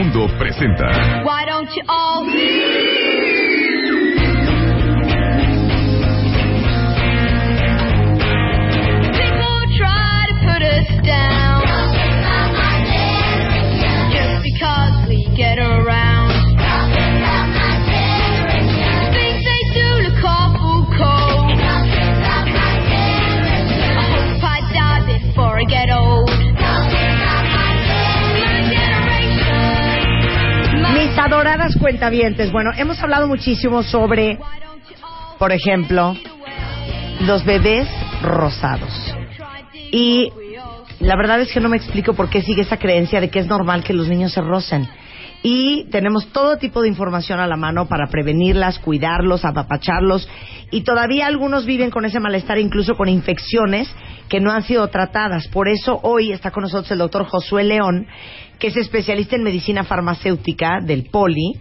Bebemundo 0.00 0.34
presenta 0.38 1.20
Adoradas 31.60 31.78
cuentavientes. 31.78 32.52
Bueno, 32.52 32.70
hemos 32.74 32.98
hablado 33.00 33.28
muchísimo 33.28 33.82
sobre, 33.82 34.38
por 35.38 35.52
ejemplo, 35.52 36.16
los 37.20 37.44
bebés 37.44 37.86
rosados. 38.22 39.14
Y 39.92 40.32
la 41.00 41.16
verdad 41.16 41.42
es 41.42 41.52
que 41.52 41.60
no 41.60 41.68
me 41.68 41.76
explico 41.76 42.14
por 42.14 42.30
qué 42.30 42.40
sigue 42.40 42.62
esa 42.62 42.78
creencia 42.78 43.20
de 43.20 43.28
que 43.28 43.40
es 43.40 43.46
normal 43.46 43.84
que 43.84 43.92
los 43.92 44.08
niños 44.08 44.32
se 44.32 44.40
rocen. 44.40 44.88
Y 45.42 45.84
tenemos 45.90 46.28
todo 46.32 46.58
tipo 46.58 46.82
de 46.82 46.88
información 46.88 47.40
a 47.40 47.46
la 47.46 47.56
mano 47.56 47.86
para 47.88 48.08
prevenirlas, 48.08 48.78
cuidarlos, 48.78 49.44
apapacharlos. 49.44 50.28
Y 50.70 50.82
todavía 50.82 51.26
algunos 51.26 51.64
viven 51.64 51.90
con 51.90 52.04
ese 52.04 52.20
malestar, 52.20 52.58
incluso 52.58 52.94
con 52.94 53.08
infecciones 53.08 53.88
que 54.28 54.40
no 54.40 54.50
han 54.52 54.62
sido 54.64 54.86
tratadas. 54.88 55.48
Por 55.48 55.68
eso 55.68 55.98
hoy 56.02 56.32
está 56.32 56.50
con 56.50 56.64
nosotros 56.64 56.90
el 56.92 56.98
doctor 56.98 57.24
Josué 57.24 57.64
León, 57.64 58.06
que 58.58 58.68
es 58.68 58.76
especialista 58.76 59.34
en 59.34 59.42
medicina 59.42 59.84
farmacéutica 59.84 60.80
del 60.82 61.04
Poli. 61.04 61.54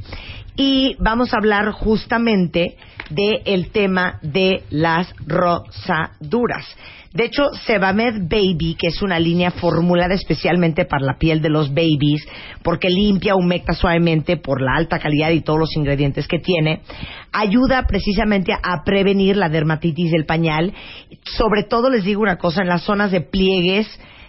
Y 0.58 0.98
vamos 1.00 1.34
a 1.34 1.38
hablar 1.38 1.72
justamente 1.72 2.76
del 3.10 3.72
tema 3.72 4.20
de 4.22 4.64
las 4.70 5.14
rosaduras. 5.26 6.66
De 7.14 7.26
hecho, 7.26 7.50
Sebamed 7.66 8.30
Baby, 8.30 8.76
que 8.80 8.88
es 8.88 9.02
una 9.02 9.20
línea 9.20 9.50
formulada 9.50 10.14
especialmente 10.14 10.86
para 10.86 11.06
la 11.06 11.18
piel 11.18 11.42
de 11.42 11.50
los 11.50 11.70
babies, 11.70 12.28
porque 12.64 12.90
limpia, 12.90 13.36
humecta 13.36 13.74
suavemente 13.74 14.38
por 14.38 14.62
la 14.62 14.76
alta 14.76 15.00
calidad 15.00 15.32
y 15.32 15.42
todos 15.42 15.60
los 15.60 15.76
ingredientes 15.76 16.28
que 16.28 16.38
tiene, 16.38 16.82
ayuda 17.32 17.88
precisamente 17.88 18.54
a 18.54 18.84
prevenir 18.86 19.38
la 19.38 19.50
dermatitis 19.50 20.12
del 20.12 20.26
pañal. 20.26 20.72
Sobre 21.24 21.64
todo, 21.64 21.90
les 21.90 22.04
digo 22.04 22.22
una 22.22 22.38
cosa, 22.38 22.62
en 22.62 22.68
las 22.68 22.84
zonas 22.84 23.12
de 23.12 23.22
pliegues, 23.22 23.88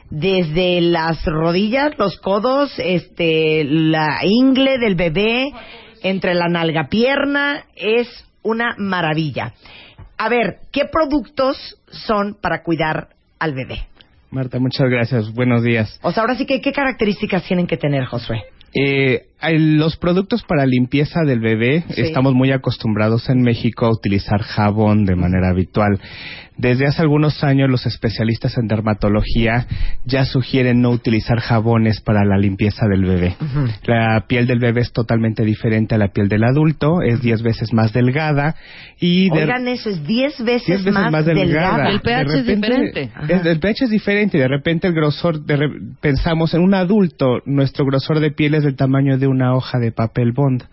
desde 0.08 0.80
las 0.80 1.24
rodillas, 1.26 1.98
los 1.98 2.16
codos, 2.16 2.72
este, 2.78 3.62
la 3.64 4.20
ingle 4.24 4.78
del 4.78 4.94
bebé, 4.94 5.52
entre 6.02 6.34
la 6.34 6.48
nalga 6.48 6.88
pierna, 6.88 7.64
es 7.76 8.08
una 8.42 8.74
maravilla. 8.78 9.52
A 10.22 10.28
ver, 10.28 10.58
¿qué 10.70 10.84
productos 10.84 11.78
son 11.90 12.36
para 12.38 12.62
cuidar 12.62 13.08
al 13.38 13.54
bebé? 13.54 13.86
Marta, 14.30 14.58
muchas 14.58 14.90
gracias. 14.90 15.32
Buenos 15.32 15.62
días. 15.62 15.98
O 16.02 16.12
sea, 16.12 16.22
ahora 16.22 16.34
sí 16.34 16.44
que, 16.44 16.60
¿qué 16.60 16.74
características 16.74 17.42
tienen 17.44 17.66
que 17.66 17.78
tener, 17.78 18.04
Josué? 18.04 18.42
Eh, 18.74 19.29
los 19.50 19.96
productos 19.96 20.42
para 20.42 20.66
limpieza 20.66 21.20
del 21.26 21.40
bebé, 21.40 21.84
Sí. 21.90 22.02
estamos 22.02 22.34
muy 22.34 22.52
acostumbrados 22.52 23.28
en 23.30 23.40
México 23.42 23.86
a 23.86 23.90
utilizar 23.90 24.42
jabón 24.42 25.04
de 25.04 25.16
manera 25.16 25.50
habitual. 25.50 25.98
Desde 26.56 26.86
hace 26.86 27.00
algunos 27.00 27.42
años 27.42 27.70
los 27.70 27.86
especialistas 27.86 28.58
en 28.58 28.66
dermatología 28.66 29.66
ya 30.04 30.26
sugieren 30.26 30.82
no 30.82 30.90
utilizar 30.90 31.40
jabones 31.40 32.02
para 32.02 32.22
la 32.26 32.36
limpieza 32.36 32.84
del 32.86 33.06
bebé. 33.06 33.34
La 33.86 34.26
piel 34.28 34.46
del 34.46 34.58
bebé 34.58 34.82
es 34.82 34.92
totalmente 34.92 35.42
diferente 35.42 35.94
a 35.94 35.98
la 35.98 36.08
piel 36.08 36.28
del 36.28 36.44
adulto, 36.44 37.00
es 37.00 37.22
10 37.22 37.40
veces 37.42 37.72
más 37.72 37.94
delgada 37.94 38.56
y 39.00 39.30
de- 39.30 39.44
Oigan, 39.44 39.68
eso 39.68 39.88
es 39.88 40.06
10 40.06 40.38
veces, 40.44 40.66
10 40.66 40.84
veces 40.84 40.92
más, 40.92 41.10
más 41.10 41.24
delgada. 41.24 41.46
delgada. 41.46 41.88
El 41.88 42.00
pH 42.02 42.28
De 42.30 42.38
es 42.40 42.46
diferente. 42.46 43.10
es- 43.28 43.46
el 43.46 43.58
pH 43.58 43.84
es 43.84 43.90
diferente 43.90 44.36
y 44.36 44.40
de 44.40 44.48
repente 44.48 44.86
el 44.86 44.92
grosor, 44.92 45.42
de 45.46 45.56
re- 45.56 45.70
pensamos 46.02 46.52
en 46.52 46.60
un 46.60 46.74
adulto, 46.74 47.38
nuestro 47.46 47.86
grosor 47.86 48.20
de 48.20 48.32
piel 48.32 48.54
es 48.54 48.64
del 48.64 48.76
tamaño 48.76 49.16
de 49.16 49.28
una 49.30 49.54
hoja 49.54 49.78
de 49.78 49.92
papel 49.92 50.32
bond. 50.32 50.64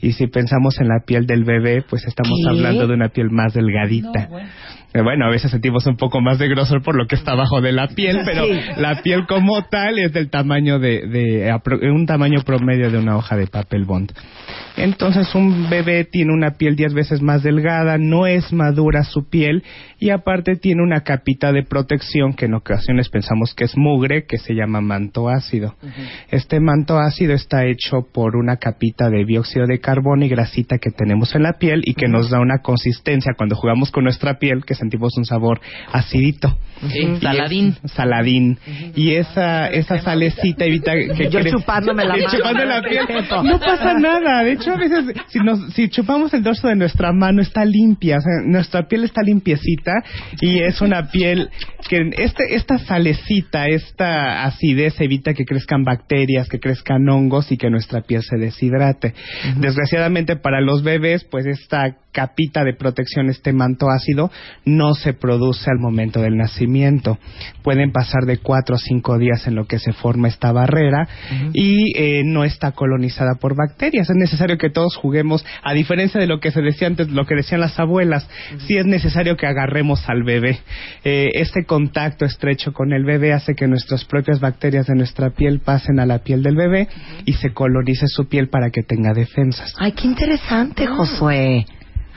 Y 0.00 0.12
si 0.12 0.26
pensamos 0.26 0.78
en 0.80 0.88
la 0.88 1.00
piel 1.06 1.26
del 1.26 1.44
bebé, 1.44 1.82
pues 1.88 2.04
estamos 2.06 2.38
¿Qué? 2.42 2.48
hablando 2.50 2.86
de 2.86 2.94
una 2.94 3.08
piel 3.08 3.30
más 3.30 3.54
delgadita. 3.54 4.22
Eh, 4.24 4.26
Bueno, 4.28 4.48
a 4.94 5.30
veces 5.30 5.50
sentimos 5.50 5.86
un 5.86 5.96
poco 5.96 6.20
más 6.20 6.38
de 6.38 6.48
grosor 6.48 6.82
por 6.82 6.96
lo 6.96 7.06
que 7.06 7.14
está 7.14 7.32
abajo 7.32 7.60
de 7.60 7.72
la 7.72 7.88
piel, 7.88 8.20
pero 8.24 8.44
Sí. 8.44 8.60
la 8.76 9.02
piel 9.02 9.26
como 9.26 9.62
tal 9.64 9.98
es 9.98 10.12
del 10.12 10.30
tamaño 10.30 10.78
de, 10.78 11.06
de 11.06 11.50
apro- 11.52 11.80
un 11.82 12.06
tamaño 12.06 12.40
promedio 12.42 12.90
de 12.90 12.98
una 12.98 13.16
hoja 13.16 13.36
de 13.36 13.46
papel 13.46 13.84
bond. 13.84 14.12
Entonces 14.76 15.34
un 15.34 15.68
bebé 15.68 16.04
tiene 16.04 16.32
una 16.32 16.52
piel 16.52 16.74
10 16.76 16.94
veces 16.94 17.20
más 17.22 17.42
delgada, 17.42 17.98
no 17.98 18.26
es 18.26 18.52
madura 18.52 19.04
su 19.04 19.28
piel 19.28 19.62
y 19.98 20.10
aparte 20.10 20.56
tiene 20.56 20.82
una 20.82 21.00
capita 21.02 21.52
de 21.52 21.64
protección 21.64 22.32
que 22.34 22.46
en 22.46 22.54
ocasiones 22.54 23.08
pensamos 23.10 23.54
que 23.54 23.64
es 23.64 23.76
mugre, 23.76 24.24
que 24.26 24.38
se 24.38 24.54
llama 24.54 24.80
manto 24.80 25.28
ácido. 25.28 25.74
Este 26.30 26.60
manto 26.60 26.98
ácido 26.98 27.34
está 27.34 27.66
hecho 27.66 28.06
por 28.12 28.36
una 28.36 28.56
capita 28.56 29.10
de 29.10 29.24
dióxido 29.24 29.66
de 29.66 29.80
carbono 29.80 30.24
y 30.24 30.28
grasita 30.28 30.78
que 30.78 30.90
tenemos 30.90 31.34
en 31.34 31.42
la 31.42 31.54
piel 31.58 31.82
y 31.84 31.94
que 31.94 32.08
nos 32.08 32.30
da 32.30 32.40
una 32.40 32.58
consistencia 32.62 33.32
cuando 33.36 33.56
jugamos 33.56 33.90
con 33.90 34.04
nuestra 34.04 34.38
piel 34.38 34.64
que 34.64 34.74
sentimos 34.80 35.16
un 35.16 35.24
sabor 35.24 35.60
acidito. 35.92 36.58
Sí, 36.90 36.98
es- 37.00 37.20
saladín. 37.20 37.76
saladín. 37.84 38.58
Y 38.96 39.10
esa, 39.10 39.68
esa 39.68 40.00
salecita 40.00 40.64
evita 40.64 40.92
que... 40.94 41.28
Yo 41.28 41.42
chupándome 41.44 42.04
la 42.06 42.14
mano. 42.16 42.30
chupando 42.30 42.64
la 42.64 42.82
piel. 42.82 43.06
No 43.44 43.58
pasa 43.60 43.94
nada. 43.94 44.42
De 44.42 44.52
hecho, 44.52 44.72
a 44.72 44.76
veces, 44.78 45.04
si, 45.28 45.40
nos, 45.40 45.74
si 45.74 45.90
chupamos 45.90 46.32
el 46.32 46.42
dorso 46.42 46.68
de 46.68 46.76
nuestra 46.76 47.12
mano, 47.12 47.42
está 47.42 47.64
limpia. 47.66 48.16
O 48.16 48.20
sea, 48.22 48.32
nuestra 48.46 48.88
piel 48.88 49.04
está 49.04 49.22
limpiecita 49.22 49.92
y 50.40 50.60
es 50.62 50.80
una 50.80 51.10
piel 51.10 51.50
que 51.88 52.10
este, 52.16 52.54
esta 52.54 52.78
salecita, 52.78 53.66
esta 53.66 54.44
acidez 54.44 54.98
evita 55.02 55.34
que 55.34 55.44
crezcan 55.44 55.84
bacterias, 55.84 56.48
que 56.48 56.60
crezcan 56.60 57.06
hongos 57.10 57.52
y 57.52 57.58
que 57.58 57.68
nuestra 57.68 58.00
piel 58.00 58.22
se 58.22 58.38
deshidrate. 58.38 59.12
Desgraciadamente 59.56 60.36
para 60.36 60.62
los 60.62 60.82
bebés, 60.82 61.24
pues 61.24 61.44
esta 61.44 61.96
capita 62.12 62.64
de 62.64 62.74
protección, 62.74 63.28
este 63.28 63.52
manto 63.52 63.90
ácido, 63.90 64.30
no 64.64 64.94
se 64.94 65.12
produce 65.12 65.70
al 65.70 65.78
momento 65.78 66.20
del 66.20 66.36
nacimiento. 66.36 67.18
Pueden 67.62 67.92
pasar 67.92 68.24
de 68.26 68.38
cuatro 68.38 68.76
a 68.76 68.78
cinco 68.78 69.18
días 69.18 69.46
en 69.46 69.54
lo 69.54 69.66
que 69.66 69.78
se 69.78 69.92
forma 69.92 70.28
esta 70.28 70.52
barrera 70.52 71.08
y 71.52 71.96
eh, 71.96 72.22
no 72.24 72.44
está 72.44 72.72
colonizada 72.72 73.34
por 73.34 73.54
bacterias. 73.56 74.10
Es 74.10 74.16
necesario 74.16 74.58
que 74.58 74.70
todos 74.70 74.96
juguemos, 74.96 75.44
a 75.62 75.72
diferencia 75.72 76.20
de 76.20 76.26
lo 76.26 76.40
que 76.40 76.50
se 76.50 76.62
decía 76.62 76.88
antes, 76.88 77.10
lo 77.10 77.26
que 77.26 77.34
decían 77.34 77.60
las 77.60 77.78
abuelas, 77.78 78.28
sí 78.66 78.76
es 78.76 78.86
necesario 78.86 79.36
que 79.36 79.46
agarremos 79.46 80.08
al 80.08 80.22
bebé. 80.22 80.58
Eh, 81.04 81.30
este 81.34 81.64
contacto 81.64 82.24
estrecho 82.24 82.72
con 82.72 82.92
el 82.92 83.04
bebé 83.04 83.32
hace 83.32 83.54
que 83.54 83.66
nuestras 83.66 84.04
propias 84.04 84.40
bacterias 84.40 84.86
de 84.86 84.94
nuestra 84.94 85.30
piel 85.30 85.60
pasen 85.60 86.00
a 86.00 86.06
la 86.06 86.20
piel 86.20 86.42
del 86.42 86.56
bebé 86.56 86.88
y 87.24 87.34
se 87.34 87.52
colonice 87.52 88.06
su 88.08 88.28
piel 88.28 88.48
para 88.48 88.70
que 88.70 88.82
tenga 88.82 89.12
defensas. 89.12 89.74
Ay, 89.78 89.92
qué 89.92 90.06
interesante, 90.06 90.86
Josué. 90.86 91.66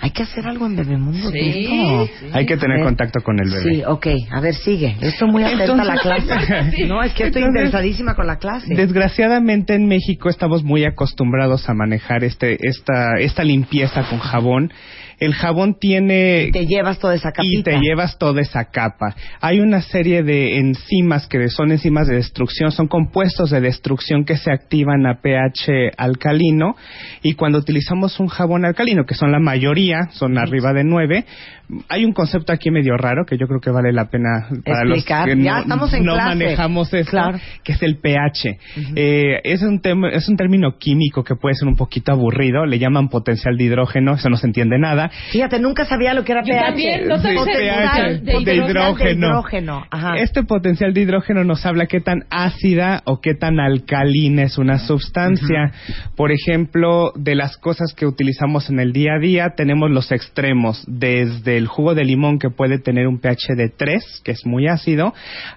Hay 0.01 0.12
que 0.12 0.24
hacer 0.24 0.45
algo 0.45 0.66
en 0.66 0.75
Bebemundo. 0.75 1.31
Sí, 1.31 1.54
sí. 1.54 2.28
Hay 2.34 2.45
que 2.45 2.57
tener 2.57 2.78
ver. 2.78 2.86
contacto 2.86 3.22
con 3.22 3.40
el 3.40 3.50
bebé. 3.50 3.75
Sí, 3.75 3.84
ok. 3.86 4.07
A 4.31 4.42
ver, 4.42 4.54
sigue. 4.54 4.98
Estoy 5.01 5.31
muy 5.31 5.44
atenta 5.44 5.81
a 5.81 5.86
la 5.86 5.95
clase. 5.98 6.34
No, 6.88 7.01
es 7.01 7.13
que 7.13 7.24
estoy 7.24 7.42
Entonces, 7.42 7.66
interesadísima 7.68 8.16
con 8.16 8.28
la 8.28 8.38
clase. 8.38 8.74
Desgraciadamente 8.75 9.75
en 9.75 9.88
México 9.88 10.30
estamos 10.30 10.63
muy 10.63 10.84
acostumbrados 10.86 11.69
a 11.69 11.74
manejar 11.74 12.24
este, 12.24 12.57
esta, 12.68 13.13
esta 13.19 13.44
limpieza 13.44 14.04
con 14.10 14.19
jabón. 14.19 14.72
El 15.23 15.33
jabón 15.33 15.75
tiene 15.79 16.49
Te 16.51 16.65
llevas 16.65 16.99
toda 16.99 17.15
esa 17.15 17.31
capita. 17.31 17.47
y 17.59 17.63
te 17.63 17.79
llevas 17.79 18.17
toda 18.17 18.41
esa 18.41 18.65
capa. 18.65 19.15
Hay 19.41 19.59
una 19.59 19.81
serie 19.81 20.23
de 20.23 20.57
enzimas 20.57 21.27
que 21.27 21.47
son 21.49 21.71
enzimas 21.71 22.07
de 22.07 22.15
destrucción, 22.15 22.71
son 22.71 22.87
compuestos 22.87 23.49
de 23.51 23.61
destrucción 23.61 24.25
que 24.25 24.37
se 24.37 24.51
activan 24.51 25.05
a 25.05 25.21
pH 25.21 25.91
alcalino 25.97 26.75
y 27.21 27.33
cuando 27.35 27.57
utilizamos 27.59 28.19
un 28.19 28.27
jabón 28.27 28.65
alcalino, 28.65 29.05
que 29.05 29.15
son 29.15 29.31
la 29.31 29.39
mayoría, 29.39 30.09
son 30.11 30.37
arriba 30.37 30.73
de 30.73 30.83
9, 30.83 31.25
hay 31.89 32.05
un 32.05 32.11
concepto 32.13 32.51
aquí 32.51 32.69
medio 32.71 32.97
raro 32.97 33.25
que 33.25 33.37
yo 33.37 33.47
creo 33.47 33.59
que 33.61 33.71
vale 33.71 33.91
la 33.93 34.09
pena 34.09 34.47
para 34.65 34.81
Explicar. 34.83 35.27
los 35.29 35.37
que 35.37 35.43
Ya 35.43 35.53
no, 35.55 35.61
estamos 35.61 35.93
en 35.93 36.03
no 36.05 36.13
clase. 36.13 36.29
manejamos 36.29 36.93
esto, 36.93 37.11
Claro. 37.11 37.39
que 37.63 37.71
es 37.71 37.81
el 37.81 37.97
pH. 37.97 38.57
Eh, 38.95 39.39
es, 39.43 39.61
un 39.63 39.81
es 40.11 40.27
un 40.27 40.35
término 40.37 40.77
químico 40.77 41.23
que 41.23 41.35
puede 41.35 41.55
ser 41.55 41.67
un 41.67 41.75
poquito 41.75 42.11
aburrido, 42.11 42.65
le 42.65 42.77
llaman 42.79 43.07
potencial 43.09 43.55
de 43.57 43.63
hidrógeno, 43.63 44.15
eso 44.15 44.29
no 44.29 44.35
se 44.37 44.47
entiende 44.47 44.77
nada. 44.77 45.09
Fíjate, 45.31 45.60
nunca 45.60 45.86
sabía 45.86 46.13
lo 46.13 46.24
que 46.24 46.31
era 46.31 46.42
Yo 46.42 46.54
pH. 46.54 46.65
también, 46.65 47.07
no 47.07 47.18
sabía 47.19 47.39
Potencial 47.39 48.24
de 48.24 48.33
hidrógeno. 48.56 48.95
de 48.95 49.13
hidrógeno. 49.13 49.86
Ajá. 49.92 50.18
Este 50.18 50.44
potencial 50.44 50.94
de 50.94 51.01
hidrógeno 51.01 51.44
nos 51.44 51.65
habla 51.65 51.86
qué 51.88 52.00
tan 52.00 52.25
ácida 52.30 53.01
o 53.06 53.19
qué 53.21 53.33
tan 53.36 53.60
alcalina 53.60 54.44
es 54.44 54.57
una 54.57 54.80
sustancia. 54.80 55.71
Por 56.15 56.31
ejemplo, 56.31 57.12
de 57.15 57.36
las 57.36 57.57
cosas 57.57 57.94
que 57.95 58.06
utilizamos 58.06 58.69
en 58.69 58.80
el 58.80 58.94
día 58.94 59.13
a 59.15 59.19
día, 59.19 59.54
tenemos 59.56 59.89
los 59.92 60.12
extremos, 60.12 60.83
desde 60.88 61.57
el 61.57 61.68
jugo 61.68 61.95
de 61.95 62.04
limón 62.06 62.39
que 62.39 62.50
puede 62.50 62.80
tener 62.80 63.07
un 63.07 63.19
pH 63.19 63.56
de 63.56 63.69
3, 63.69 64.21
que 64.24 64.31
es 64.31 64.45
muy 64.45 64.68
ácido, 64.68 65.13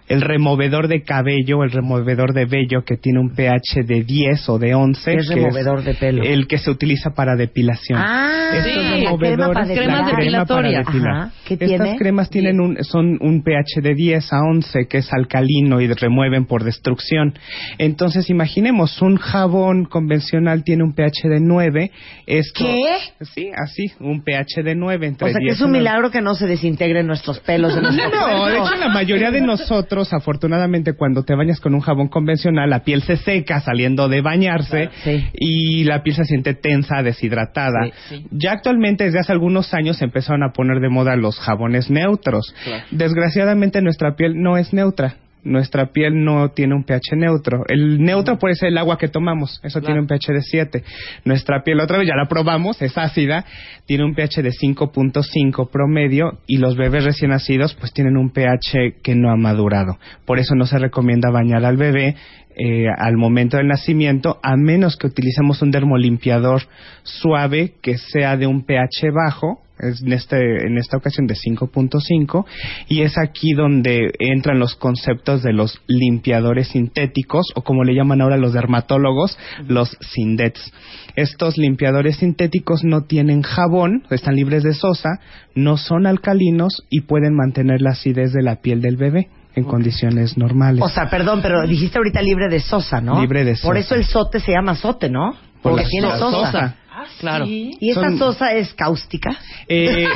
el 0.09 0.21
removedor 0.21 0.89
de 0.89 1.03
cabello, 1.03 1.63
el 1.65 1.71
removedor 1.71 2.33
de 2.33 2.45
vello 2.47 2.85
que 2.85 2.97
tiene 2.97 3.21
un 3.21 3.35
pH 3.35 3.83
de 3.87 4.03
10 4.05 4.49
o 4.49 4.59
de 4.59 4.75
11, 4.75 5.11
¿Qué 5.13 5.17
es 5.19 5.29
que 5.29 5.35
removedor 5.35 5.83
de 5.83 5.95
pelo? 5.95 6.23
el 6.23 6.47
que 6.47 6.59
se 6.59 6.71
utiliza 6.71 7.11
para 7.11 7.35
depilación. 7.37 7.99
Ah, 8.03 8.51
Estos 8.55 8.73
sí, 8.73 8.79
removedores, 9.05 9.36
crema 9.37 9.53
para 9.55 9.67
depilar. 9.67 9.85
crema 9.87 10.05
para 10.05 10.17
depilatorias. 10.19 10.87
depilar. 10.87 11.15
Ajá. 11.17 11.31
¿Qué 11.47 11.55
Estas 11.55 11.69
tiene? 11.69 11.97
cremas 11.97 12.31
tienen 12.31 12.61
un, 12.61 12.83
son 12.85 13.19
un 13.21 13.43
pH 13.43 13.81
de 13.83 13.95
10 13.95 14.33
a 14.33 14.41
11 14.41 14.87
que 14.89 14.99
es 14.99 15.13
alcalino 15.13 15.81
y 15.81 15.87
remueven 15.93 16.47
por 16.47 16.65
destrucción. 16.65 17.35
Entonces, 17.79 18.31
imaginemos, 18.31 19.01
un 19.03 19.17
jabón 19.17 19.85
convencional 19.85 20.65
tiene 20.65 20.83
un 20.85 20.95
pH 20.95 21.29
de 21.29 21.41
9. 21.41 21.91
Esto, 22.27 22.65
¿Qué? 22.65 22.97
Sí, 23.35 23.51
así, 23.57 23.87
un 24.01 24.23
pH 24.23 24.63
de 24.63 24.75
9 24.75 25.07
entre 25.07 25.29
O 25.29 25.31
sea, 25.31 25.39
que 25.39 25.45
10 25.47 25.55
es 25.57 25.61
un 25.63 25.69
y 25.69 25.71
9. 25.73 25.79
milagro 25.81 26.11
que 26.11 26.21
no 26.21 26.35
se 26.35 26.47
desintegren 26.47 27.07
nuestros 27.07 27.41
pelos 27.41 27.75
de 27.75 27.83
nuestro 27.83 28.09
No, 28.11 28.47
de 28.47 28.57
hecho 28.59 28.75
la 28.77 28.89
mayoría 28.89 29.31
de 29.31 29.41
nosotros, 29.41 30.13
afortunadamente, 30.13 30.95
cuando 30.95 31.23
te 31.25 31.35
bañas 31.35 31.61
con 31.61 31.75
un 31.75 31.81
jabón 31.81 32.09
convencional, 32.09 32.71
la 32.71 32.81
piel 32.85 33.03
se 33.03 33.17
seca 33.17 33.61
saliendo 33.61 34.09
de 34.09 34.21
bañarse 34.21 34.89
Sí. 35.05 35.25
y 35.35 35.85
la 35.85 36.03
piel 36.03 36.17
se 36.17 36.25
siente 36.25 36.55
tensa, 36.55 37.03
deshidratada. 37.03 37.85
Sí, 38.09 38.17
sí. 38.17 38.27
Ya 38.33 38.53
actualmente, 38.53 39.05
desde 39.05 39.21
hace 39.21 39.26
algunos 39.31 39.75
años, 39.75 39.99
se 39.99 40.05
empezaron 40.05 40.43
a 40.43 40.53
poner 40.53 40.81
de 40.81 40.89
moda 40.89 41.17
los 41.17 41.39
jabones 41.39 41.91
neutros. 41.91 42.55
Desgraciadamente, 42.91 43.81
nuestra 43.83 44.17
piel 44.17 44.41
no 44.41 44.57
es 44.57 44.73
neutra. 44.73 45.17
Nuestra 45.47 45.93
piel 45.93 46.25
no 46.25 46.49
tiene 46.51 46.75
un 46.75 46.83
pH 46.83 47.15
neutro. 47.15 47.63
El 47.69 48.03
neutro 48.03 48.37
puede 48.37 48.57
ser 48.57 48.71
el 48.71 48.79
agua 48.79 48.99
que 48.99 49.07
tomamos. 49.07 49.61
Eso 49.63 49.81
tiene 49.81 50.01
un 50.01 50.09
pH 50.09 50.33
de 50.33 50.43
7. 50.43 50.85
Nuestra 51.25 51.63
piel, 51.63 51.79
otra 51.79 51.99
vez 51.99 52.09
ya 52.09 52.17
la 52.17 52.27
probamos, 52.27 52.83
es 52.83 52.99
ácida. 52.99 53.45
Tiene 53.87 54.05
un 54.05 54.17
pH 54.17 54.43
de 54.43 54.51
5.5 54.51 55.71
promedio. 55.71 56.41
Y 56.49 56.57
los 56.57 56.77
bebés 56.77 57.05
recién 57.05 57.31
nacidos, 57.31 57.75
pues 57.75 57.93
tienen 57.93 58.17
un 58.17 58.31
pH 58.31 58.97
que 59.05 59.15
no 59.15 59.31
ha 59.31 59.37
madurado. 59.37 59.99
Por 60.25 60.41
eso 60.41 60.57
no 60.57 60.67
se 60.67 60.81
recomienda 60.81 61.31
bañar 61.31 61.65
al 61.65 61.77
bebé 61.77 62.17
eh, 62.57 62.87
al 62.97 63.17
momento 63.19 63.59
del 63.59 63.69
nacimiento, 63.69 64.39
a 64.43 64.57
menos 64.57 64.97
que 64.97 65.09
utilicemos 65.09 65.61
un 65.61 65.71
dermolimpiador 65.71 66.63
suave 67.03 67.75
que 67.83 67.99
sea 67.99 68.39
de 68.39 68.47
un 68.47 68.65
pH 68.65 69.11
bajo, 69.13 69.61
es 69.79 70.01
en, 70.01 70.15
este, 70.15 70.67
en 70.67 70.79
esta 70.79 70.97
ocasión 70.97 71.27
de 71.27 71.35
5.5, 71.35 72.47
y 72.89 73.03
es 73.03 73.19
aquí 73.19 73.53
donde 73.53 74.11
entran 74.19 74.59
los 74.59 74.75
conceptos 74.75 75.43
de 75.43 75.53
los 75.53 75.83
limpiadores 75.87 76.69
sintéticos, 76.69 77.47
o 77.55 77.63
como 77.63 77.85
le 77.85 77.95
llaman 77.95 78.23
ahora 78.23 78.39
los 78.39 78.55
dermatólogos, 78.55 79.39
los 79.69 79.97
SINDETs. 80.01 80.73
Estos 81.15 81.59
limpiadores 81.59 82.17
sintéticos 82.17 82.85
no 82.85 83.05
tienen 83.05 83.43
jabón, 83.43 84.05
están 84.11 84.35
libres 84.35 84.63
de 84.63 84.73
sosa, 84.73 85.21
no 85.55 85.77
son 85.77 86.07
alcalinos 86.07 86.87
y 86.89 87.03
pueden 87.03 87.35
mantener 87.35 87.83
la 87.83 87.91
acidez 87.91 88.33
de 88.33 88.43
la 88.43 88.63
piel 88.63 88.81
del 88.81 88.97
bebé 88.97 89.29
en 89.57 89.65
condiciones 89.65 90.37
normales. 90.39 90.83
O 90.83 90.89
sea, 90.89 91.09
perdón, 91.11 91.41
pero 91.43 91.67
dijiste 91.67 91.99
ahorita 91.99 92.23
libre 92.23 92.49
de 92.49 92.61
sosa, 92.61 93.01
¿no? 93.01 93.21
Libre 93.21 93.45
de 93.45 93.53
Por 93.53 93.75
sosa. 93.75 93.79
eso 93.81 93.95
el 93.97 94.05
sote 94.05 94.39
se 94.39 94.53
llama 94.53 94.77
sote, 94.77 95.11
¿no? 95.11 95.33
Por 95.63 95.73
Porque 95.73 95.87
tiene 95.87 96.09
sosa. 96.11 96.19
sosa. 96.31 96.53
Sosa. 96.53 96.75
Claro. 97.21 97.45
¿Y 97.47 97.91
esa 97.91 98.01
Son- 98.03 98.19
sosa 98.19 98.53
es 98.55 98.73
cáustica? 98.75 99.37
Eh, 99.69 100.07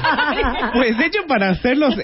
pues 0.73 0.97
de 0.99 1.07
hecho 1.07 1.21
para 1.27 1.51
hacerlos, 1.51 1.95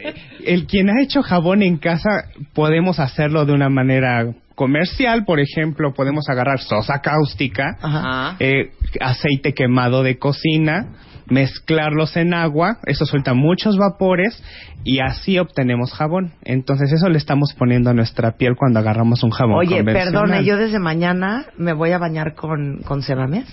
el 0.44 0.67
quien 0.67 0.88
ha 0.91 1.03
hecho 1.03 1.23
jabón 1.23 1.62
en 1.62 1.77
casa 1.79 2.09
podemos 2.55 2.99
hacerlo 3.00 3.44
de 3.47 3.53
una 3.53 3.69
manera 3.69 4.27
comercial, 4.55 5.25
por 5.27 5.39
ejemplo, 5.41 5.93
podemos 5.94 6.29
agarrar 6.31 6.61
sosa 6.61 7.00
cáustica, 7.00 7.77
Ajá. 7.82 8.37
eh, 8.39 8.71
aceite 9.00 9.53
quemado 9.53 10.03
de 10.03 10.19
cocina, 10.19 10.89
mezclarlos 11.28 12.17
en 12.17 12.34
agua, 12.34 12.78
eso 12.87 13.06
suelta 13.06 13.34
muchos 13.34 13.76
vapores 13.76 14.43
y 14.84 15.00
así 15.00 15.38
obtenemos 15.38 15.93
jabón. 15.93 16.32
Entonces 16.43 16.93
eso 16.93 17.08
le 17.08 17.19
estamos 17.19 17.55
poniendo 17.55 17.90
a 17.90 17.94
nuestra 17.94 18.32
piel 18.32 18.55
cuando 18.56 18.78
agarramos 18.81 19.23
un 19.23 19.31
jabón 19.31 19.56
Oye, 19.56 19.82
perdone, 19.84 20.44
yo 20.44 20.56
desde 20.56 20.78
mañana 20.78 21.46
me 21.56 21.73
voy 21.73 21.93
a 21.93 21.99
bañar 21.99 22.34
con, 22.34 22.82
con 22.84 23.02
Sebamed. 23.02 23.46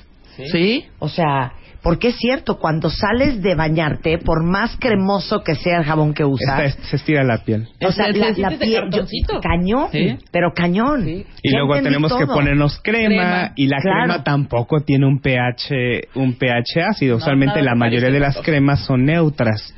¿Sí? 0.52 0.86
O 1.00 1.10
sea, 1.10 1.54
porque 1.82 2.08
es 2.10 2.16
cierto, 2.16 2.60
cuando 2.60 2.90
sales 2.90 3.42
de 3.42 3.56
bañarte, 3.56 4.18
por 4.18 4.42
más 4.46 4.78
cremoso 4.80 5.44
que 5.44 5.54
sea 5.56 5.80
el 5.80 5.84
jabón 5.84 6.14
que 6.14 6.24
usas, 6.24 6.62
Esta- 6.62 6.84
se 6.84 6.96
estira 6.96 7.24
la 7.26 7.44
piel. 7.44 7.68
o 7.86 7.92
sea, 7.92 8.06
Se- 8.06 8.14
la, 8.40 8.50
piel, 8.52 8.90
yo- 8.90 9.40
cañón, 9.42 9.90
Sí. 9.92 10.18
pero 10.32 10.54
cañón. 10.56 11.04
Sí. 11.04 11.26
Y 11.44 11.52
luego 11.52 11.74
tenemos 11.82 12.16
que 12.18 12.26
ponernos 12.26 12.80
crema, 12.82 13.08
Crema. 13.10 13.52
y 13.58 13.68
la 13.68 13.78
Claro. 13.82 14.00
crema 14.06 14.24
tampoco 14.24 14.80
tiene 14.80 15.06
un 15.06 15.20
pH 15.20 16.08
un 16.16 16.36
pH 16.36 16.82
ácido. 16.84 17.18
Usualmente 17.18 17.56
nada 17.60 17.72
la 17.72 17.76
mayoría 17.76 18.10
de 18.12 18.20
las 18.22 18.38
cremas 18.38 18.86
son 18.86 19.04
neutras. 19.04 19.74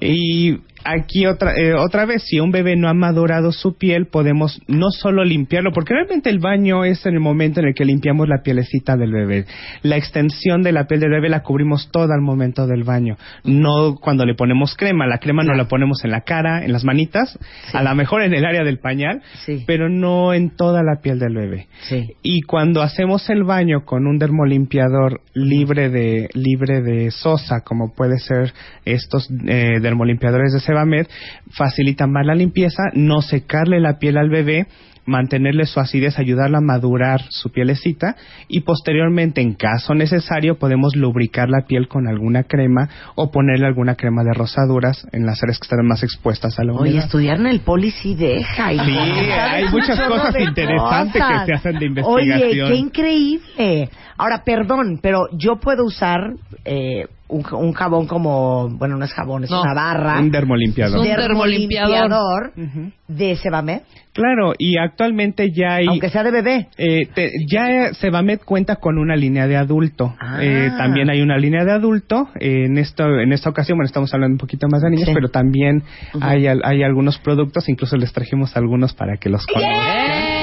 Y 0.00 0.56
aquí 0.86 1.26
otra 1.26 1.52
eh, 1.56 1.74
otra 1.74 2.06
vez 2.06 2.22
si 2.24 2.40
un 2.40 2.50
bebé 2.50 2.76
no 2.76 2.88
ha 2.88 2.94
madurado 2.94 3.52
su 3.52 3.76
piel 3.76 4.06
podemos 4.06 4.60
no 4.68 4.90
solo 4.90 5.24
limpiarlo 5.24 5.72
porque 5.72 5.94
realmente 5.94 6.30
el 6.30 6.38
baño 6.38 6.84
es 6.84 7.04
en 7.06 7.14
el 7.14 7.20
momento 7.20 7.60
en 7.60 7.66
el 7.68 7.74
que 7.74 7.84
limpiamos 7.84 8.28
la 8.28 8.42
pielecita 8.42 8.96
del 8.96 9.12
bebé. 9.12 9.44
La 9.82 9.96
extensión 9.96 10.62
de 10.62 10.72
la 10.72 10.86
piel 10.86 11.00
del 11.00 11.10
bebé 11.10 11.28
la 11.28 11.42
cubrimos 11.42 11.90
toda 11.90 12.14
al 12.14 12.20
momento 12.22 12.66
del 12.66 12.84
baño, 12.84 13.16
no 13.44 13.96
cuando 14.00 14.24
le 14.24 14.34
ponemos 14.34 14.74
crema. 14.76 15.06
La 15.06 15.18
crema 15.18 15.42
no 15.42 15.54
la 15.54 15.66
ponemos 15.68 16.04
en 16.04 16.10
la 16.10 16.22
cara, 16.22 16.64
en 16.64 16.72
las 16.72 16.84
manitas, 16.84 17.38
a 17.72 17.82
lo 17.82 17.94
mejor 17.94 18.22
en 18.22 18.34
el 18.34 18.44
área 18.44 18.64
del 18.64 18.78
pañal, 18.78 19.22
Sí. 19.44 19.64
pero 19.66 19.88
no 19.88 20.32
en 20.34 20.50
toda 20.50 20.82
la 20.82 21.00
piel 21.02 21.18
del 21.18 21.34
bebé. 21.34 21.66
Sí. 21.88 22.12
Y 22.22 22.42
cuando 22.42 22.82
hacemos 22.82 23.28
el 23.30 23.44
baño 23.44 23.84
con 23.84 24.06
un 24.06 24.18
dermolimpiador 24.18 25.20
libre 25.34 25.88
de 25.90 26.28
libre 26.34 26.82
de 26.82 27.10
sosa, 27.10 27.60
como 27.64 27.94
puede 27.94 28.18
ser 28.18 28.52
estos 28.84 29.28
eh, 29.46 29.78
dermolimpiadores 29.80 30.52
de 30.52 30.60
Sebamed, 30.76 31.06
facilitan 31.50 32.12
más 32.12 32.26
la 32.26 32.34
limpieza, 32.34 32.82
no 32.92 33.22
secarle 33.22 33.80
la 33.80 33.98
piel 33.98 34.18
al 34.18 34.28
bebé, 34.28 34.66
mantenerle 35.06 35.66
su 35.66 35.80
acidez, 35.80 36.18
ayudarla 36.18 36.58
a 36.58 36.60
madurar 36.60 37.20
su 37.30 37.50
pielecita 37.50 38.16
y 38.48 38.60
posteriormente, 38.60 39.40
en 39.40 39.54
caso 39.54 39.94
necesario, 39.94 40.58
podemos 40.58 40.94
lubricar 40.96 41.48
la 41.48 41.66
piel 41.66 41.88
con 41.88 42.08
alguna 42.08 42.42
crema 42.44 42.88
o 43.14 43.30
ponerle 43.30 43.66
alguna 43.66 43.94
crema 43.94 44.22
de 44.24 44.32
rosaduras 44.34 45.06
en 45.12 45.24
las 45.26 45.42
áreas 45.42 45.58
que 45.58 45.64
están 45.66 45.86
más 45.86 46.02
expuestas 46.02 46.58
a 46.58 46.64
la 46.64 46.72
Oye, 46.72 46.90
humedad. 46.90 47.04
estudiar 47.04 47.38
en 47.38 47.46
el 47.46 47.60
poli 47.60 47.90
sí 47.90 48.14
deja. 48.14 48.70
Sí, 48.70 48.76
¿Sabes 48.76 49.30
hay 49.52 49.64
muchas 49.70 50.00
cosas 50.00 50.34
interesantes 50.40 51.22
que 51.22 51.46
se 51.46 51.52
hacen 51.54 51.78
de 51.78 52.02
Oye, 52.02 52.24
investigación. 52.24 52.68
qué 52.68 52.74
increíble. 52.76 53.90
Ahora, 54.18 54.42
perdón, 54.44 54.98
pero 55.02 55.28
yo 55.32 55.56
puedo 55.56 55.84
usar 55.84 56.32
eh, 56.64 57.06
un, 57.28 57.44
un 57.52 57.72
jabón 57.72 58.06
como, 58.06 58.68
bueno, 58.70 58.96
no 58.96 59.04
es 59.04 59.12
jabón, 59.12 59.44
es 59.44 59.50
No. 59.50 59.60
una 59.62 59.74
barra. 59.74 60.18
Un 60.20 60.30
dermolimpiador. 60.30 60.98
Un 61.00 61.04
dermolimpiador. 61.04 61.90
dermolimpiador 61.90 62.92
de 63.08 63.36
Sebamed, 63.36 63.80
Claro, 64.16 64.54
y 64.58 64.78
actualmente 64.78 65.52
ya 65.52 65.76
hay... 65.76 65.86
aunque 65.86 66.08
sea 66.10 66.24
de 66.24 66.30
bebé. 66.32 66.66
Eh, 66.78 67.06
te- 67.14 67.30
ya 67.48 67.92
Sebamed 67.94 68.40
cuenta 68.44 68.76
con 68.76 68.98
una 68.98 69.14
línea 69.14 69.46
de 69.46 69.56
adulto. 69.56 70.14
Ah. 70.18 70.38
Eh, 70.42 70.70
también 70.76 71.08
hay 71.10 71.20
una 71.22 71.36
línea 71.38 71.64
de 71.64 71.72
adulto. 71.72 72.28
Eh, 72.40 72.64
en 72.66 72.78
esto, 72.78 73.04
en 73.20 73.32
esta 73.32 73.50
ocasión, 73.50 73.76
bueno, 73.78 73.86
estamos 73.86 74.12
hablando 74.14 74.34
un 74.34 74.38
poquito 74.38 74.66
más 74.68 74.82
de 74.82 74.90
niños, 74.90 75.06
Sí. 75.08 75.14
pero 75.14 75.28
también 75.28 75.82
hay, 76.20 76.46
al- 76.46 76.62
hay 76.64 76.82
algunos 76.82 77.18
productos, 77.18 77.68
incluso 77.68 77.96
les 77.96 78.12
trajimos 78.12 78.56
algunos 78.56 78.94
para 78.94 79.16
que 79.18 79.28
los 79.28 79.46
conozcan. 79.46 80.35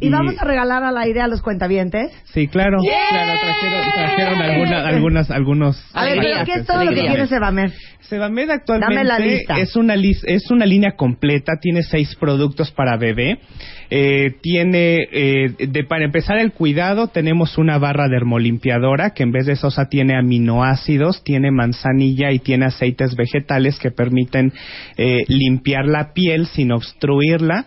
¿Y, 0.00 0.08
vamos 0.10 0.34
a 0.38 0.44
regalar 0.44 0.82
al 0.84 0.96
aire 0.98 1.20
a 1.20 1.28
los 1.28 1.40
cuentavientes? 1.42 2.10
Sí, 2.32 2.48
claro. 2.48 2.78
Claro, 2.82 3.40
trajeron, 3.40 3.92
trajeron 3.94 4.42
alguna, 4.42 4.86
algunas, 4.86 5.30
algunos... 5.30 5.84
A 5.94 6.04
ver, 6.04 6.18
¿pero 6.20 6.44
¿qué 6.44 6.52
es 6.60 6.66
todo 6.66 6.84
lo 6.84 6.90
que 6.90 7.00
tiene 7.00 7.26
Sebamed? 7.26 7.70
Sebamed 8.00 8.48
actualmente 8.50 8.94
Dame 8.94 9.04
la 9.06 9.18
lista. 9.18 9.58
es 9.58 9.76
una 9.76 9.94
lis- 9.94 10.24
es 10.26 10.50
una 10.50 10.64
línea 10.64 10.92
completa, 10.96 11.54
tiene 11.60 11.82
seis 11.82 12.16
productos 12.18 12.70
para 12.70 12.96
bebé. 12.96 13.38
Eh, 13.90 14.32
tiene, 14.42 14.98
eh, 15.12 15.50
de, 15.68 15.84
para 15.84 16.04
empezar 16.04 16.38
el 16.38 16.52
cuidado, 16.52 17.08
tenemos 17.08 17.58
una 17.58 17.78
barra 17.78 18.08
dermolimpiadora 18.08 19.10
que 19.10 19.22
en 19.24 19.32
vez 19.32 19.46
de 19.46 19.56
sosa 19.56 19.88
tiene 19.90 20.16
aminoácidos, 20.16 21.22
tiene 21.22 21.50
manzanilla 21.50 22.30
y 22.32 22.38
tiene 22.38 22.66
aceites 22.66 23.14
vegetales 23.14 23.78
que 23.78 23.90
permiten 23.90 24.52
eh, 24.96 25.24
limpiar 25.28 25.86
la 25.86 26.12
piel 26.14 26.46
sin 26.46 26.72
obstruirla. 26.72 27.66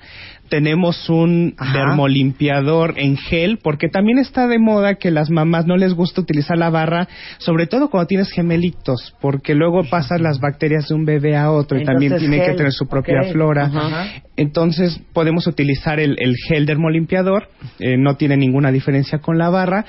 Tenemos 0.52 1.10
un 1.10 1.56
Ajá. 1.58 1.78
dermolimpiador 1.80 2.96
en 2.98 3.16
gel, 3.16 3.60
porque 3.64 3.88
también 3.88 4.18
está 4.18 4.48
de 4.48 4.60
moda 4.60 4.96
que 4.96 5.10
las 5.10 5.30
mamás 5.30 5.66
no 5.66 5.78
les 5.78 5.94
gusta 5.94 6.20
utilizar 6.20 6.58
la 6.58 6.70
barra, 6.70 7.08
sobre 7.38 7.68
todo 7.68 7.90
cuando 7.90 8.08
tienes 8.08 8.30
gemelitos, 8.34 9.16
porque 9.22 9.56
luego 9.56 9.86
pasan 9.90 10.24
las 10.24 10.42
bacterias 10.42 10.90
de 10.90 10.96
un 10.96 11.06
bebé 11.06 11.38
a 11.38 11.52
otro 11.52 11.80
y 11.80 11.86
también 11.86 12.18
tiene 12.18 12.44
que 12.44 12.52
tener 12.52 12.74
su 12.74 12.86
propia 12.86 13.24
flora. 13.32 13.72
Ajá. 13.74 14.08
Entonces 14.36 15.00
podemos 15.14 15.48
utilizar 15.48 16.02
el, 16.02 16.18
el 16.20 16.36
gel 16.36 16.66
dermolimpiador, 16.66 17.48
eh, 17.80 17.96
no 17.96 18.18
tiene 18.18 18.36
ninguna 18.36 18.74
diferencia 18.74 19.20
con 19.20 19.38
la 19.38 19.50
barra. 19.50 19.86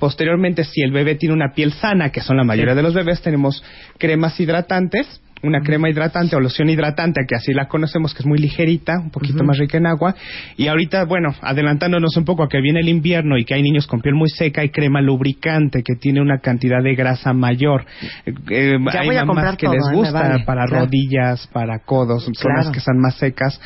Posteriormente, 0.00 0.64
si 0.64 0.82
el 0.82 0.90
bebé 0.90 1.14
tiene 1.14 1.32
una 1.32 1.54
piel 1.54 1.72
sana, 1.72 2.10
que 2.10 2.20
son 2.22 2.36
la 2.36 2.44
mayoría 2.44 2.74
de 2.74 2.82
los 2.82 2.92
bebés, 2.92 3.22
tenemos 3.22 3.62
cremas 3.98 4.38
hidratantes, 4.40 5.22
una 5.42 5.60
crema 5.60 5.88
hidratante 5.90 6.34
o 6.34 6.40
loción 6.40 6.70
hidratante, 6.70 7.20
que 7.28 7.34
así 7.36 7.52
la 7.52 7.68
conocemos, 7.68 8.14
que 8.14 8.20
es 8.20 8.26
muy 8.26 8.38
ligerita, 8.38 8.94
un 8.98 9.10
poquito 9.10 9.44
más 9.44 9.58
rica 9.58 9.76
en 9.78 9.86
agua. 9.86 10.14
Y 10.56 10.66
ahorita, 10.68 11.04
bueno, 11.04 11.34
adelantándonos 11.42 12.16
un 12.16 12.24
poco 12.24 12.42
a 12.42 12.48
que 12.48 12.60
viene 12.60 12.80
el 12.80 12.88
invierno 12.88 13.36
y 13.38 13.44
que 13.44 13.54
hay 13.54 13.62
niños 13.62 13.86
con 13.86 14.00
piel 14.00 14.14
muy 14.14 14.28
seca, 14.30 14.62
hay 14.62 14.70
crema 14.70 15.00
lubricante 15.00 15.82
que 15.82 15.94
tiene 15.94 16.20
una 16.20 16.38
cantidad 16.38 16.82
de 16.82 16.94
grasa 16.94 17.32
mayor. 17.32 17.84
Eh, 18.24 18.32
eh, 18.50 18.76
hay 18.98 19.08
mamás 19.26 19.56
que 19.56 19.66
todo, 19.66 19.74
les 19.76 19.86
¿eh? 19.88 19.94
Gusta 19.94 20.12
vale. 20.28 20.44
para 20.44 20.64
Claro. 20.66 20.84
rodillas, 20.86 21.46
para 21.48 21.78
codos, 21.80 22.24
zonas 22.24 22.40
Claro. 22.40 22.72
que 22.72 22.78
están 22.78 22.98
más 22.98 23.16
secas, 23.16 23.60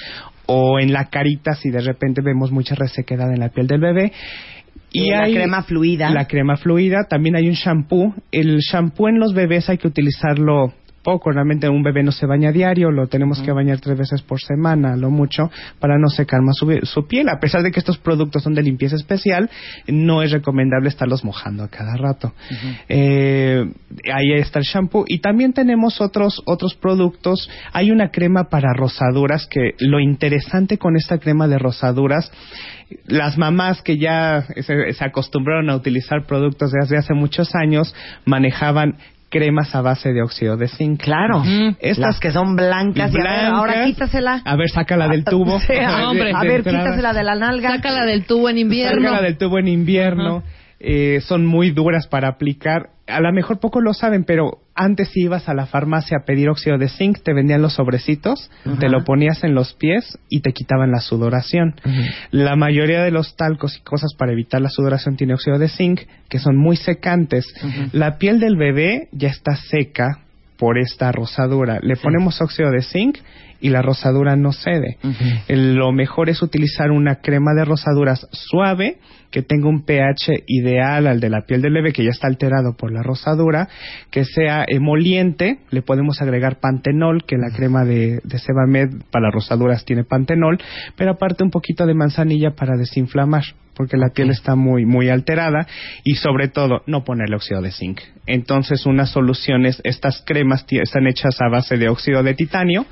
o 0.46 0.80
en 0.80 0.92
la 0.92 1.04
carita 1.08 1.54
si 1.54 1.70
de 1.70 1.80
repente 1.80 2.20
vemos 2.22 2.50
mucha 2.50 2.74
resequedad 2.74 3.32
en 3.32 3.38
la 3.40 3.48
piel 3.50 3.66
del 3.68 3.80
bebé. 3.80 4.12
Y 4.92 5.10
la 5.10 5.22
crema 5.26 5.62
fluida. 5.62 6.10
La 6.10 6.26
crema 6.26 6.56
fluida. 6.56 7.04
También 7.08 7.36
hay 7.36 7.46
un 7.48 7.54
shampoo. 7.54 8.12
El 8.32 8.58
shampoo 8.58 9.08
en 9.08 9.20
los 9.20 9.32
bebés 9.34 9.68
hay 9.70 9.78
que 9.78 9.86
utilizarlo 9.86 10.72
poco. 11.02 11.30
Realmente 11.30 11.68
un 11.68 11.82
bebé 11.82 12.02
no 12.02 12.12
se 12.12 12.26
baña 12.26 12.52
diario. 12.52 12.90
Lo 12.90 13.06
tenemos 13.06 13.40
que 13.42 13.52
bañar 13.52 13.80
tres 13.80 13.98
veces 13.98 14.22
por 14.22 14.40
semana, 14.40 14.96
lo 14.96 15.10
mucho, 15.10 15.50
para 15.78 15.98
no 15.98 16.08
secar 16.08 16.42
más 16.42 16.56
su, 16.56 16.70
su 16.82 17.06
piel. 17.06 17.28
A 17.28 17.38
pesar 17.40 17.62
de 17.62 17.70
que 17.70 17.80
estos 17.80 17.98
productos 17.98 18.42
son 18.42 18.54
de 18.54 18.62
limpieza 18.62 18.96
especial, 18.96 19.50
no 19.86 20.22
es 20.22 20.30
recomendable 20.30 20.88
estarlos 20.88 21.24
mojando 21.24 21.64
a 21.64 21.68
cada 21.68 21.96
rato. 21.96 22.32
Eh, 22.88 23.64
ahí 24.12 24.32
está 24.34 24.58
el 24.58 24.64
shampoo. 24.64 25.04
Y 25.06 25.20
también 25.20 25.52
tenemos 25.52 26.00
otros, 26.00 26.42
otros 26.46 26.74
productos. 26.74 27.48
Hay 27.72 27.90
una 27.90 28.10
crema 28.10 28.48
para 28.48 28.72
rosaduras 28.72 29.46
que 29.46 29.74
lo 29.78 30.00
interesante 30.00 30.78
con 30.78 30.96
esta 30.96 31.18
crema 31.18 31.48
de 31.48 31.58
rosaduras 31.58 32.30
las 33.06 33.38
mamás 33.38 33.82
que 33.82 33.98
ya 33.98 34.42
se, 34.42 34.92
se 34.92 35.04
acostumbraron 35.04 35.70
a 35.70 35.76
utilizar 35.76 36.26
productos 36.26 36.72
desde 36.72 36.98
hace 36.98 37.14
muchos 37.14 37.54
años 37.54 37.94
manejaban 38.24 38.96
cremas 39.30 39.74
a 39.74 39.80
base 39.80 40.12
de 40.12 40.22
óxido 40.22 40.56
de 40.56 40.68
zinc. 40.68 41.00
Claro. 41.00 41.42
Estas 41.78 41.98
Las 41.98 42.20
que 42.20 42.32
son 42.32 42.56
blancas. 42.56 42.96
y 42.96 43.00
a 43.00 43.06
ver, 43.06 43.22
blancas. 43.22 43.52
ahora 43.52 43.84
quítasela. 43.84 44.42
A 44.44 44.56
ver, 44.56 44.68
sácala 44.68 45.08
del 45.08 45.24
tubo. 45.24 45.58
Sí, 45.70 45.74
a, 45.78 46.42
ver, 46.42 46.62
quítasela 46.64 47.12
de 47.12 47.24
la 47.24 47.36
nalga. 47.36 47.76
Sácala 47.76 48.04
del 48.04 48.24
tubo 48.26 48.48
en 48.48 48.58
invierno. 48.58 49.02
Sácala 49.02 49.22
del 49.22 49.38
tubo 49.38 49.58
en 49.58 49.68
invierno. 49.68 50.42
Eh, 50.80 51.20
son 51.22 51.46
muy 51.46 51.70
duras 51.70 52.06
para 52.06 52.28
aplicar. 52.28 52.90
A 53.06 53.20
lo 53.20 53.32
mejor 53.32 53.60
poco 53.60 53.80
lo 53.80 53.92
saben, 53.92 54.24
pero 54.24 54.58
antes 54.80 55.10
si 55.10 55.20
ibas 55.24 55.46
a 55.46 55.54
la 55.54 55.66
farmacia 55.66 56.16
a 56.16 56.24
pedir 56.24 56.48
óxido 56.48 56.78
de 56.78 56.88
zinc, 56.88 57.18
te 57.22 57.34
vendían 57.34 57.60
los 57.60 57.74
sobrecitos, 57.74 58.50
te 58.78 58.88
lo 58.88 59.04
ponías 59.04 59.44
en 59.44 59.54
los 59.54 59.74
pies 59.74 60.18
y 60.30 60.40
te 60.40 60.54
quitaban 60.54 60.90
la 60.90 61.00
sudoración. 61.00 61.74
La 62.30 62.56
mayoría 62.56 63.02
de 63.02 63.10
los 63.10 63.36
talcos 63.36 63.76
y 63.76 63.82
cosas 63.82 64.14
para 64.16 64.32
evitar 64.32 64.62
la 64.62 64.70
sudoración 64.70 65.16
tiene 65.16 65.34
óxido 65.34 65.58
de 65.58 65.68
zinc, 65.68 66.00
que 66.30 66.38
son 66.38 66.56
muy 66.56 66.76
secantes. 66.76 67.46
La 67.92 68.16
piel 68.16 68.40
del 68.40 68.56
bebé 68.56 69.08
ya 69.12 69.28
está 69.28 69.54
seca 69.54 70.20
por 70.56 70.78
esta 70.78 71.12
rosadura. 71.12 71.78
Le 71.82 71.96
ponemos 71.96 72.40
óxido 72.40 72.70
de 72.70 72.80
zinc 72.80 73.18
y 73.60 73.68
la 73.68 73.82
rosadura 73.82 74.34
no 74.36 74.52
cede. 74.52 74.96
Lo 75.48 75.92
mejor 75.92 76.30
es 76.30 76.42
utilizar 76.42 76.90
una 76.90 77.16
crema 77.16 77.52
de 77.54 77.66
rosaduras 77.66 78.26
suave 78.32 78.96
que 79.30 79.42
tenga 79.42 79.68
un 79.68 79.84
pH 79.84 80.44
ideal 80.46 81.06
al 81.06 81.20
de 81.20 81.30
la 81.30 81.42
piel 81.42 81.62
del 81.62 81.72
bebé 81.72 81.92
que 81.92 82.04
ya 82.04 82.10
está 82.10 82.26
alterado 82.26 82.76
por 82.76 82.92
la 82.92 83.02
rosadura, 83.02 83.68
que 84.10 84.24
sea 84.24 84.64
emoliente, 84.66 85.58
le 85.70 85.82
podemos 85.82 86.20
agregar 86.20 86.60
pantenol, 86.60 87.24
que 87.24 87.36
la 87.36 87.50
crema 87.50 87.84
de, 87.84 88.20
de 88.24 88.38
Sebamed 88.38 89.02
para 89.10 89.30
rosaduras 89.30 89.84
tiene 89.84 90.04
pantenol, 90.04 90.58
pero 90.96 91.12
aparte 91.12 91.44
un 91.44 91.50
poquito 91.50 91.86
de 91.86 91.94
manzanilla 91.94 92.50
para 92.52 92.76
desinflamar 92.76 93.44
porque 93.74 93.96
la 93.96 94.10
piel 94.10 94.30
está 94.30 94.54
muy 94.54 94.84
muy 94.86 95.08
alterada 95.08 95.66
y 96.04 96.14
sobre 96.14 96.48
todo 96.48 96.82
no 96.86 97.04
ponerle 97.04 97.36
óxido 97.36 97.62
de 97.62 97.72
zinc. 97.72 98.00
Entonces 98.26 98.86
unas 98.86 99.10
soluciones, 99.10 99.80
estas 99.84 100.22
cremas 100.26 100.64
están 100.70 101.06
hechas 101.06 101.40
a 101.40 101.48
base 101.48 101.76
de 101.76 101.88
óxido 101.88 102.22
de 102.22 102.34
titanio 102.34 102.86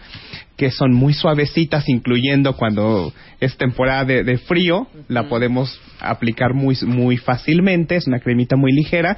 que 0.58 0.73
son 0.73 0.92
muy 0.92 1.14
suavecitas, 1.14 1.88
incluyendo 1.88 2.56
cuando 2.56 3.12
es 3.38 3.56
temporada 3.56 4.04
de, 4.04 4.25
de 4.25 4.38
frío, 4.38 4.88
la 5.06 5.28
podemos 5.28 5.80
aplicar 6.00 6.52
muy, 6.52 6.76
muy 6.85 7.16
fácilmente, 7.16 7.94
es 7.94 8.08
una 8.08 8.18
cremita 8.18 8.56
muy 8.56 8.73
ligera, 8.73 9.16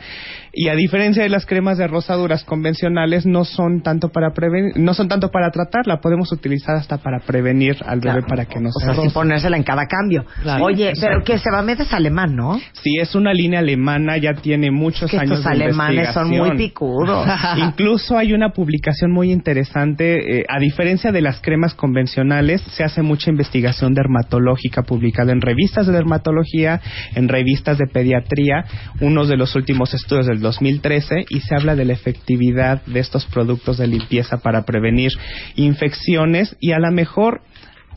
y 0.52 0.68
a 0.68 0.74
diferencia 0.74 1.22
de 1.22 1.28
las 1.28 1.46
cremas 1.46 1.78
de 1.78 1.86
rosaduras 1.86 2.44
convencionales, 2.44 3.26
no 3.26 3.44
son 3.44 3.82
tanto 3.82 4.08
para 4.08 4.32
prevenir, 4.32 4.76
no 4.76 4.94
son 4.94 5.08
tanto 5.08 5.30
para 5.30 5.50
tratar, 5.50 5.86
la 5.86 6.00
podemos 6.00 6.32
utilizar 6.32 6.76
hasta 6.76 6.98
para 6.98 7.20
prevenir 7.20 7.76
al 7.86 8.00
bebé 8.00 8.10
Claro. 8.10 8.26
para 8.26 8.44
que 8.46 8.58
no 8.60 8.70
O 8.70 8.72
se 8.80 8.86
sea, 8.86 8.94
sin 8.94 9.10
ponérsela 9.12 9.56
en 9.56 9.62
cada 9.62 9.86
cambio. 9.86 10.24
Claro. 10.42 10.64
Oye, 10.64 10.92
pero 11.00 11.22
que 11.22 11.38
Sebamed 11.38 11.80
es 11.80 11.92
alemán, 11.92 12.34
¿no? 12.34 12.58
Sí, 12.72 12.98
es 13.00 13.14
una 13.14 13.32
línea 13.32 13.60
alemana, 13.60 14.16
ya 14.16 14.34
tiene 14.34 14.70
muchos 14.70 15.10
que 15.10 15.18
años 15.18 15.38
estos 15.38 15.44
de 15.56 15.64
alemanes 15.64 16.12
son 16.12 16.30
muy 16.30 16.56
picudos. 16.56 17.26
Incluso 17.58 18.18
hay 18.18 18.32
una 18.32 18.50
publicación 18.50 19.12
muy 19.12 19.30
interesante, 19.32 20.40
eh, 20.40 20.44
a 20.48 20.58
diferencia 20.58 21.12
de 21.12 21.20
las 21.22 21.40
cremas 21.40 21.74
convencionales, 21.74 22.60
se 22.72 22.82
hace 22.84 23.02
mucha 23.02 23.30
investigación 23.30 23.94
dermatológica 23.94 24.82
publicada 24.82 25.32
en 25.32 25.40
revistas 25.40 25.86
de 25.86 25.92
dermatología, 25.92 26.80
en 27.14 27.28
revistas 27.28 27.78
de 27.78 27.86
pediatría, 27.86 28.64
uno 29.00 29.26
de 29.26 29.36
los 29.36 29.54
últimos 29.54 29.94
estudios 29.94 30.26
del 30.26 30.39
2013, 30.40 31.26
y 31.28 31.40
se 31.40 31.54
habla 31.54 31.76
de 31.76 31.84
la 31.84 31.92
efectividad 31.92 32.84
de 32.86 33.00
estos 33.00 33.26
productos 33.26 33.78
de 33.78 33.86
limpieza 33.86 34.38
para 34.38 34.64
prevenir 34.64 35.12
infecciones 35.56 36.56
y 36.60 36.72
a 36.72 36.78
lo 36.78 36.90
mejor 36.90 37.42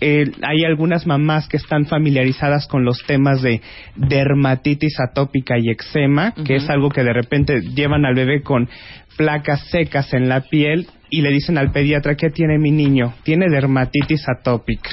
eh, 0.01 0.31
hay 0.41 0.65
algunas 0.65 1.07
mamás 1.07 1.47
que 1.47 1.57
están 1.57 1.85
familiarizadas 1.85 2.67
con 2.67 2.83
los 2.83 3.03
temas 3.05 3.41
de 3.41 3.61
dermatitis 3.95 4.99
atópica 4.99 5.57
y 5.57 5.69
eczema, 5.69 6.33
que 6.45 6.55
es 6.55 6.69
algo 6.69 6.89
que 6.89 7.03
de 7.03 7.13
repente 7.13 7.61
llevan 7.61 8.05
al 8.05 8.15
bebé 8.15 8.41
con 8.41 8.67
placas 9.15 9.67
secas 9.69 10.13
en 10.13 10.27
la 10.27 10.41
piel 10.41 10.87
y 11.09 11.21
le 11.21 11.29
dicen 11.29 11.57
al 11.57 11.71
pediatra, 11.71 12.15
¿qué 12.15 12.31
tiene 12.31 12.57
mi 12.57 12.71
niño? 12.71 13.13
Tiene 13.23 13.45
dermatitis 13.49 14.25
atópica. 14.27 14.89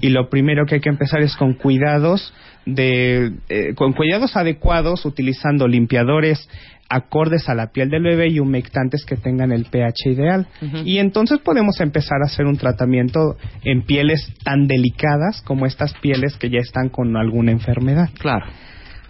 Y 0.00 0.10
lo 0.10 0.28
primero 0.28 0.66
que 0.66 0.76
hay 0.76 0.80
que 0.80 0.90
empezar 0.90 1.22
es 1.22 1.34
con 1.34 1.54
cuidados 1.54 2.34
de 2.66 3.32
eh, 3.48 3.74
con 3.74 3.92
cuidados 3.92 4.36
adecuados 4.36 5.04
utilizando 5.04 5.66
limpiadores 5.66 6.48
acordes 6.92 7.48
a 7.48 7.54
la 7.54 7.72
piel 7.72 7.88
del 7.88 8.02
bebé 8.02 8.28
y 8.28 8.38
humectantes 8.38 9.04
que 9.06 9.16
tengan 9.16 9.50
el 9.50 9.64
pH 9.64 10.10
ideal. 10.10 10.46
Y 10.84 10.98
entonces 10.98 11.38
podemos 11.38 11.80
empezar 11.80 12.18
a 12.22 12.26
hacer 12.26 12.46
un 12.46 12.58
tratamiento 12.58 13.36
en 13.64 13.82
pieles 13.82 14.32
tan 14.44 14.66
delicadas 14.66 15.40
como 15.42 15.64
estas 15.66 15.94
pieles 15.94 16.36
que 16.36 16.50
ya 16.50 16.60
están 16.60 16.90
con 16.90 17.16
alguna 17.16 17.50
enfermedad. 17.50 18.10
Claro. 18.18 18.46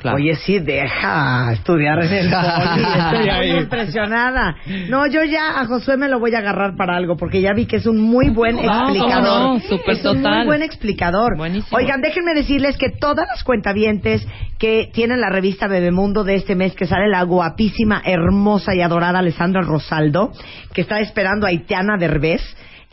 Claro. 0.02 0.16
Oye, 0.16 0.34
sí, 0.34 0.58
deja 0.58 1.52
estudiar 1.52 2.02
en 2.02 2.12
el 2.12 2.30
poli. 2.30 2.82
Estoy 2.82 3.48
muy 3.52 3.60
impresionada. 3.60 4.56
No, 4.88 5.06
yo 5.06 5.22
ya 5.22 5.60
a 5.60 5.66
Josué 5.66 5.96
me 5.96 6.08
lo 6.08 6.18
voy 6.18 6.34
a 6.34 6.38
agarrar 6.38 6.76
para 6.76 6.96
algo, 6.96 7.16
porque 7.16 7.40
ya 7.40 7.52
vi 7.54 7.66
que 7.66 7.76
es 7.76 7.86
un 7.86 8.00
muy 8.00 8.30
buen 8.30 8.58
explicador. 8.58 9.22
no, 9.22 9.56
es 9.58 10.04
un 10.04 10.22
muy 10.22 10.44
buen 10.46 10.62
explicador. 10.62 11.36
Buenísimo. 11.36 11.78
Oigan, 11.78 12.00
déjenme 12.00 12.34
decirles 12.34 12.76
que 12.76 12.90
todas 12.90 13.26
las 13.28 13.44
cuentavientes 13.44 14.26
que 14.58 14.90
tienen 14.92 15.20
la 15.20 15.30
revista 15.30 15.68
Bebemundo 15.68 16.24
de 16.24 16.34
este 16.34 16.56
mes, 16.56 16.74
que 16.74 16.86
sale 16.86 17.08
la 17.08 17.22
guapísima, 17.22 18.02
hermosa 18.04 18.74
y 18.74 18.80
adorada 18.80 19.20
Alessandra 19.20 19.62
Rosaldo, 19.62 20.32
que 20.74 20.80
está 20.80 20.98
esperando 21.00 21.46
a 21.46 21.52
Itiana 21.52 21.96
Derbez, 21.96 22.42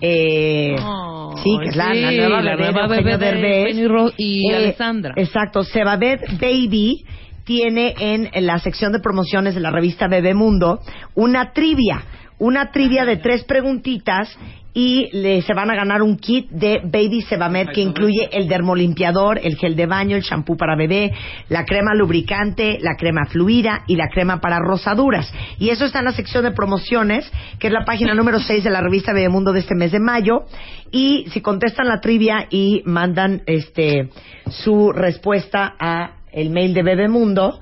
eh, 0.02 0.76
Oh, 0.82 1.36
sí, 1.44 1.50
que 1.62 1.70
es 1.70 1.76
la, 1.76 1.94
la 1.94 2.10
sí, 2.10 2.18
nueva 2.18 2.42
la 2.42 2.56
bebé 2.56 2.72
nueva 2.72 2.88
bebé 2.88 3.18
de 3.18 3.26
Derbez. 3.26 4.14
Y 4.18 4.52
Eh, 4.52 4.56
Alessandra. 4.56 5.14
Exacto, 5.16 5.64
Sebabed 5.64 6.20
Baby 6.40 7.04
tiene 7.44 7.96
en 8.00 8.30
la 8.46 8.60
sección 8.60 8.92
de 8.92 9.00
promociones 9.00 9.56
de 9.56 9.62
la 9.62 9.72
revista 9.72 10.08
Bebemundo 10.08 10.80
una 11.16 11.52
trivia. 11.52 12.04
Una 12.40 12.72
trivia 12.72 13.06
de 13.06 13.18
tres 13.18 13.44
preguntitas 13.44 14.36
y 14.74 15.10
le, 15.12 15.42
se 15.42 15.54
van 15.54 15.72
a 15.72 15.76
ganar 15.76 16.02
un 16.02 16.18
kit 16.18 16.50
de 16.52 16.80
Baby 16.84 17.22
Sebamed 17.24 17.70
que 17.74 17.82
incluye 17.82 18.30
el 18.32 18.48
dermolimpiador, 18.48 19.40
el 19.44 19.58
gel 19.58 19.76
de 19.76 19.88
baño, 19.88 20.16
el 20.16 20.22
shampoo 20.22 20.56
para 20.56 20.76
bebé, 20.76 21.12
la 21.50 21.66
crema 21.66 21.94
lubricante, 21.96 22.78
la 22.82 22.96
crema 22.96 23.26
fluida 23.26 23.84
y 23.88 23.96
la 23.96 24.08
crema 24.08 24.40
para 24.40 24.60
rosaduras. 24.60 25.34
Y 25.58 25.70
eso 25.70 25.86
está 25.86 26.00
en 26.00 26.06
la 26.06 26.14
sección 26.14 26.44
de 26.44 26.52
promociones, 26.52 27.30
que 27.60 27.68
es 27.68 27.74
la 27.74 27.84
página 27.84 28.14
número 28.14 28.40
6 28.40 28.64
de 28.64 28.70
la 28.70 28.82
revista 28.82 29.12
Bebemundo 29.12 29.52
de 29.52 29.60
este 29.60 29.76
mes 29.76 29.92
de 29.92 30.00
mayo. 30.00 30.46
Y 30.92 31.26
si 31.32 31.42
contestan 31.42 31.88
la 31.88 32.00
trivia 32.00 32.48
y 32.50 32.84
mandan 32.86 33.42
este 33.48 34.10
su 34.50 34.92
respuesta 34.92 35.76
a 35.80 36.12
el 36.32 36.52
mail 36.52 36.74
de 36.74 36.84
Bebemundo, 36.84 37.60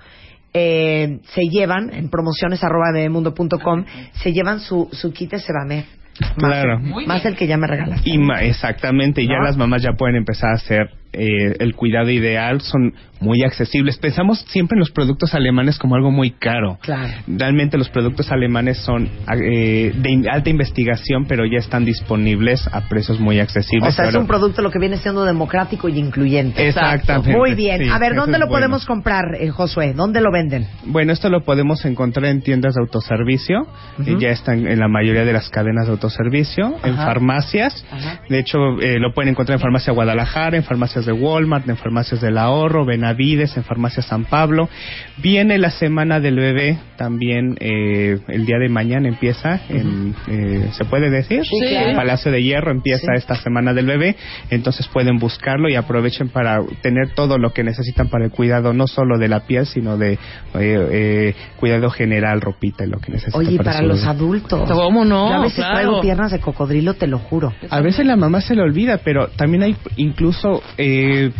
eh, 0.54 1.20
se 1.34 1.42
llevan 1.50 1.94
en 1.94 2.10
promociones 2.10 2.64
arroba 2.64 2.92
bebemundo.com, 2.94 3.86
se 4.14 4.34
llevan 4.34 4.60
su, 4.60 4.90
su 4.92 5.12
kit 5.14 5.32
de 5.32 5.40
Sebamed. 5.40 5.84
Más, 6.20 6.36
Claro. 6.36 6.80
más 7.06 7.24
el 7.26 7.36
que 7.36 7.46
ya 7.46 7.58
me 7.58 7.68
regalaste. 7.68 8.10
Y 8.10 8.18
ma- 8.18 8.42
exactamente, 8.42 9.24
ya 9.28 9.38
¿No? 9.38 9.44
las 9.44 9.56
mamás 9.56 9.84
ya 9.84 9.92
pueden 9.94 10.16
empezar 10.16 10.50
a 10.50 10.56
hacer 10.56 10.90
eh, 11.14 11.56
el 11.60 11.76
cuidado 11.76 12.10
ideal, 12.10 12.62
son 12.62 12.94
muy 13.20 13.44
accesibles. 13.44 13.98
Pensamos 13.98 14.46
siempre 14.50 14.76
en 14.76 14.80
los 14.80 14.92
productos 14.92 15.34
alemanes 15.34 15.78
como 15.78 15.96
algo 15.96 16.12
muy 16.12 16.32
caro. 16.32 16.78
Claro. 16.82 17.14
Realmente 17.28 17.78
los 17.78 17.90
productos 17.90 18.32
alemanes 18.32 18.78
son 18.78 19.10
eh, 19.34 19.94
de 19.96 20.30
alta 20.30 20.50
investigación, 20.50 21.26
pero 21.28 21.46
ya 21.46 21.60
están 21.60 21.86
disponibles 21.86 22.68
a 22.72 22.88
precios 22.88 23.20
muy 23.20 23.40
accesibles. 23.40 23.90
O 23.90 23.96
sea, 23.96 24.10
es 24.10 24.16
un 24.16 24.28
producto 24.28 24.62
lo 24.62 24.72
que 24.72 24.80
viene 24.80 24.98
siendo 24.98 25.26
democrático 25.26 25.90
y 25.90 25.98
incluyente. 25.98 26.68
Exactamente. 26.68 27.36
Muy 27.36 27.54
bien. 27.54 27.84
sí, 27.84 27.90
a 27.90 27.98
ver, 28.00 28.16
¿dónde 28.16 28.38
lo 28.38 28.48
bueno. 28.48 28.68
podemos 28.68 28.86
comprar, 28.86 29.36
eh, 29.40 29.50
Josué? 29.50 29.94
¿Dónde 29.94 30.22
lo 30.22 30.32
venden? 30.32 30.68
Bueno, 30.86 31.14
esto 31.14 31.30
lo 31.30 31.44
podemos 31.44 31.86
encontrar 31.86 32.26
en 32.26 32.42
tiendas 32.42 32.76
de 32.76 32.82
autoservicio. 32.82 33.68
Eh, 34.06 34.16
ya 34.20 34.30
están 34.30 34.68
en 34.68 34.80
la 34.80 34.88
mayoría 34.88 35.26
de 35.26 35.34
las 35.34 35.50
cadenas 35.50 35.88
de 35.88 35.94
autoservicio, 35.94 36.76
en 36.84 36.96
farmacias. 36.96 37.86
Ajá. 37.92 38.22
De 38.30 38.40
hecho, 38.40 38.58
eh, 38.82 39.00
lo 39.00 39.14
pueden 39.14 39.30
encontrar 39.32 39.58
en 39.58 39.62
farmacia 39.62 39.94
Guadalajara, 39.94 40.58
en 40.58 40.64
farmacias 40.98 41.06
de 41.06 41.12
Walmart, 41.14 41.70
en 41.70 41.78
farmacias 41.78 42.22
del 42.22 42.38
Ahorro, 42.38 42.86
Benavides, 42.86 43.56
en 43.58 43.64
farmacia 43.64 44.02
San 44.02 44.26
Pablo. 44.26 44.70
Viene 45.18 45.58
la 45.58 45.70
semana 45.72 46.20
del 46.20 46.36
bebé, 46.38 46.78
también 46.98 47.56
eh, 47.60 48.20
el 48.28 48.46
día 48.46 48.58
de 48.58 48.70
mañana 48.70 49.08
empieza, 49.08 49.62
en, 49.70 50.16
eh, 50.28 50.70
¿se 50.72 50.86
puede 50.86 51.10
decir? 51.10 51.44
Sí, 51.46 51.60
claro. 51.70 51.96
Palacio 51.96 52.32
de 52.32 52.42
Hierro 52.44 52.72
empieza 52.72 53.08
Sí. 53.14 53.18
esta 53.18 53.36
semana 53.36 53.74
del 53.74 53.86
bebé, 53.86 54.16
entonces 54.50 54.88
pueden 54.88 55.18
buscarlo 55.20 55.70
y 55.70 55.76
aprovechen 55.76 56.30
para 56.30 56.62
tener 56.82 57.10
todo 57.14 57.38
lo 57.38 57.52
que 57.54 57.64
necesitan 57.64 58.10
para 58.10 58.26
el 58.26 58.32
cuidado, 58.32 58.74
no 58.74 58.88
solo 58.88 59.18
de 59.20 59.28
la 59.28 59.42
piel, 59.42 59.66
sino 59.66 59.98
de 59.98 60.14
eh, 60.14 60.18
eh, 60.56 61.36
cuidado 61.60 61.90
general, 61.90 62.42
ropita 62.42 62.86
y 62.86 62.88
lo 62.90 63.00
que 63.00 63.12
necesitan. 63.12 63.40
Oye, 63.46 63.58
para 63.58 63.82
los 63.82 64.00
bebé. 64.00 64.10
adultos. 64.10 64.70
¿Cómo 64.72 65.06
no? 65.06 65.30
Yo 65.30 65.36
a 65.36 65.42
veces 65.42 65.58
Claro. 65.58 65.74
traigo 65.74 66.02
piernas 66.02 66.32
de 66.32 66.40
cocodrilo, 66.40 66.94
te 66.96 67.08
lo 67.08 67.20
juro. 67.20 67.54
A 67.70 67.82
veces 67.82 68.06
la 68.06 68.16
mamá 68.16 68.42
se 68.42 68.56
le 68.56 68.62
olvida, 68.62 69.00
pero 69.04 69.28
también 69.30 69.64
hay 69.64 69.76
incluso 69.98 70.62
eh, 70.88 71.32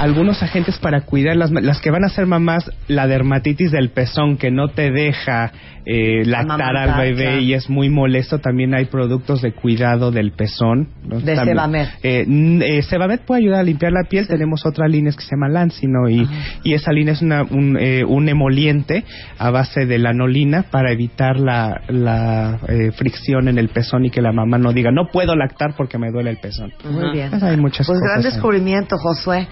algunos 0.00 0.42
agentes 0.42 0.78
para 0.78 1.02
cuidar 1.02 1.36
las, 1.36 1.50
las 1.50 1.80
que 1.80 1.90
van 1.90 2.04
a 2.04 2.08
ser 2.08 2.26
mamás 2.26 2.70
la 2.88 3.06
dermatitis 3.06 3.70
del 3.70 3.90
pezón 3.90 4.36
que 4.38 4.50
no 4.50 4.68
te 4.68 4.90
deja 4.90 5.52
eh, 5.86 6.24
lactar 6.26 6.76
al 6.76 7.00
bebé 7.00 7.22
claro. 7.24 7.40
y 7.40 7.54
es 7.54 7.68
muy 7.70 7.88
molesto. 7.88 8.38
También 8.38 8.74
hay 8.74 8.84
productos 8.86 9.40
de 9.42 9.52
cuidado 9.52 10.10
del 10.10 10.32
pezón. 10.32 10.88
¿no? 11.04 11.20
De 11.20 11.36
Sebamed. 11.36 11.86
Eh, 12.02 12.26
eh, 12.62 12.82
Sebamed 12.82 13.20
puede 13.26 13.42
ayudar 13.42 13.60
a 13.60 13.62
limpiar 13.62 13.92
la 13.92 14.08
piel. 14.08 14.26
Tenemos 14.26 14.64
otra 14.66 14.86
línea 14.88 15.12
que 15.12 15.22
se 15.22 15.30
llama 15.34 15.48
Lancino 15.48 16.08
y, 16.08 16.28
y 16.64 16.74
esa 16.74 16.92
línea 16.92 17.14
es 17.14 17.22
una, 17.22 17.42
un, 17.42 17.76
eh, 17.78 18.04
un 18.04 18.28
emoliente 18.28 19.04
a 19.38 19.50
base 19.50 19.86
de 19.86 19.98
lanolina 19.98 20.64
para 20.70 20.92
evitar 20.92 21.38
la, 21.40 21.80
la 21.88 22.58
eh, 22.68 22.92
fricción 22.92 23.48
en 23.48 23.58
el 23.58 23.68
pezón 23.70 24.04
y 24.04 24.10
que 24.10 24.20
la 24.20 24.32
mamá 24.32 24.58
no 24.58 24.72
diga 24.72 24.90
no 24.92 25.08
puedo 25.12 25.34
lactar 25.34 25.74
porque 25.76 25.98
me 25.98 26.10
duele 26.10 26.30
el 26.30 26.36
pezón. 26.38 26.72
Muy 26.90 27.12
bien. 27.12 27.30
Pues 27.30 27.42
hay 27.42 27.56
muchas 27.56 27.86
Pues 27.86 27.98
cosas 27.98 28.02
gran 28.02 28.18
ahí. 28.18 28.24
descubrimiento, 28.32 28.96
Josué, 28.98 29.48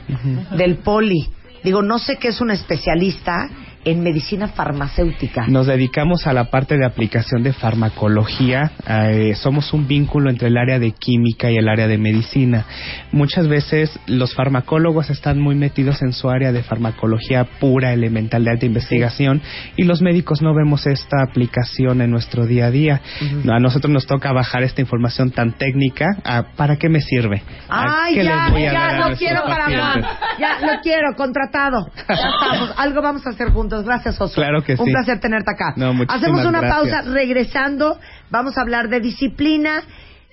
del 0.57 0.77
poli. 0.77 1.29
Digo, 1.63 1.83
no 1.83 1.99
sé 1.99 2.17
qué 2.17 2.29
es 2.29 2.41
un 2.41 2.51
especialista 2.51 3.49
en 3.85 4.03
medicina 4.03 4.49
farmacéutica. 4.49 5.47
Nos 5.47 5.67
dedicamos 5.67 6.27
a 6.27 6.33
la 6.33 6.51
parte 6.51 6.77
de 6.77 6.85
aplicación 6.85 7.43
de 7.43 7.53
farmacología. 7.53 8.73
eh, 8.87 9.35
somos 9.37 9.73
un 9.73 9.87
vínculo 9.87 10.31
entre 10.31 10.49
el 10.49 10.57
área 10.57 10.79
de 10.79 10.93
química 10.93 11.51
y 11.51 11.57
el 11.57 11.69
área 11.69 11.87
de 11.87 11.99
medicina. 11.99 12.65
Muchas 13.13 13.49
veces 13.49 13.99
los 14.07 14.35
farmacólogos 14.35 15.11
están 15.11 15.39
muy 15.39 15.55
metidos 15.55 16.03
en 16.03 16.13
su 16.13 16.29
área 16.29 16.53
de 16.53 16.63
farmacología 16.63 17.45
pura, 17.61 17.93
elemental, 17.93 18.45
de 18.45 18.51
alta 18.51 18.67
investigación, 18.67 19.41
y 19.77 19.85
los 19.85 20.03
médicos 20.03 20.43
no 20.43 20.55
vemos 20.55 20.87
esta 20.87 21.23
aplicación 21.23 22.01
en 22.01 22.11
nuestro 22.11 22.47
día 22.47 22.67
a 22.67 22.71
día. 22.71 23.01
A 23.49 23.59
nosotros 23.59 23.93
nos 23.93 24.07
toca 24.07 24.33
bajar 24.33 24.63
esta 24.63 24.81
información 24.81 25.31
tan 25.31 25.53
técnica. 25.53 26.07
a, 26.25 26.43
¿Para 26.57 26.77
qué 26.77 26.89
me 26.89 27.01
sirve? 27.01 27.43
¿A 27.69 28.05
Ay, 28.05 28.15
qué 28.15 28.25
ya, 28.25 28.53
ya, 28.59 28.97
nuestros 28.97 29.19
quiero 29.19 29.43
para 29.45 29.69
más. 29.69 29.97
Ya, 30.39 30.59
lo 30.61 30.81
quiero, 30.83 31.15
contratado. 31.17 31.91
Ya 32.09 32.15
estamos. 32.15 32.75
Algo 32.77 33.03
vamos 33.03 33.27
a 33.27 33.31
hacer 33.31 33.51
juntos. 33.51 33.68
Gracias. 33.69 34.19
Claro 34.35 34.63
que 34.63 34.73
Un 34.73 34.87
sí. 34.87 34.93
placer 34.93 35.21
tenerte 35.21 35.51
acá. 35.53 35.75
No, 35.77 35.93
Hacemos 36.09 36.45
una 36.45 36.61
gracias. 36.61 36.77
pausa. 36.95 37.03
Regresando, 37.13 37.99
vamos 38.31 38.57
a 38.59 38.63
hablar 38.63 38.89
de 38.89 39.01
disciplina. 39.01 39.83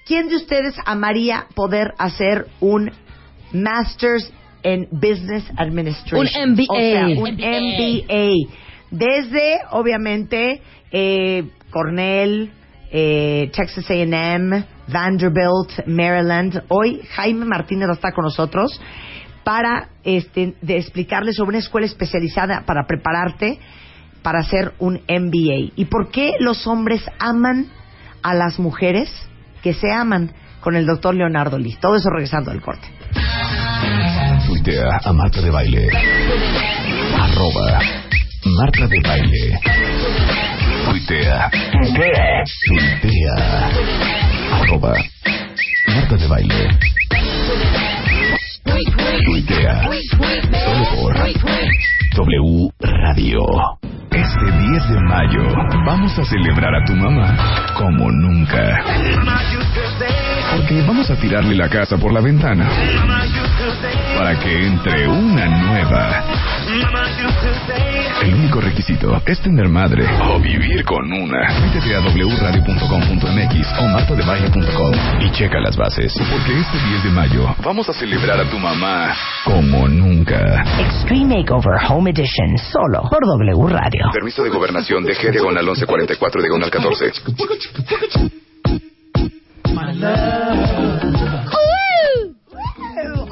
¿Quién 0.05 0.29
de 0.29 0.35
ustedes 0.35 0.75
amaría 0.85 1.45
poder 1.55 1.93
hacer 1.97 2.47
un 2.59 2.91
Masters 3.53 4.31
en 4.63 4.87
Business 4.91 5.43
Administration? 5.57 6.51
Un 6.51 6.51
MBA. 6.53 6.65
O 6.69 6.75
sea, 6.79 7.07
un 7.07 7.35
MBA. 7.35 8.55
Desde, 8.91 9.59
obviamente, 9.71 10.61
eh, 10.91 11.43
Cornell, 11.71 12.51
eh, 12.91 13.49
Texas 13.53 13.89
A&M, 13.89 14.63
Vanderbilt, 14.87 15.87
Maryland. 15.87 16.63
Hoy 16.69 17.01
Jaime 17.15 17.45
Martínez 17.45 17.89
está 17.89 18.11
con 18.11 18.23
nosotros 18.25 18.79
para 19.45 19.89
este, 20.03 20.55
de 20.61 20.77
explicarles 20.77 21.37
sobre 21.37 21.49
una 21.49 21.59
escuela 21.59 21.87
especializada 21.87 22.63
para 22.65 22.85
prepararte 22.87 23.59
para 24.25 24.39
hacer 24.39 24.73
un 24.79 24.95
MBA. 25.07 25.73
¿Y 25.75 25.85
por 25.85 26.09
qué 26.09 26.33
los 26.39 26.65
hombres 26.65 27.03
aman 27.19 27.67
a 28.23 28.33
las 28.33 28.57
mujeres 28.57 29.07
que 29.61 29.73
se 29.73 29.91
aman? 29.91 30.33
Con 30.61 30.75
el 30.75 30.87
doctor 30.87 31.13
Leonardo 31.13 31.59
Liz. 31.59 31.77
Todo 31.79 31.95
eso 31.95 32.09
regresando 32.09 32.49
del 32.49 32.59
corte. 32.59 32.87
A 35.03 35.13
Marta 35.13 35.41
de 35.41 35.51
Baile. 35.51 35.89
Arroba 37.15 37.79
Marta 38.45 38.87
de 38.87 38.99
Baile. 38.99 39.59
Tuitea. 40.85 41.51
Arroba 44.53 44.95
Marta 45.93 46.15
de 46.17 46.27
Baile. 46.27 46.79
Tuitea. 48.65 49.89
Solo 50.65 50.85
por 50.95 51.13
W 52.15 52.69
Radio. 52.79 53.39
Este 54.11 54.45
10 54.45 54.89
de 54.89 54.99
mayo 55.01 55.43
vamos 55.85 56.17
a 56.17 56.25
celebrar 56.25 56.73
a 56.73 56.83
tu 56.85 56.95
mamá 56.95 57.35
como 57.77 58.09
nunca. 58.11 58.83
Porque 60.55 60.81
vamos 60.81 61.09
a 61.11 61.15
tirarle 61.15 61.55
la 61.55 61.69
casa 61.69 61.97
por 61.97 62.11
la 62.11 62.21
ventana 62.21 62.67
para 64.17 64.39
que 64.39 64.67
entre 64.67 65.07
una 65.07 65.45
nueva. 65.47 66.23
El 68.25 68.33
único 68.33 68.59
requisito 68.59 69.21
es 69.27 69.39
tener 69.39 69.69
madre 69.69 70.03
o 70.33 70.39
vivir 70.39 70.83
con 70.83 71.13
una. 71.13 71.47
Métete 71.61 71.95
a 71.95 71.99
wradio.com.mx 71.99 73.79
o 73.79 73.87
martadebaile.com 73.87 74.93
y 75.21 75.29
checa 75.29 75.59
las 75.59 75.77
bases. 75.77 76.11
Porque 76.17 76.59
este 76.59 76.79
10 76.89 77.03
de 77.03 77.09
mayo 77.11 77.55
vamos 77.63 77.87
a 77.87 77.93
celebrar 77.93 78.39
a 78.39 78.49
tu 78.49 78.57
mamá 78.57 79.13
como 79.43 79.87
nunca. 79.87 80.63
Extreme 80.79 81.37
Makeover 81.37 81.75
Home 81.87 82.09
Edition, 82.09 82.57
solo 82.57 83.07
por 83.11 83.23
W 83.27 83.67
Radio. 83.69 84.09
Permiso 84.11 84.41
de 84.41 84.49
gobernación 84.49 85.03
de 85.03 85.13
G 85.13 85.31
diagonal 85.31 85.63
1144 85.63 86.41
diagonal 86.41 86.71
14. 86.71 87.11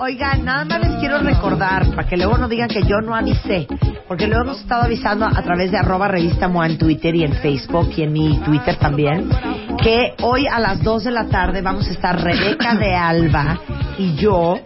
Oigan, 0.06 0.43
nada 0.43 0.65
más 0.65 0.82
les 0.82 0.99
quiero 0.99 1.19
recordar, 1.19 1.88
para 1.95 2.08
que 2.08 2.17
luego 2.17 2.38
no 2.38 2.49
digan 2.49 2.67
que 2.67 2.82
yo 2.84 2.99
no 3.01 3.15
avisé, 3.15 3.67
porque 4.13 4.28
luego 4.28 4.43
hemos 4.43 4.60
estado 4.60 4.84
avisando 4.84 5.26
a 5.26 5.41
través 5.41 5.71
de 5.71 5.78
arroba 5.80 6.08
revista 6.08 6.47
MOA 6.47 6.67
en 6.67 6.78
Twitter 6.78 7.15
y 7.15 7.23
en 7.23 7.34
Facebook 7.34 7.89
y 7.97 8.04
en 8.04 8.13
mi 8.13 8.38
Twitter 8.45 8.76
también, 8.76 9.28
que 9.82 10.13
hoy 10.21 10.45
a 10.45 10.60
las 10.60 10.84
2 10.84 11.06
de 11.06 11.10
la 11.12 11.30
tarde 11.30 11.63
vamos 11.63 11.88
a 11.88 11.91
estar 11.93 12.21
Rebeca 12.21 12.76
de 12.76 12.93
Alba 12.93 13.60
y 13.97 14.13
yo 14.13 14.60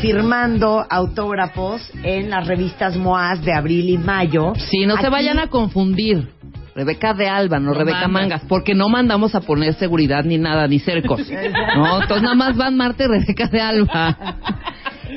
firmando 0.00 0.86
autógrafos 0.88 1.86
en 2.02 2.30
las 2.30 2.46
revistas 2.46 2.96
MOAS 2.96 3.44
de 3.44 3.52
abril 3.52 3.90
y 3.90 3.98
mayo. 3.98 4.54
Sí, 4.56 4.86
no 4.86 4.96
se 4.96 5.10
vayan 5.10 5.38
a 5.38 5.48
confundir. 5.48 6.26
Rebeca 6.74 7.12
de 7.12 7.28
Alba, 7.28 7.58
no, 7.58 7.72
No 7.72 7.74
Rebeca. 7.74 8.08
Mangas, 8.08 8.40
porque 8.48 8.74
no 8.74 8.88
mandamos 8.88 9.34
a 9.34 9.42
poner 9.42 9.74
seguridad 9.74 10.24
ni 10.24 10.38
nada, 10.38 10.66
ni 10.66 10.78
cercos. 10.78 11.20
No, 11.76 12.00
entonces 12.00 12.22
nada 12.22 12.36
más 12.36 12.56
van 12.56 12.74
Marta 12.74 13.04
y 13.04 13.06
Rebeca 13.06 13.48
de 13.48 13.60
Alba. 13.60 14.16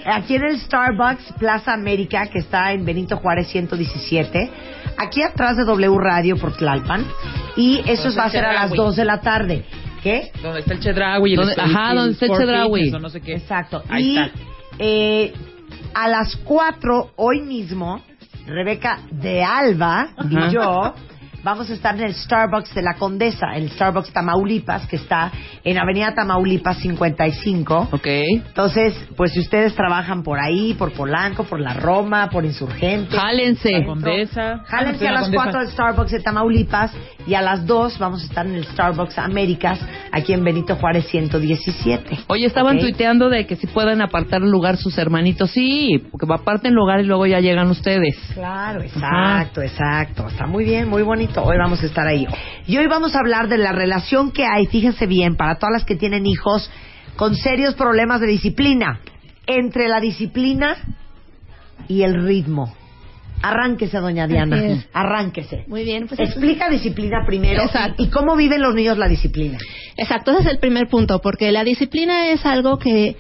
aquí 0.06 0.36
en 0.36 0.44
el 0.46 0.60
Starbucks 0.60 1.34
Plaza 1.40 1.74
América, 1.74 2.28
que 2.28 2.40
está 2.40 2.72
en 2.74 2.86
Benito 2.86 3.18
Juárez 3.18 3.48
117, 3.50 4.50
aquí 4.98 5.22
atrás 5.24 5.58
de 5.58 5.66
W 5.66 5.98
Radio 6.00 6.38
por 6.38 6.56
Tlalpan, 6.56 7.06
y 7.56 7.82
eso 7.86 8.10
va 8.16 8.26
a 8.26 8.30
ser 8.30 8.46
a 8.46 8.54
las 8.54 8.70
Chedraui. 8.72 8.78
2 8.78 8.96
de 8.96 9.06
la 9.06 9.20
tarde. 9.22 9.66
¿Qué? 10.02 10.32
Donde 10.42 10.62
está 10.62 10.74
el 10.74 10.80
Chedraui 10.80 11.36
ajá, 11.36 11.94
donde 11.94 12.14
está 12.14 12.26
el 12.26 12.32
Chedraui. 12.32 12.92
No 12.92 13.10
sé 13.10 13.22
qué. 13.22 13.34
Exacto. 13.34 13.84
Ahí 13.88 14.14
y 14.14 14.18
está. 14.18 14.32
eh, 14.80 15.34
a 15.94 16.08
las 16.08 16.36
4 16.38 17.12
hoy 17.18 17.42
mismo, 17.42 18.02
Rebeca 18.48 19.00
de 19.12 19.44
Alba 19.44 20.10
Ajá. 20.18 20.48
y 20.50 20.52
yo 20.52 20.94
vamos 21.44 21.70
a 21.70 21.74
estar 21.74 21.96
en 21.96 22.04
el 22.06 22.14
Starbucks 22.14 22.74
de 22.74 22.82
la 22.82 22.94
Condesa, 22.96 23.56
el 23.56 23.70
Starbucks 23.72 24.12
Tamaulipas, 24.14 24.88
que 24.88 24.96
está 24.98 25.32
en 25.64 25.78
Avenida 25.78 26.14
Tamaulipas 26.14 26.78
55. 26.78 27.90
Ok. 27.92 28.08
Entonces, 28.08 28.94
pues 29.16 29.32
si 29.34 29.40
ustedes 29.40 29.74
trabajan 29.76 30.24
por 30.24 30.40
ahí, 30.40 30.74
por 30.76 30.92
Polanco, 30.94 31.44
por 31.44 31.60
la 31.60 31.74
Roma, 31.74 32.30
por 32.30 32.46
Insurgente. 32.46 33.16
Jálense. 33.18 33.72
La 33.72 33.86
Condesa. 33.86 34.64
Jálense 34.66 35.06
Ah, 35.08 35.10
a 35.10 35.14
la 35.14 35.20
las 35.20 35.24
Condesa. 35.30 35.44
4 35.44 35.60
del 35.62 35.70
Starbucks 35.72 36.12
de 36.12 36.20
Tamaulipas 36.20 36.92
y 37.28 37.34
a 37.34 37.42
las 37.42 37.66
2 37.66 38.00
vamos 38.00 38.22
a 38.24 38.26
estar 38.26 38.46
en 38.46 38.56
el 38.56 38.66
Starbucks 38.66 39.18
Américas, 39.20 39.80
aquí 40.12 40.34
en 40.34 40.44
Benito 40.44 40.76
Juárez 40.76 41.06
117. 41.08 42.20
Oye, 42.28 42.46
estaban 42.46 42.76
Ok. 42.78 42.82
tuiteando 42.84 43.30
de 43.30 43.46
que 43.46 43.56
si 43.56 43.68
pueden 43.68 44.02
apartar 44.02 44.42
el 44.42 44.50
lugar 44.52 44.78
sus 44.78 44.98
hermanitos. 44.98 45.52
Sí, 45.52 46.04
porque 46.12 46.26
aparten 46.34 46.74
lugar 46.74 47.00
y 47.02 47.04
luego 47.04 47.26
ya 47.26 47.40
llegan 47.40 47.70
ustedes. 47.70 48.16
Claro, 48.34 48.82
exacto, 48.82 49.62
exacto. 49.62 50.28
Está 50.28 50.46
muy 50.48 50.64
bien, 50.66 50.88
muy 50.90 51.04
bonito. 51.04 51.31
Hoy 51.38 51.58
vamos 51.58 51.82
a 51.82 51.86
estar 51.86 52.08
ahí. 52.08 52.28
Y 52.68 52.78
hoy 52.78 52.88
vamos 52.88 53.16
a 53.16 53.20
hablar 53.20 53.48
de 53.48 53.58
la 53.58 53.72
relación 53.72 54.32
que 54.32 54.46
hay, 54.46 54.66
fíjense 54.68 55.06
bien, 55.08 55.36
para 55.38 55.56
todas 55.56 55.74
las 55.74 55.86
que 55.86 55.96
tienen 55.96 56.26
hijos 56.26 56.70
con 57.16 57.36
serios 57.36 57.76
problemas 57.76 58.20
de 58.22 58.28
disciplina, 58.28 59.00
entre 59.48 59.88
la 59.88 60.00
disciplina 60.00 60.76
y 61.88 62.04
el 62.04 62.26
ritmo. 62.26 62.74
Arránquese, 63.44 63.98
doña 63.98 64.28
Diana. 64.28 64.86
Arránquese. 64.94 65.64
Muy 65.68 65.84
bien, 65.84 66.08
pues 66.08 66.20
es- 66.20 66.30
Explica 66.30 66.70
disciplina 66.70 67.24
primero 67.26 67.64
Exacto. 67.64 68.04
y, 68.04 68.06
y 68.06 68.10
cómo 68.10 68.36
viven 68.36 68.62
los 68.62 68.76
niños 68.76 68.98
la 68.98 69.08
disciplina. 69.08 69.58
Exacto, 69.98 70.32
ese 70.32 70.42
es 70.42 70.48
el 70.48 70.60
primer 70.60 70.88
punto, 70.88 71.22
porque 71.22 71.52
la 71.52 71.64
disciplina 71.64 72.28
es 72.30 72.46
algo 72.46 72.78
que 72.78 73.16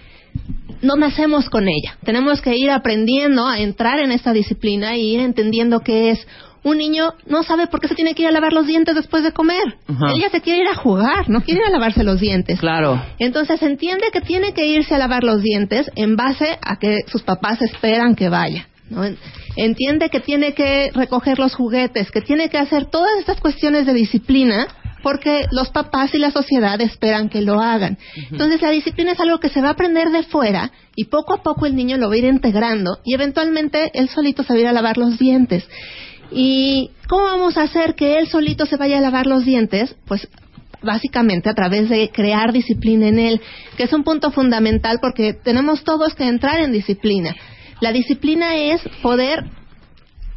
no 0.83 0.95
nacemos 0.95 1.49
con 1.49 1.67
ella. 1.67 1.97
Tenemos 2.03 2.41
que 2.41 2.55
ir 2.55 2.69
aprendiendo 2.69 3.47
a 3.47 3.59
entrar 3.59 3.99
en 3.99 4.11
esta 4.11 4.31
disciplina 4.31 4.95
y 4.95 5.15
ir 5.15 5.19
entendiendo 5.21 5.79
qué 5.79 6.11
es. 6.11 6.27
Un 6.63 6.77
niño 6.77 7.13
no 7.25 7.41
sabe 7.43 7.67
por 7.67 7.79
qué 7.79 7.87
se 7.87 7.95
tiene 7.95 8.13
que 8.13 8.21
ir 8.23 8.27
a 8.27 8.31
lavar 8.31 8.53
los 8.53 8.67
dientes 8.67 8.93
después 8.95 9.23
de 9.23 9.31
comer. 9.31 9.77
Ajá. 9.87 10.11
Ella 10.15 10.29
se 10.29 10.41
quiere 10.41 10.61
ir 10.61 10.67
a 10.67 10.75
jugar, 10.75 11.27
no 11.29 11.41
quiere 11.41 11.61
ir 11.61 11.67
a 11.67 11.71
lavarse 11.71 12.03
los 12.03 12.19
dientes. 12.19 12.59
Claro. 12.59 13.01
Entonces 13.17 13.61
entiende 13.63 14.07
que 14.13 14.21
tiene 14.21 14.53
que 14.53 14.67
irse 14.67 14.93
a 14.93 14.99
lavar 14.99 15.23
los 15.23 15.41
dientes 15.41 15.89
en 15.95 16.15
base 16.15 16.59
a 16.61 16.77
que 16.77 16.99
sus 17.07 17.23
papás 17.23 17.61
esperan 17.63 18.15
que 18.15 18.29
vaya. 18.29 18.67
¿no? 18.89 19.03
En- 19.05 19.17
Entiende 19.57 20.09
que 20.09 20.21
tiene 20.21 20.53
que 20.53 20.91
recoger 20.93 21.37
los 21.37 21.53
juguetes, 21.55 22.09
que 22.09 22.21
tiene 22.21 22.47
que 22.49 22.57
hacer 22.57 22.85
todas 22.85 23.09
estas 23.19 23.41
cuestiones 23.41 23.85
de 23.85 23.93
disciplina 23.93 24.65
porque 25.03 25.45
los 25.51 25.69
papás 25.71 26.13
y 26.13 26.19
la 26.19 26.31
sociedad 26.31 26.79
esperan 26.79 27.27
que 27.27 27.41
lo 27.41 27.59
hagan. 27.59 27.97
Entonces 28.31 28.61
la 28.61 28.69
disciplina 28.69 29.11
es 29.13 29.19
algo 29.19 29.39
que 29.39 29.49
se 29.49 29.59
va 29.61 29.69
a 29.69 29.71
aprender 29.71 30.09
de 30.11 30.23
fuera 30.23 30.71
y 30.95 31.05
poco 31.05 31.33
a 31.33 31.43
poco 31.43 31.65
el 31.65 31.75
niño 31.75 31.97
lo 31.97 32.07
va 32.07 32.13
a 32.13 32.17
ir 32.19 32.25
integrando 32.25 32.99
y 33.03 33.13
eventualmente 33.15 33.89
él 33.93 34.07
solito 34.09 34.43
se 34.43 34.53
va 34.53 34.57
a 34.59 34.61
ir 34.61 34.67
a 34.67 34.73
lavar 34.73 34.97
los 34.97 35.17
dientes. 35.17 35.67
¿Y 36.31 36.91
cómo 37.07 37.23
vamos 37.25 37.57
a 37.57 37.63
hacer 37.63 37.95
que 37.95 38.17
él 38.17 38.27
solito 38.27 38.65
se 38.65 38.77
vaya 38.77 38.97
a 38.97 39.01
lavar 39.01 39.25
los 39.27 39.43
dientes? 39.45 39.95
Pues 40.05 40.27
básicamente 40.81 41.49
a 41.49 41.53
través 41.53 41.89
de 41.89 42.09
crear 42.09 42.51
disciplina 42.53 43.07
en 43.07 43.19
él, 43.19 43.41
que 43.77 43.83
es 43.83 43.93
un 43.93 44.03
punto 44.03 44.31
fundamental 44.31 44.97
porque 45.01 45.33
tenemos 45.33 45.83
todos 45.83 46.15
que 46.15 46.27
entrar 46.27 46.59
en 46.61 46.71
disciplina. 46.71 47.35
La 47.81 47.91
disciplina 47.91 48.55
es 48.55 48.81
poder 49.01 49.45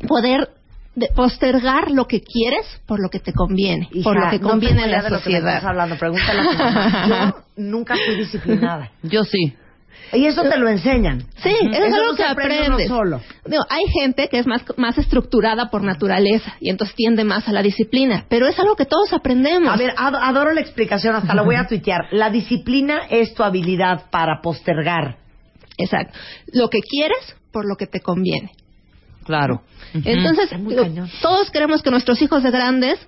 poder 0.07 0.51
de- 0.95 1.09
postergar 1.17 1.91
lo 1.91 2.07
que 2.07 2.21
quieres 2.21 2.67
por 2.87 3.01
lo 3.01 3.09
que 3.09 3.21
te 3.21 3.33
conviene, 3.33 3.89
por 4.05 4.17
Hija, 4.17 4.25
lo 4.27 4.31
que 4.31 4.39
no 4.39 4.49
conviene 4.51 4.83
tengo 4.83 4.95
a 4.95 4.97
la 4.99 5.03
de 5.03 5.11
lo 5.11 5.17
que 5.23 5.31
me 5.31 5.37
sociedad. 5.37 5.55
estás 5.57 5.65
hablando. 5.71 5.97
Pregúntale 5.97 6.41
a 6.41 6.51
tu 6.51 6.59
mamá. 6.59 7.35
Yo 7.57 7.63
nunca 7.63 7.95
fui 7.97 8.17
disciplinada. 8.17 8.91
Yo 9.03 9.25
sí. 9.25 9.55
Y 10.15 10.27
eso 10.27 10.43
te 10.43 10.57
lo 10.59 10.69
enseñan. 10.69 11.21
Sí, 11.43 11.51
eso 11.73 11.85
es 11.85 11.93
algo 11.95 12.15
que 12.17 12.25
aprendes. 12.25 12.89
solo. 12.89 13.21
Digo, 13.45 13.63
hay 13.69 13.85
gente 13.93 14.29
que 14.29 14.39
es 14.39 14.47
más, 14.47 14.63
más 14.77 14.97
estructurada 14.99 15.71
por 15.71 15.83
naturaleza 15.83 16.55
y 16.61 16.71
entonces 16.71 16.95
tiende 16.97 17.25
más 17.25 17.49
a 17.49 17.53
la 17.53 17.63
disciplina, 17.63 18.25
pero 18.29 18.47
es 18.47 18.59
algo 18.59 18.77
que 18.77 18.87
todos 18.87 19.13
aprendemos. 19.13 19.73
A 19.73 19.77
ver, 19.77 19.93
ad- 19.97 20.15
adoro 20.23 20.53
la 20.53 20.61
explicación, 20.61 21.15
hasta 21.17 21.35
lo 21.35 21.45
voy 21.45 21.57
a 21.57 21.67
tuitear. 21.67 22.03
La 22.13 22.31
disciplina 22.31 23.03
es 23.11 23.35
tu 23.35 23.43
habilidad 23.43 24.11
para 24.11 24.41
postergar. 24.43 25.17
Exacto. 25.77 26.19
Lo 26.53 26.69
que 26.71 26.81
quieres 26.81 27.37
por 27.53 27.67
lo 27.67 27.77
que 27.77 27.87
te 27.87 28.01
conviene. 28.01 28.51
Claro. 29.25 29.63
Entonces, 29.95 30.51
digo, 30.67 30.85
todos 31.23 31.51
queremos 31.51 31.83
que 31.83 31.91
nuestros 31.91 32.21
hijos 32.21 32.43
de 32.43 32.51
grandes 32.51 32.99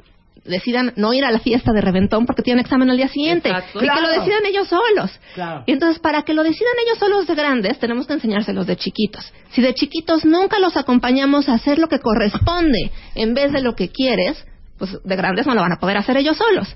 decidan 0.44 0.92
no 0.96 1.12
ir 1.12 1.24
a 1.24 1.30
la 1.30 1.40
fiesta 1.40 1.72
de 1.72 1.80
reventón 1.80 2.26
porque 2.26 2.42
tienen 2.42 2.60
examen 2.64 2.90
al 2.90 2.96
día 2.96 3.08
siguiente 3.08 3.48
Exacto. 3.48 3.78
y 3.78 3.80
que 3.80 3.86
Claro. 3.86 4.02
lo 4.02 4.08
decidan 4.08 4.46
ellos 4.46 4.68
solos. 4.68 5.10
Claro. 5.34 5.64
Y 5.66 5.72
entonces, 5.72 5.98
para 5.98 6.22
que 6.22 6.34
lo 6.34 6.42
decidan 6.44 6.74
ellos 6.86 6.98
solos 6.98 7.26
de 7.26 7.34
grandes, 7.34 7.78
tenemos 7.78 8.06
que 8.06 8.12
enseñárselos 8.12 8.66
de 8.66 8.76
chiquitos. 8.76 9.32
Si 9.50 9.62
de 9.62 9.74
chiquitos 9.74 10.24
nunca 10.24 10.58
los 10.58 10.76
acompañamos 10.76 11.48
a 11.48 11.54
hacer 11.54 11.78
lo 11.78 11.88
que 11.88 11.98
corresponde 12.00 12.90
en 13.14 13.34
vez 13.34 13.52
de 13.52 13.60
lo 13.62 13.74
que 13.74 13.88
quieres, 13.90 14.44
pues 14.78 14.98
de 15.02 15.16
grandes 15.16 15.46
no 15.46 15.54
lo 15.54 15.62
van 15.62 15.72
a 15.72 15.78
poder 15.80 15.96
hacer 15.96 16.16
ellos 16.18 16.36
solos. 16.36 16.68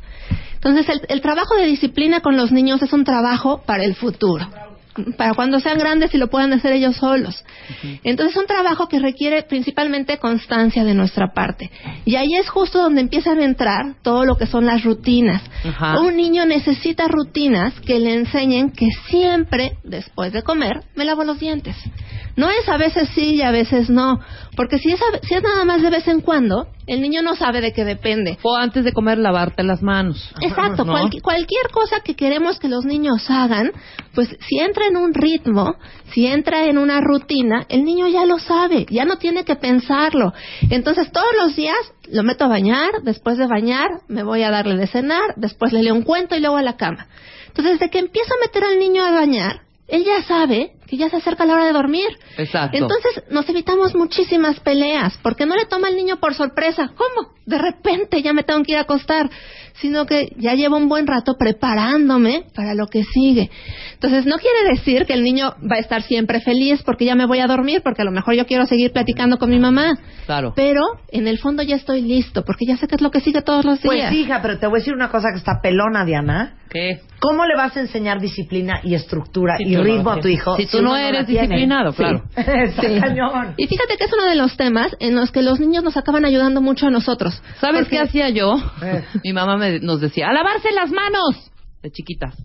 Entonces, 0.54 0.88
el, 0.88 1.02
el 1.08 1.20
trabajo 1.20 1.54
de 1.56 1.66
disciplina 1.66 2.20
con 2.20 2.36
los 2.36 2.52
niños 2.52 2.82
es 2.82 2.92
un 2.92 3.04
trabajo 3.04 3.62
para 3.66 3.84
el 3.84 3.94
futuro. 3.94 4.46
Para 5.16 5.34
cuando 5.34 5.60
sean 5.60 5.78
grandes 5.78 6.12
y 6.14 6.18
lo 6.18 6.28
puedan 6.28 6.52
hacer 6.52 6.72
ellos 6.72 6.96
solos. 6.96 7.44
Entonces, 8.02 8.34
es 8.34 8.40
un 8.40 8.46
trabajo 8.46 8.88
que 8.88 8.98
requiere 8.98 9.42
principalmente 9.42 10.18
constancia 10.18 10.84
de 10.84 10.94
nuestra 10.94 11.32
parte. 11.32 11.70
Y 12.04 12.16
ahí 12.16 12.34
es 12.34 12.48
justo 12.48 12.80
donde 12.80 13.00
empiezan 13.00 13.38
a 13.38 13.44
entrar 13.44 13.94
todo 14.02 14.24
lo 14.24 14.36
que 14.36 14.46
son 14.46 14.66
las 14.66 14.84
rutinas. 14.84 15.42
Un 16.00 16.16
niño 16.16 16.44
necesita 16.46 17.08
rutinas 17.08 17.78
que 17.80 17.98
le 17.98 18.14
enseñen 18.14 18.70
que 18.70 18.88
siempre, 19.08 19.76
después 19.84 20.32
de 20.32 20.42
comer, 20.42 20.82
me 20.96 21.04
lavo 21.04 21.24
los 21.24 21.38
dientes. 21.38 21.76
No 22.36 22.48
es 22.50 22.68
a 22.68 22.76
veces 22.76 23.08
sí 23.14 23.34
y 23.36 23.42
a 23.42 23.50
veces 23.50 23.90
no. 23.90 24.20
Porque 24.56 24.78
si 24.78 24.90
es, 24.92 25.00
a- 25.00 25.26
si 25.26 25.34
es 25.34 25.42
nada 25.42 25.64
más 25.64 25.82
de 25.82 25.90
vez 25.90 26.06
en 26.08 26.20
cuando, 26.20 26.66
el 26.86 27.00
niño 27.00 27.22
no 27.22 27.34
sabe 27.36 27.60
de 27.60 27.72
qué 27.72 27.84
depende. 27.84 28.38
O 28.42 28.56
antes 28.56 28.84
de 28.84 28.92
comer, 28.92 29.18
lavarte 29.18 29.62
las 29.62 29.82
manos. 29.82 30.32
Exacto, 30.40 30.84
¿No? 30.86 30.92
cualqui- 30.92 31.20
cualquier 31.22 31.68
cosa 31.72 32.00
que 32.00 32.14
queremos 32.16 32.58
que 32.58 32.68
los 32.68 32.84
niños 32.84 33.24
hagan, 33.28 33.72
pues 34.14 34.28
si 34.48 34.58
entra 34.58 34.86
en 34.86 34.96
un 34.96 35.14
ritmo, 35.14 35.76
si 36.12 36.26
entra 36.26 36.64
en 36.66 36.78
una 36.78 37.00
rutina, 37.00 37.66
el 37.68 37.84
niño 37.84 38.08
ya 38.08 38.24
lo 38.26 38.38
sabe, 38.38 38.86
ya 38.90 39.04
no 39.04 39.16
tiene 39.18 39.44
que 39.44 39.56
pensarlo. 39.56 40.32
Entonces 40.70 41.10
todos 41.12 41.28
los 41.42 41.54
días 41.56 41.76
lo 42.10 42.22
meto 42.22 42.44
a 42.44 42.48
bañar, 42.48 42.90
después 43.04 43.38
de 43.38 43.46
bañar 43.46 43.88
me 44.08 44.22
voy 44.22 44.42
a 44.42 44.50
darle 44.50 44.76
de 44.76 44.86
cenar, 44.86 45.34
después 45.36 45.72
le 45.72 45.82
leo 45.82 45.94
un 45.94 46.02
cuento 46.02 46.34
y 46.36 46.40
luego 46.40 46.56
a 46.56 46.62
la 46.62 46.76
cama. 46.76 47.06
Entonces 47.48 47.78
desde 47.78 47.90
que 47.90 47.98
empiezo 48.00 48.32
a 48.34 48.44
meter 48.46 48.64
al 48.64 48.78
niño 48.78 49.04
a 49.04 49.10
bañar, 49.12 49.60
él 49.88 50.04
ya 50.04 50.22
sabe 50.22 50.72
que 50.90 50.96
ya 50.96 51.08
se 51.08 51.18
acerca 51.18 51.44
la 51.46 51.54
hora 51.54 51.66
de 51.66 51.72
dormir. 51.72 52.08
Exacto. 52.36 52.76
Entonces 52.76 53.22
nos 53.30 53.48
evitamos 53.48 53.94
muchísimas 53.94 54.58
peleas, 54.58 55.16
porque 55.22 55.46
no 55.46 55.54
le 55.54 55.64
toma 55.66 55.86
al 55.86 55.94
niño 55.94 56.18
por 56.18 56.34
sorpresa. 56.34 56.90
¿Cómo? 56.96 57.28
De 57.46 57.58
repente 57.58 58.20
ya 58.22 58.32
me 58.32 58.42
tengo 58.42 58.60
que 58.64 58.72
ir 58.72 58.78
a 58.78 58.82
acostar, 58.82 59.30
sino 59.74 60.04
que 60.04 60.32
ya 60.36 60.54
llevo 60.54 60.76
un 60.76 60.88
buen 60.88 61.06
rato 61.06 61.36
preparándome 61.38 62.44
para 62.56 62.74
lo 62.74 62.88
que 62.88 63.04
sigue. 63.04 63.50
Entonces 63.94 64.26
no 64.26 64.36
quiere 64.38 64.68
decir 64.74 65.06
que 65.06 65.12
el 65.12 65.22
niño 65.22 65.54
va 65.70 65.76
a 65.76 65.78
estar 65.78 66.02
siempre 66.02 66.40
feliz 66.40 66.82
porque 66.84 67.04
ya 67.04 67.14
me 67.14 67.26
voy 67.26 67.38
a 67.38 67.46
dormir, 67.46 67.82
porque 67.82 68.02
a 68.02 68.04
lo 68.04 68.10
mejor 68.10 68.34
yo 68.34 68.44
quiero 68.46 68.66
seguir 68.66 68.92
platicando 68.92 69.38
con 69.38 69.48
mi 69.48 69.60
mamá. 69.60 69.96
Claro. 70.26 70.54
Pero 70.56 70.82
en 71.12 71.28
el 71.28 71.38
fondo 71.38 71.62
ya 71.62 71.76
estoy 71.76 72.02
listo, 72.02 72.44
porque 72.44 72.66
ya 72.66 72.76
sé 72.78 72.88
qué 72.88 72.96
es 72.96 73.00
lo 73.00 73.12
que 73.12 73.20
sigue 73.20 73.42
todos 73.42 73.64
los 73.64 73.78
Pues 73.78 73.96
días. 73.96 74.12
hija, 74.12 74.42
pero 74.42 74.58
te 74.58 74.66
voy 74.66 74.78
a 74.78 74.80
decir 74.80 74.94
una 74.94 75.10
cosa 75.10 75.28
que 75.32 75.38
está 75.38 75.60
pelona, 75.62 76.04
Diana. 76.04 76.56
¿Qué? 76.70 77.00
¿Cómo 77.18 77.44
le 77.46 77.56
vas 77.56 77.76
a 77.76 77.80
enseñar 77.80 78.20
disciplina 78.20 78.80
y 78.84 78.94
estructura 78.94 79.56
y 79.58 79.70
no 79.74 79.82
ritmo 79.82 80.10
a 80.12 80.20
tu 80.20 80.28
hijo? 80.28 80.56
Si 80.56 80.66
tú 80.66 80.80
no 80.80 80.96
eres 80.96 81.26
disciplinado, 81.26 81.90
Sí. 81.90 81.96
claro. 81.98 82.22
Está 82.36 82.82
Sí. 82.82 83.00
cañón. 83.00 83.54
Y 83.56 83.66
fíjate 83.66 83.96
que 83.98 84.04
es 84.04 84.12
uno 84.12 84.24
de 84.26 84.36
los 84.36 84.56
temas 84.56 84.96
en 85.00 85.16
los 85.16 85.30
que 85.32 85.42
los 85.42 85.58
niños 85.60 85.82
nos 85.82 85.96
acaban 85.96 86.24
ayudando 86.24 86.60
mucho 86.60 86.86
a 86.86 86.90
nosotros. 86.90 87.42
¿Sabes 87.60 87.80
Porque- 87.82 87.96
qué 87.96 87.98
hacía 88.02 88.28
yo? 88.30 88.54
Eh. 88.82 89.04
Mi 89.24 89.32
mamá 89.32 89.56
me- 89.56 89.80
nos 89.80 90.00
decía, 90.00 90.28
a 90.28 90.32
lavarse 90.32 90.70
las 90.72 90.90
manos, 90.92 91.50
de 91.82 91.90
chiquitas. 91.90 92.36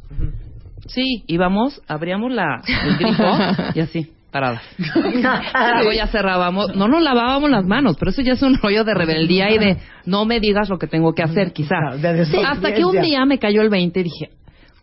Sí, 0.87 1.23
íbamos, 1.27 1.81
abríamos 1.87 2.31
la, 2.31 2.61
el 2.67 2.97
grifo 2.97 3.23
y 3.75 3.79
así, 3.79 4.11
paradas. 4.35 4.63
Luego 5.75 5.93
ya 5.93 6.07
cerrábamos, 6.07 6.75
no 6.75 6.89
nos 6.89 7.01
lavábamos 7.01 7.49
las 7.49 7.63
manos, 7.63 7.95
pero 7.97 8.11
eso 8.11 8.21
ya 8.21 8.33
es 8.33 8.41
un 8.41 8.57
rollo 8.57 8.83
de 8.83 8.93
rebeldía 8.93 9.49
y 9.49 9.57
de 9.57 9.77
no 10.05 10.25
me 10.25 10.41
digas 10.41 10.67
lo 10.67 10.77
que 10.77 10.87
tengo 10.87 11.13
que 11.13 11.23
hacer, 11.23 11.53
quizá. 11.53 11.95
De 11.95 12.11
desobediencia. 12.11 12.51
Hasta 12.51 12.73
que 12.73 12.83
un 12.83 12.99
día 12.99 13.23
me 13.25 13.39
cayó 13.39 13.61
el 13.61 13.69
20 13.69 13.97
y 13.97 14.03
dije, 14.03 14.29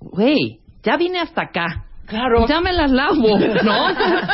güey, 0.00 0.60
ya 0.82 0.96
vine 0.96 1.18
hasta 1.18 1.42
acá. 1.42 1.84
Claro. 2.06 2.46
Ya 2.48 2.62
me 2.62 2.72
las 2.72 2.90
lavo, 2.90 3.38
¿no? 3.38 3.88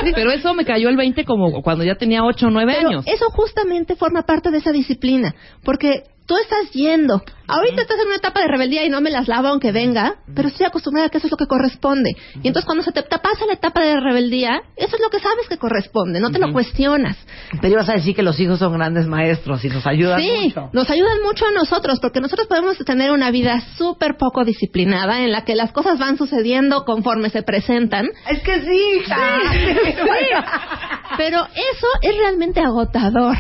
Pero 0.14 0.30
eso 0.30 0.54
me 0.54 0.64
cayó 0.64 0.88
el 0.88 0.96
20 0.96 1.24
como 1.24 1.62
cuando 1.62 1.82
ya 1.82 1.96
tenía 1.96 2.22
8 2.22 2.46
o 2.46 2.50
9 2.50 2.72
Pero 2.76 2.88
años. 2.88 3.04
eso 3.08 3.26
justamente 3.30 3.96
forma 3.96 4.22
parte 4.22 4.52
de 4.52 4.58
esa 4.58 4.70
disciplina, 4.70 5.34
porque 5.64 6.04
tú 6.28 6.36
estás 6.36 6.70
yendo. 6.72 7.22
Ahorita 7.50 7.80
estás 7.80 7.98
en 7.98 8.08
una 8.08 8.16
etapa 8.16 8.42
de 8.42 8.48
rebeldía 8.48 8.84
y 8.84 8.90
no 8.90 9.00
me 9.00 9.08
las 9.10 9.26
lavo 9.26 9.48
aunque 9.48 9.72
venga, 9.72 10.16
pero 10.34 10.48
estoy 10.48 10.66
acostumbrada 10.66 11.06
a 11.06 11.10
que 11.10 11.16
eso 11.16 11.28
es 11.28 11.30
lo 11.30 11.38
que 11.38 11.46
corresponde. 11.46 12.10
Y 12.42 12.48
entonces 12.48 12.66
cuando 12.66 12.84
se 12.84 12.92
te 12.92 13.02
pasa 13.02 13.46
la 13.46 13.54
etapa 13.54 13.80
de 13.82 13.98
rebeldía, 13.98 14.60
eso 14.76 14.96
es 14.96 15.02
lo 15.02 15.08
que 15.08 15.18
sabes 15.18 15.48
que 15.48 15.56
corresponde, 15.56 16.20
no 16.20 16.30
te 16.30 16.38
lo 16.38 16.52
cuestionas. 16.52 17.16
Pero 17.62 17.72
ibas 17.72 17.88
a 17.88 17.94
decir 17.94 18.14
que 18.14 18.22
los 18.22 18.38
hijos 18.38 18.58
son 18.58 18.74
grandes 18.74 19.06
maestros 19.06 19.64
y 19.64 19.70
nos 19.70 19.86
ayudan 19.86 20.20
Sí, 20.20 20.30
mucho. 20.44 20.68
nos 20.74 20.90
ayudan 20.90 21.22
mucho 21.24 21.46
a 21.46 21.52
nosotros, 21.52 22.00
porque 22.00 22.20
nosotros 22.20 22.48
podemos 22.48 22.76
tener 22.76 23.12
una 23.12 23.30
vida 23.30 23.62
súper 23.78 24.18
poco 24.18 24.44
disciplinada, 24.44 25.22
en 25.24 25.32
la 25.32 25.46
que 25.46 25.56
las 25.56 25.72
cosas 25.72 25.98
van 25.98 26.18
sucediendo 26.18 26.84
conforme 26.84 27.30
se 27.30 27.42
presentan. 27.42 28.08
Es 28.28 28.42
que 28.42 28.60
sí, 28.60 29.00
hija. 29.00 29.16
Pero 31.16 31.46
eso 31.46 31.86
es 32.02 32.14
realmente 32.18 32.60
agotador. 32.60 33.36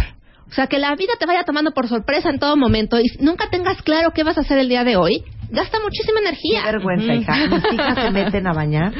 O 0.50 0.54
sea, 0.54 0.66
que 0.66 0.78
la 0.78 0.94
vida 0.96 1.12
te 1.18 1.26
vaya 1.26 1.44
tomando 1.44 1.72
por 1.72 1.88
sorpresa 1.88 2.30
en 2.30 2.38
todo 2.38 2.56
momento 2.56 2.98
y 2.98 3.04
nunca 3.20 3.50
tengas 3.50 3.82
claro 3.82 4.12
qué 4.12 4.22
vas 4.22 4.38
a 4.38 4.40
hacer 4.40 4.58
el 4.58 4.68
día 4.68 4.82
de 4.84 4.96
hoy, 4.96 5.22
gasta 5.50 5.78
muchísima 5.80 6.20
Qué 6.20 6.28
energía. 6.28 6.64
vergüenza, 6.64 7.14
hija. 7.14 7.46
Mis 7.48 7.72
hijas 7.72 7.94
se 8.02 8.10
meten 8.10 8.46
a 8.46 8.52
bañar 8.52 8.92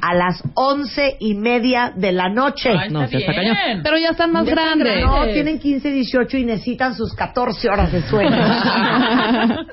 a 0.00 0.14
las 0.14 0.42
once 0.54 1.16
y 1.18 1.34
media 1.34 1.92
de 1.94 2.12
la 2.12 2.28
noche. 2.28 2.70
Ay, 2.70 2.90
no, 2.90 3.06
sí 3.08 3.16
está 3.16 3.34
cañón. 3.34 3.56
Pero 3.82 3.98
ya 3.98 4.10
están 4.10 4.32
más 4.32 4.46
grandes. 4.46 5.04
No, 5.04 5.26
tienen 5.26 5.58
15, 5.58 5.90
18 5.90 6.36
y 6.38 6.44
necesitan 6.44 6.94
sus 6.94 7.14
14 7.14 7.68
horas 7.68 7.92
de 7.92 8.02
sueño. 8.02 8.30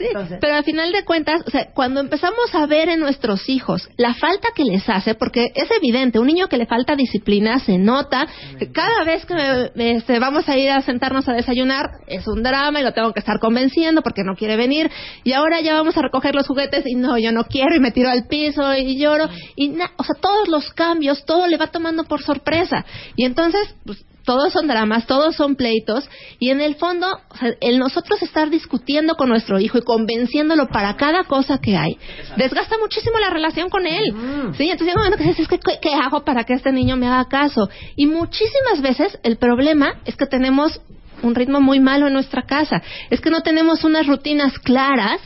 Sí, 0.00 0.06
Entonces- 0.06 0.38
pero 0.40 0.54
al 0.54 0.64
final 0.64 0.92
de 0.92 1.04
cuentas, 1.04 1.42
o 1.46 1.50
sea, 1.50 1.66
cuando 1.74 2.00
empezamos 2.00 2.54
a 2.54 2.64
ver 2.66 2.88
en 2.88 3.00
nuestros 3.00 3.48
hijos 3.50 3.86
la 3.98 4.14
falta 4.14 4.48
que 4.54 4.64
les 4.64 4.88
hace, 4.88 5.14
porque 5.14 5.52
es 5.54 5.70
evidente, 5.70 6.18
un 6.18 6.26
niño 6.26 6.48
que 6.48 6.56
le 6.56 6.64
falta 6.66 6.96
disciplina 6.96 7.58
se 7.58 7.76
nota, 7.76 8.26
que 8.58 8.72
cada 8.72 9.04
vez 9.04 9.26
que 9.26 9.34
me- 9.34 9.70
me- 9.74 9.96
este, 9.96 10.18
vamos 10.18 10.48
a 10.48 10.56
ir 10.56 10.70
a 10.70 10.80
sentarnos 10.80 11.28
a 11.28 11.34
desayunar 11.34 11.90
es 12.06 12.26
un 12.26 12.42
drama 12.42 12.80
y 12.80 12.82
lo 12.82 12.92
tengo 12.94 13.12
que 13.12 13.20
estar 13.20 13.38
convenciendo 13.40 14.00
porque 14.02 14.22
no 14.24 14.34
quiere 14.36 14.56
venir, 14.56 14.90
y 15.22 15.32
ahora 15.34 15.60
ya 15.60 15.74
vamos 15.74 15.96
a 15.98 16.02
recoger 16.02 16.34
los 16.34 16.46
juguetes 16.46 16.84
y 16.86 16.94
no, 16.94 17.18
yo 17.18 17.30
no 17.32 17.44
quiero 17.44 17.74
y 17.76 17.80
me 17.80 17.90
tiro 17.92 18.08
al 18.08 18.26
piso 18.26 18.74
y 18.74 18.96
lloro, 18.98 19.28
y 19.54 19.68
na- 19.68 19.90
o 19.98 20.04
sea, 20.04 20.14
todos 20.18 20.48
los 20.48 20.72
cambios, 20.72 21.26
todo 21.26 21.46
le 21.46 21.58
va 21.58 21.66
tomando 21.66 22.04
por 22.04 22.22
sorpresa, 22.22 22.86
y 23.16 23.26
entonces, 23.26 23.74
pues, 23.84 24.02
todos 24.24 24.52
son 24.52 24.66
dramas, 24.66 25.06
todos 25.06 25.36
son 25.36 25.56
pleitos, 25.56 26.08
y 26.38 26.50
en 26.50 26.60
el 26.60 26.76
fondo, 26.76 27.06
o 27.28 27.36
sea, 27.36 27.54
el 27.60 27.78
nosotros 27.78 28.22
estar 28.22 28.50
discutiendo 28.50 29.14
con 29.14 29.28
nuestro 29.28 29.58
hijo 29.58 29.78
y 29.78 29.82
convenciéndolo 29.82 30.68
para 30.68 30.96
cada 30.96 31.24
cosa 31.24 31.58
que 31.58 31.76
hay, 31.76 31.98
desgasta 32.36 32.76
muchísimo 32.78 33.18
la 33.18 33.30
relación 33.30 33.70
con 33.70 33.86
él. 33.86 34.14
Sí, 34.56 34.64
entonces 34.64 34.86
llega 34.86 34.96
un 34.96 35.04
momento 35.04 35.18
que 35.18 35.24
dices, 35.24 35.40
es 35.40 35.48
que, 35.48 35.58
¿qué, 35.58 35.78
qué 35.80 35.94
hago 35.94 36.24
para 36.24 36.44
que 36.44 36.54
este 36.54 36.72
niño 36.72 36.96
me 36.96 37.06
haga 37.06 37.28
caso? 37.28 37.68
Y 37.96 38.06
muchísimas 38.06 38.80
veces 38.80 39.18
el 39.22 39.36
problema 39.36 39.94
es 40.04 40.16
que 40.16 40.26
tenemos 40.26 40.80
un 41.22 41.34
ritmo 41.34 41.60
muy 41.60 41.80
malo 41.80 42.06
en 42.06 42.14
nuestra 42.14 42.42
casa, 42.42 42.82
es 43.10 43.20
que 43.20 43.30
no 43.30 43.42
tenemos 43.42 43.84
unas 43.84 44.06
rutinas 44.06 44.58
claras 44.58 45.20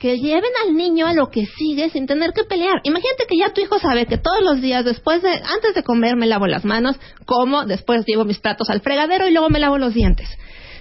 que 0.00 0.18
lleven 0.18 0.50
al 0.64 0.74
niño 0.74 1.06
a 1.06 1.12
lo 1.12 1.28
que 1.28 1.44
sigue 1.44 1.90
sin 1.90 2.06
tener 2.06 2.32
que 2.32 2.44
pelear. 2.44 2.80
Imagínate 2.84 3.26
que 3.28 3.36
ya 3.36 3.52
tu 3.52 3.60
hijo 3.60 3.78
sabe 3.78 4.06
que 4.06 4.16
todos 4.16 4.40
los 4.42 4.62
días, 4.62 4.82
después 4.82 5.20
de, 5.20 5.28
antes 5.28 5.74
de 5.74 5.82
comer, 5.82 6.16
me 6.16 6.26
lavo 6.26 6.46
las 6.46 6.64
manos, 6.64 6.98
como, 7.26 7.66
después 7.66 8.06
llevo 8.06 8.24
mis 8.24 8.38
platos 8.38 8.70
al 8.70 8.80
fregadero 8.80 9.28
y 9.28 9.32
luego 9.32 9.50
me 9.50 9.60
lavo 9.60 9.76
los 9.76 9.92
dientes. 9.92 10.26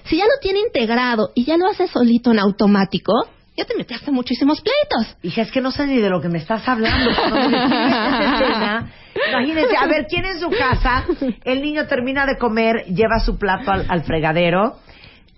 Si 0.06 0.16
ya 0.16 0.24
lo 0.24 0.40
tiene 0.42 0.60
integrado 0.60 1.32
y 1.36 1.44
ya 1.44 1.58
lo 1.58 1.68
hace 1.68 1.90
solito 1.90 2.32
en 2.32 2.40
automático, 2.40 3.12
ya 3.58 3.66
te 3.66 3.76
metiste 3.76 4.10
muchísimos 4.10 4.62
pleitos. 4.62 5.18
Hija, 5.22 5.42
es 5.42 5.52
que 5.52 5.60
no 5.60 5.72
sé 5.72 5.86
ni 5.86 5.98
de 5.98 6.10
lo 6.10 6.22
que 6.22 6.30
me 6.30 6.38
estás 6.38 6.66
hablando. 6.66 7.12
Cuando 7.14 7.50
me 7.50 7.58
describes 7.58 7.94
esa 7.94 8.30
escena, 8.32 8.92
imagínense, 9.32 9.76
a 9.76 9.86
ver, 9.86 10.06
¿quién 10.10 10.24
en 10.24 10.40
su 10.40 10.50
casa? 10.50 11.06
El 11.44 11.62
niño 11.62 11.88
termina 11.88 12.26
de 12.26 12.38
comer, 12.38 12.86
lleva 12.86 13.20
su 13.20 13.38
plato 13.38 13.70
al, 13.70 13.86
al 13.90 14.04
fregadero, 14.04 14.78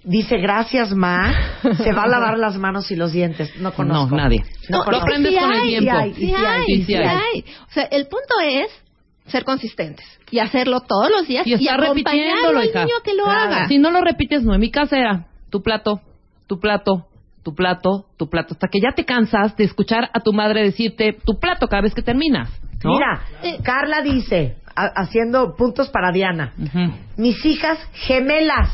dice 0.04 0.38
gracias, 0.38 0.94
ma, 0.94 1.34
se 1.78 1.92
va 1.94 2.04
a 2.04 2.08
lavar 2.10 2.38
las 2.38 2.58
manos 2.58 2.90
y 2.92 2.96
los 2.96 3.12
dientes. 3.12 3.56
No 3.60 3.74
conozco. 3.74 4.16
No, 4.16 4.22
nadie. 4.24 4.44
No, 4.70 4.80
Lo 4.80 4.84
conozco. 4.86 5.06
aprendes 5.06 5.34
sí 5.34 5.40
con 5.40 5.52
el 5.54 5.60
hay, 5.60 5.68
tiempo. 5.70 5.92
sí 5.92 6.34
hay, 6.36 6.66
Sí 6.66 6.84
sí 6.86 6.96
hay. 6.96 7.46
O 7.68 7.72
sea, 7.72 7.84
el 7.84 8.08
punto 8.08 8.34
es 8.44 8.68
ser 9.28 9.44
consistentes 9.46 10.06
y 10.32 10.40
hacerlo 10.40 10.82
todos 10.82 11.10
los 11.12 11.28
días 11.28 11.46
Y 11.48 11.54
acompañarlo 11.54 11.94
repitiéndolo, 11.94 12.60
al 12.60 12.66
hija. 12.66 12.86
niño 12.86 12.96
que 13.04 13.14
lo 13.14 13.24
Claro. 13.24 13.40
haga. 13.54 13.68
Si 13.68 13.78
no 13.78 13.92
lo 13.92 14.02
repites, 14.02 14.44
no. 14.44 14.54
En 14.54 14.60
mi 14.60 14.72
casa 14.72 14.98
era 14.98 15.26
tu 15.50 15.62
plato, 15.62 16.02
tu 16.48 16.60
plato, 16.60 17.06
tu 17.44 17.54
plato, 17.56 18.06
tu 18.18 18.28
plato. 18.30 18.54
Hasta 18.56 18.68
que 18.68 18.80
ya 18.82 18.92
te 18.96 19.06
cansas 19.06 19.56
de 19.56 19.64
escuchar 19.64 20.10
a 20.14 20.20
tu 20.20 20.34
madre 20.34 20.64
decirte 20.64 21.14
tu 21.26 21.40
plato 21.40 21.68
cada 21.68 21.84
vez 21.84 21.94
que 21.94 22.02
terminas. 22.02 22.50
¿no? 22.84 22.92
Mira, 22.94 23.22
Eh. 23.44 23.58
Carla 23.64 24.02
dice, 24.02 24.58
ha- 24.76 24.92
haciendo 24.96 25.56
puntos 25.56 25.90
para 25.90 26.12
Diana, 26.12 26.54
mis 27.18 27.46
hijas 27.46 27.78
gemelas. 27.94 28.70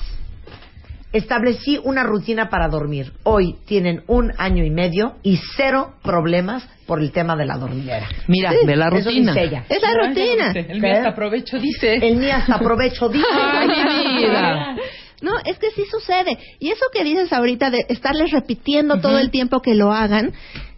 Establecí 1.14 1.80
una 1.84 2.04
rutina 2.04 2.50
para 2.50 2.68
dormir. 2.68 3.14
Hoy 3.24 3.56
tienen 3.66 4.04
un 4.08 4.34
año 4.38 4.64
y 4.66 4.70
medio 4.70 5.16
y 5.24 5.40
cero 5.56 5.94
problemas 6.04 6.68
por 6.86 7.02
el 7.02 7.12
tema 7.12 7.36
de 7.36 7.46
la 7.46 7.58
dormidera. 7.58 8.08
Mira, 8.28 8.52
ve 8.66 8.76
la 8.76 8.88
Eso 8.88 9.10
rutina. 9.10 9.34
dice 9.34 9.44
ella. 9.46 9.66
Es 9.70 9.82
la 9.82 9.94
rutina. 9.94 10.52
El 10.52 10.82
mío 10.82 10.94
hasta 10.94 11.10
aprovecho, 11.10 11.60
dice. 11.60 11.94
El 11.96 12.18
mío 12.18 12.34
hasta 12.36 12.56
aprovecho, 12.56 13.08
dice. 13.10 13.26
Ay, 13.34 13.68
mi 13.68 14.18
vida. 14.24 14.76
No, 15.20 15.32
es 15.44 15.58
que 15.58 15.72
sí 15.72 15.84
sucede. 15.90 16.38
Y 16.60 16.70
eso 16.70 16.86
que 16.94 17.04
dices 17.04 17.34
ahorita 17.34 17.72
de 17.72 17.80
estarles 17.90 18.30
repitiendo 18.30 19.00
todo 19.00 19.18
el 19.18 19.32
tiempo 19.32 19.62
que 19.64 19.74
lo 19.74 19.92
hagan, 19.92 20.32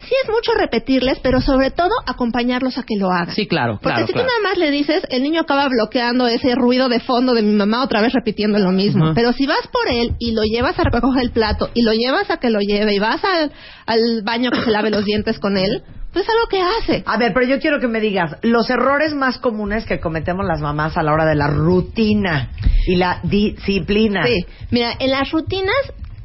sí 0.10 0.16
es 0.24 0.30
mucho 0.30 0.54
repetirles, 0.58 1.20
pero 1.20 1.40
sobre 1.40 1.70
todo 1.70 1.92
acompañarlos 2.08 2.78
a 2.80 2.84
que 2.84 2.96
lo 2.98 3.12
hagan. 3.12 3.36
Sí, 3.36 3.48
claro, 3.48 3.80
Porque 3.82 3.94
claro, 3.94 4.08
si 4.08 4.14
claro. 4.14 4.28
tú 4.28 4.34
nada 4.34 4.50
más 4.50 4.58
le 4.58 4.72
dices, 4.72 5.04
el 5.10 5.22
niño 5.22 5.42
acaba 5.42 5.68
bloqueando 5.70 6.28
ese 6.28 6.56
ruido 6.56 6.90
de 6.90 7.00
fondo 7.00 7.36
de 7.36 7.44
mi 7.44 7.54
mamá 7.54 7.84
otra 7.84 8.02
vez 8.02 8.12
repitiendo 8.14 8.58
lo 8.58 8.72
mismo. 8.72 9.14
Pero 9.14 9.32
si 9.34 9.46
vas 9.46 9.68
por 9.72 9.88
él 9.88 10.16
y 10.18 10.32
lo 10.32 10.42
llevas 10.44 10.80
a 10.80 10.84
recoger 10.84 11.22
el 11.24 11.32
plato 11.32 11.70
y 11.76 11.84
lo 11.84 11.94
llevas 11.94 12.30
a 12.32 12.38
que 12.38 12.50
lo 12.50 12.60
lleve 12.60 12.96
y 12.96 13.00
vas 13.00 13.24
al, 13.24 13.52
al 13.86 14.24
baño 14.24 14.50
que 14.50 14.62
se 14.64 14.72
lave 14.72 14.90
los 14.90 15.06
dientes 15.06 15.38
con 15.40 15.58
él, 15.58 15.84
pues 16.12 16.26
es 16.26 16.32
algo 16.32 16.48
que 16.50 16.60
hace. 16.62 17.04
A 17.06 17.18
ver, 17.18 17.34
pero 17.34 17.46
yo 17.46 17.60
quiero 17.60 17.80
que 17.80 17.88
me 17.88 18.02
digas 18.02 18.36
los 18.42 18.68
errores 18.72 19.14
más 19.14 19.38
comunes 19.38 19.86
que 19.86 20.00
cometemos 20.00 20.44
las 20.46 20.60
mamás 20.60 20.98
a 20.98 21.04
la 21.04 21.14
hora 21.14 21.26
de 21.26 21.36
la 21.36 21.48
rutina 21.48 22.50
y 22.88 22.96
la 22.96 23.20
disciplina. 23.24 24.26
Sí, 24.26 24.46
mira, 24.72 24.94
en 25.00 25.12
las 25.12 25.30
rutinas 25.32 25.76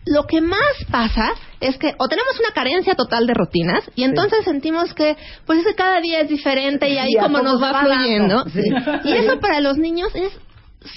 lo 0.07 0.25
que 0.25 0.41
más 0.41 0.61
pasa 0.91 1.33
es 1.61 1.79
que 1.79 1.95
o 1.99 2.09
tenemos 2.09 2.39
una 2.39 2.53
carencia 2.55 2.95
total 2.95 3.27
de 3.27 3.35
rutinas 3.35 3.85
y 3.95 4.05
entonces 4.05 4.45
sentimos 4.45 4.93
que 4.95 5.17
pues 5.47 5.61
es 5.61 5.67
que 5.67 5.75
cada 5.75 6.01
día 6.01 6.21
es 6.21 6.29
diferente 6.29 6.89
y 6.89 6.99
ahí 6.99 7.13
Sí, 7.13 7.19
como 7.21 7.41
nos 7.41 7.63
va 7.63 7.83
fluyendo. 7.83 8.45
Sí. 8.49 8.63
Y 9.05 9.13
eso 9.13 9.41
para 9.41 9.61
los 9.61 9.79
niños 9.79 10.15
es 10.15 10.33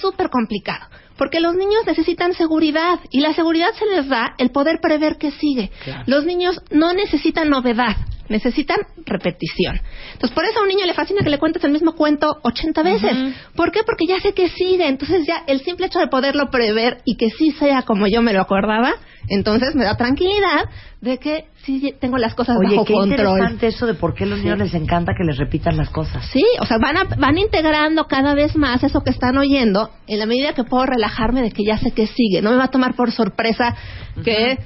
súper 0.00 0.28
complicado. 0.30 0.86
Porque 1.16 1.40
los 1.40 1.54
niños 1.54 1.84
necesitan 1.86 2.32
seguridad 2.34 3.00
y 3.10 3.20
la 3.20 3.34
seguridad 3.34 3.70
se 3.76 3.86
les 3.86 4.08
da 4.08 4.34
el 4.38 4.50
poder 4.50 4.78
prever 4.80 5.16
qué 5.18 5.32
sigue. 5.32 5.72
Los 6.06 6.24
niños 6.24 6.60
no 6.70 6.92
necesitan 6.92 7.50
novedad, 7.50 7.96
necesitan 8.28 8.78
repetición. 9.06 9.80
Entonces, 10.12 10.34
por 10.34 10.44
eso 10.44 10.58
a 10.58 10.62
un 10.62 10.68
niño 10.68 10.86
le 10.86 10.94
fascina 10.94 11.22
que 11.22 11.30
le 11.30 11.38
cuentes 11.38 11.62
el 11.64 11.72
mismo 11.72 11.94
cuento 11.94 12.38
80 12.42 12.82
veces. 12.82 13.16
¿Por 13.54 13.72
qué? 13.72 13.80
Porque 13.84 14.06
ya 14.06 14.20
sé 14.20 14.34
que 14.34 14.48
sigue. 14.50 14.86
Entonces, 14.86 15.26
ya 15.26 15.44
el 15.46 15.60
simple 15.62 15.86
hecho 15.86 15.98
de 15.98 16.08
poderlo 16.08 16.50
prever 16.50 16.98
y 17.04 17.16
que 17.16 17.30
sí 17.30 17.52
sea 17.52 17.82
como 17.82 18.06
yo 18.06 18.22
me 18.22 18.32
lo 18.32 18.40
acordaba, 18.40 18.94
entonces 19.28 19.74
me 19.74 19.84
da 19.84 19.96
tranquilidad 19.96 20.68
de 21.00 21.18
que 21.18 21.46
sí 21.80 21.94
tengo 22.00 22.16
las 22.18 22.34
cosas 22.34 22.56
Oye, 22.58 22.70
bajo 22.76 22.84
qué 22.86 22.92
control. 22.94 23.10
interesante 23.18 23.66
eso 23.66 23.86
de 23.86 23.94
por 23.94 24.14
qué 24.14 24.24
a 24.24 24.26
los 24.28 24.38
niños 24.40 24.58
les 24.58 24.74
encanta 24.74 25.12
que 25.16 25.24
les 25.24 25.36
repitan 25.36 25.76
las 25.76 25.90
cosas. 25.90 26.24
Sí, 26.32 26.44
o 26.60 26.64
sea, 26.66 26.78
van, 26.78 26.96
a- 26.96 27.04
van 27.16 27.36
integrando 27.38 28.06
cada 28.06 28.34
vez 28.34 28.56
más 28.56 28.82
eso 28.82 29.02
que 29.02 29.10
están 29.10 29.36
oyendo 29.38 29.90
en 30.06 30.18
la 30.18 30.26
medida 30.26 30.54
que 30.54 30.64
puedo 30.64 30.86
relajarme 30.86 31.42
de 31.42 31.50
que 31.50 31.64
ya 31.64 31.78
sé 31.78 31.92
que 31.92 32.06
sigue. 32.06 32.42
No 32.42 32.50
me 32.50 32.56
va 32.56 32.64
a 32.64 32.70
tomar 32.70 32.94
por 32.94 33.12
sorpresa 33.12 33.76
que 34.24 34.58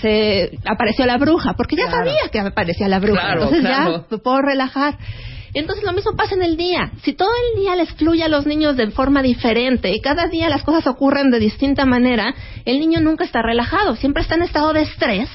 se 0.00 0.58
apareció 0.66 1.06
la 1.06 1.16
bruja, 1.16 1.54
porque 1.54 1.76
ya 1.76 1.86
Claro. 1.86 1.98
sabía 2.10 2.28
que 2.30 2.40
aparecía 2.40 2.88
la 2.88 2.98
bruja. 2.98 3.20
Claro, 3.20 3.42
Entonces 3.44 3.60
claro. 3.60 3.92
ya 3.92 4.06
me 4.10 4.18
puedo 4.18 4.42
relajar. 4.42 4.98
Entonces 5.54 5.82
lo 5.82 5.92
mismo 5.94 6.12
pasa 6.14 6.34
en 6.34 6.42
el 6.42 6.56
día. 6.58 6.90
Si 7.02 7.14
todo 7.14 7.30
el 7.54 7.60
día 7.62 7.74
les 7.74 7.90
fluye 7.94 8.22
a 8.22 8.28
los 8.28 8.44
niños 8.46 8.76
de 8.76 8.90
forma 8.90 9.22
diferente 9.22 9.90
y 9.94 10.00
cada 10.00 10.26
día 10.28 10.50
las 10.50 10.62
cosas 10.62 10.86
ocurren 10.86 11.30
de 11.30 11.38
distinta 11.38 11.86
manera, 11.86 12.34
el 12.66 12.78
niño 12.78 13.00
nunca 13.00 13.24
está 13.24 13.40
relajado, 13.40 13.96
siempre 13.96 14.22
está 14.22 14.34
en 14.34 14.42
estado 14.42 14.74
de 14.74 14.82
estrés 14.82 15.28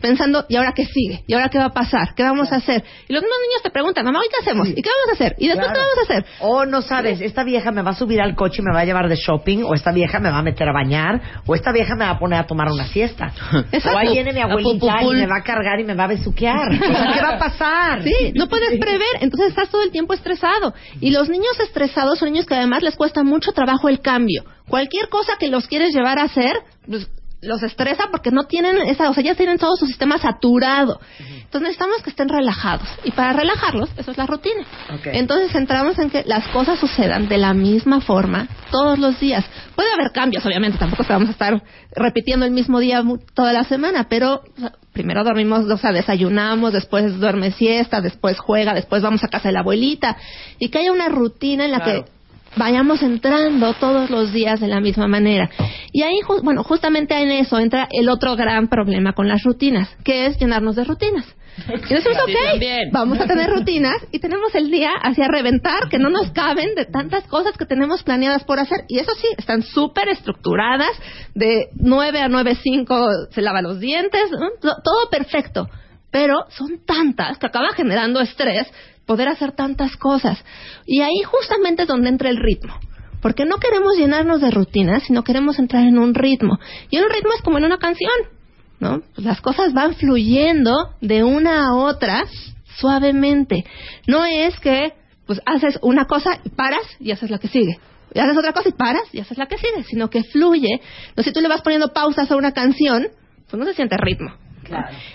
pensando, 0.00 0.44
¿y 0.48 0.56
ahora 0.56 0.72
qué 0.74 0.84
sigue? 0.86 1.24
¿Y 1.26 1.34
ahora 1.34 1.48
qué 1.48 1.58
va 1.58 1.66
a 1.66 1.72
pasar? 1.72 2.14
¿Qué 2.16 2.22
vamos 2.22 2.50
a 2.52 2.56
hacer? 2.56 2.82
Y 3.08 3.12
los 3.12 3.22
mismos 3.22 3.38
niños 3.48 3.62
te 3.62 3.70
preguntan, 3.70 4.04
mamá, 4.04 4.20
¿hoy 4.20 4.26
qué 4.30 4.36
hacemos? 4.42 4.68
¿Y 4.68 4.74
qué 4.82 4.88
vamos 4.88 5.08
a 5.10 5.12
hacer? 5.12 5.36
¿Y 5.38 5.48
después 5.48 5.68
Claro. 5.70 5.74
qué 5.74 5.80
vamos 5.80 5.98
a 5.98 6.12
hacer? 6.12 6.26
O 6.40 6.66
no 6.66 6.82
sabes, 6.82 7.20
esta 7.20 7.44
vieja 7.44 7.70
me 7.70 7.82
va 7.82 7.90
a 7.90 7.94
subir 7.94 8.20
al 8.20 8.34
coche 8.34 8.62
y 8.62 8.64
me 8.64 8.72
va 8.74 8.80
a 8.80 8.84
llevar 8.84 9.08
de 9.08 9.16
shopping, 9.16 9.62
o 9.64 9.74
esta 9.74 9.92
vieja 9.92 10.18
me 10.20 10.30
va 10.30 10.38
a 10.38 10.42
meter 10.42 10.68
a 10.68 10.72
bañar, 10.72 11.20
o 11.46 11.54
esta 11.54 11.72
vieja 11.72 11.94
me 11.96 12.04
va 12.04 12.12
a 12.12 12.18
poner 12.18 12.40
a 12.40 12.46
tomar 12.46 12.68
una 12.70 12.86
siesta. 12.86 13.32
Exacto. 13.72 13.96
O 13.96 13.98
ahí 13.98 14.12
viene 14.14 14.32
mi 14.32 14.40
abuelita 14.40 15.02
y 15.02 15.10
me 15.10 15.26
va 15.26 15.36
a 15.38 15.42
cargar 15.42 15.78
y 15.80 15.84
me 15.84 15.94
va 15.94 16.04
a 16.04 16.08
besuquear. 16.08 16.70
O 16.72 16.76
sea, 16.76 17.12
¿Qué 17.14 17.20
va 17.22 17.36
a 17.36 17.38
pasar? 17.38 18.02
Sí, 18.02 18.32
no 18.34 18.48
puedes 18.48 18.78
prever, 18.78 19.08
entonces 19.20 19.48
estás 19.50 19.68
todo 19.68 19.82
el 19.82 19.90
tiempo 19.90 20.14
estresado. 20.14 20.74
Y 21.00 21.10
los 21.10 21.28
niños 21.28 21.58
estresados 21.62 22.18
son 22.18 22.32
niños 22.32 22.46
que 22.46 22.54
además 22.54 22.82
les 22.82 22.96
cuesta 22.96 23.22
mucho 23.22 23.52
trabajo 23.52 23.88
el 23.88 24.00
cambio. 24.00 24.44
Cualquier 24.68 25.08
cosa 25.08 25.32
que 25.38 25.48
los 25.48 25.66
quieres 25.66 25.94
llevar 25.94 26.18
a 26.18 26.24
hacer, 26.24 26.54
pues, 26.86 27.08
los 27.42 27.62
estresa 27.62 28.08
porque 28.10 28.30
no 28.30 28.44
tienen 28.44 28.76
esa, 28.82 29.08
o 29.08 29.14
sea, 29.14 29.22
ya 29.22 29.34
tienen 29.34 29.58
todo 29.58 29.74
su 29.76 29.86
sistema 29.86 30.18
saturado. 30.18 31.00
Entonces 31.18 31.62
necesitamos 31.62 32.02
que 32.02 32.10
estén 32.10 32.28
relajados. 32.28 32.86
Y 33.04 33.12
para 33.12 33.32
relajarlos, 33.32 33.88
eso 33.96 34.10
es 34.10 34.18
la 34.18 34.26
rutina. 34.26 34.62
Ok. 34.94 35.06
Entonces 35.06 35.50
centramos 35.50 35.98
en 35.98 36.10
que 36.10 36.22
las 36.26 36.46
cosas 36.48 36.78
sucedan 36.78 37.28
de 37.28 37.38
la 37.38 37.54
misma 37.54 38.00
forma 38.00 38.46
todos 38.70 38.98
los 38.98 39.18
días. 39.18 39.44
Puede 39.74 39.90
haber 39.92 40.12
cambios, 40.12 40.44
obviamente, 40.44 40.78
tampoco 40.78 41.04
vamos 41.08 41.28
a 41.28 41.32
estar 41.32 41.62
repitiendo 41.96 42.44
el 42.44 42.52
mismo 42.52 42.78
día 42.78 43.02
toda 43.34 43.52
la 43.52 43.64
semana, 43.64 44.06
pero 44.08 44.42
o 44.56 44.60
sea, 44.60 44.72
primero 44.92 45.24
dormimos, 45.24 45.64
o 45.64 45.78
sea, 45.78 45.92
desayunamos, 45.92 46.72
después 46.72 47.18
duerme 47.18 47.52
siesta, 47.52 48.00
después 48.00 48.38
juega, 48.38 48.74
después 48.74 49.02
vamos 49.02 49.24
a 49.24 49.28
casa 49.28 49.48
de 49.48 49.52
la 49.52 49.60
abuelita. 49.60 50.16
Y 50.58 50.68
que 50.68 50.78
haya 50.78 50.92
una 50.92 51.08
rutina 51.08 51.64
en 51.64 51.72
la 51.72 51.80
Claro. 51.80 52.04
que 52.04 52.19
vayamos 52.56 53.02
entrando 53.02 53.74
todos 53.74 54.10
los 54.10 54.32
días 54.32 54.60
de 54.60 54.68
la 54.68 54.80
misma 54.80 55.06
manera. 55.06 55.50
Y 55.92 56.02
ahí, 56.02 56.20
bueno, 56.42 56.62
justamente 56.62 57.14
en 57.20 57.30
eso 57.30 57.58
entra 57.58 57.88
el 57.90 58.08
otro 58.08 58.36
gran 58.36 58.68
problema 58.68 59.12
con 59.12 59.28
las 59.28 59.42
rutinas, 59.42 59.88
que 60.04 60.26
es 60.26 60.38
llenarnos 60.38 60.76
de 60.76 60.84
rutinas. 60.84 61.26
Y 61.90 61.94
decimos, 61.94 62.18
ok, 62.22 62.92
vamos 62.92 63.20
a 63.20 63.26
tener 63.26 63.50
rutinas 63.50 63.96
y 64.12 64.18
tenemos 64.20 64.54
el 64.54 64.70
día 64.70 64.90
hacia 65.02 65.28
reventar, 65.28 65.88
que 65.88 65.98
no 65.98 66.08
nos 66.08 66.30
caben 66.30 66.74
de 66.74 66.86
tantas 66.86 67.24
cosas 67.24 67.56
que 67.56 67.66
tenemos 67.66 68.02
planeadas 68.02 68.44
por 68.44 68.58
hacer. 68.58 68.84
Y 68.88 68.98
eso 68.98 69.12
sí, 69.20 69.26
están 69.36 69.62
súper 69.62 70.08
estructuradas, 70.08 70.90
de 71.34 71.68
9 71.74 72.20
a 72.20 72.28
9.05 72.28 73.28
se 73.30 73.42
lava 73.42 73.62
los 73.62 73.80
dientes, 73.80 74.30
todo 74.60 75.10
perfecto. 75.10 75.68
Pero 76.10 76.44
son 76.50 76.84
tantas 76.84 77.38
que 77.38 77.46
acaba 77.46 77.72
generando 77.72 78.20
estrés 78.20 78.66
poder 79.10 79.26
hacer 79.26 79.50
tantas 79.50 79.96
cosas. 79.96 80.38
Y 80.86 81.00
ahí 81.00 81.24
justamente 81.24 81.82
es 81.82 81.88
donde 81.88 82.08
entra 82.08 82.30
el 82.30 82.36
ritmo. 82.36 82.78
Porque 83.20 83.44
no 83.44 83.56
queremos 83.56 83.96
llenarnos 83.96 84.40
de 84.40 84.52
rutinas, 84.52 85.02
sino 85.02 85.24
queremos 85.24 85.58
entrar 85.58 85.82
en 85.82 85.98
un 85.98 86.14
ritmo. 86.14 86.60
Y 86.90 86.98
un 86.98 87.10
ritmo 87.10 87.32
es 87.34 87.42
como 87.42 87.58
en 87.58 87.64
una 87.64 87.78
canción, 87.78 88.12
¿no? 88.78 89.02
Pues 89.16 89.26
las 89.26 89.40
cosas 89.40 89.72
van 89.74 89.96
fluyendo 89.96 90.94
de 91.00 91.24
una 91.24 91.66
a 91.66 91.74
otra 91.74 92.22
suavemente. 92.76 93.64
No 94.06 94.24
es 94.24 94.60
que 94.60 94.92
pues 95.26 95.40
haces 95.44 95.80
una 95.82 96.04
cosa 96.04 96.38
y 96.44 96.50
paras 96.50 96.86
y 97.00 97.10
haces 97.10 97.30
la 97.30 97.40
que 97.40 97.48
sigue. 97.48 97.80
Y 98.14 98.20
haces 98.20 98.38
otra 98.38 98.52
cosa 98.52 98.68
y 98.68 98.72
paras 98.74 99.12
y 99.12 99.18
haces 99.18 99.38
la 99.38 99.46
que 99.46 99.58
sigue, 99.58 99.82
sino 99.90 100.08
que 100.08 100.22
fluye. 100.22 100.80
No 101.16 101.24
si 101.24 101.32
tú 101.32 101.40
le 101.40 101.48
vas 101.48 101.62
poniendo 101.62 101.92
pausas 101.92 102.30
a 102.30 102.36
una 102.36 102.52
canción, 102.52 103.08
pues 103.50 103.58
no 103.58 103.66
se 103.66 103.74
siente 103.74 103.96
ritmo. 103.96 104.30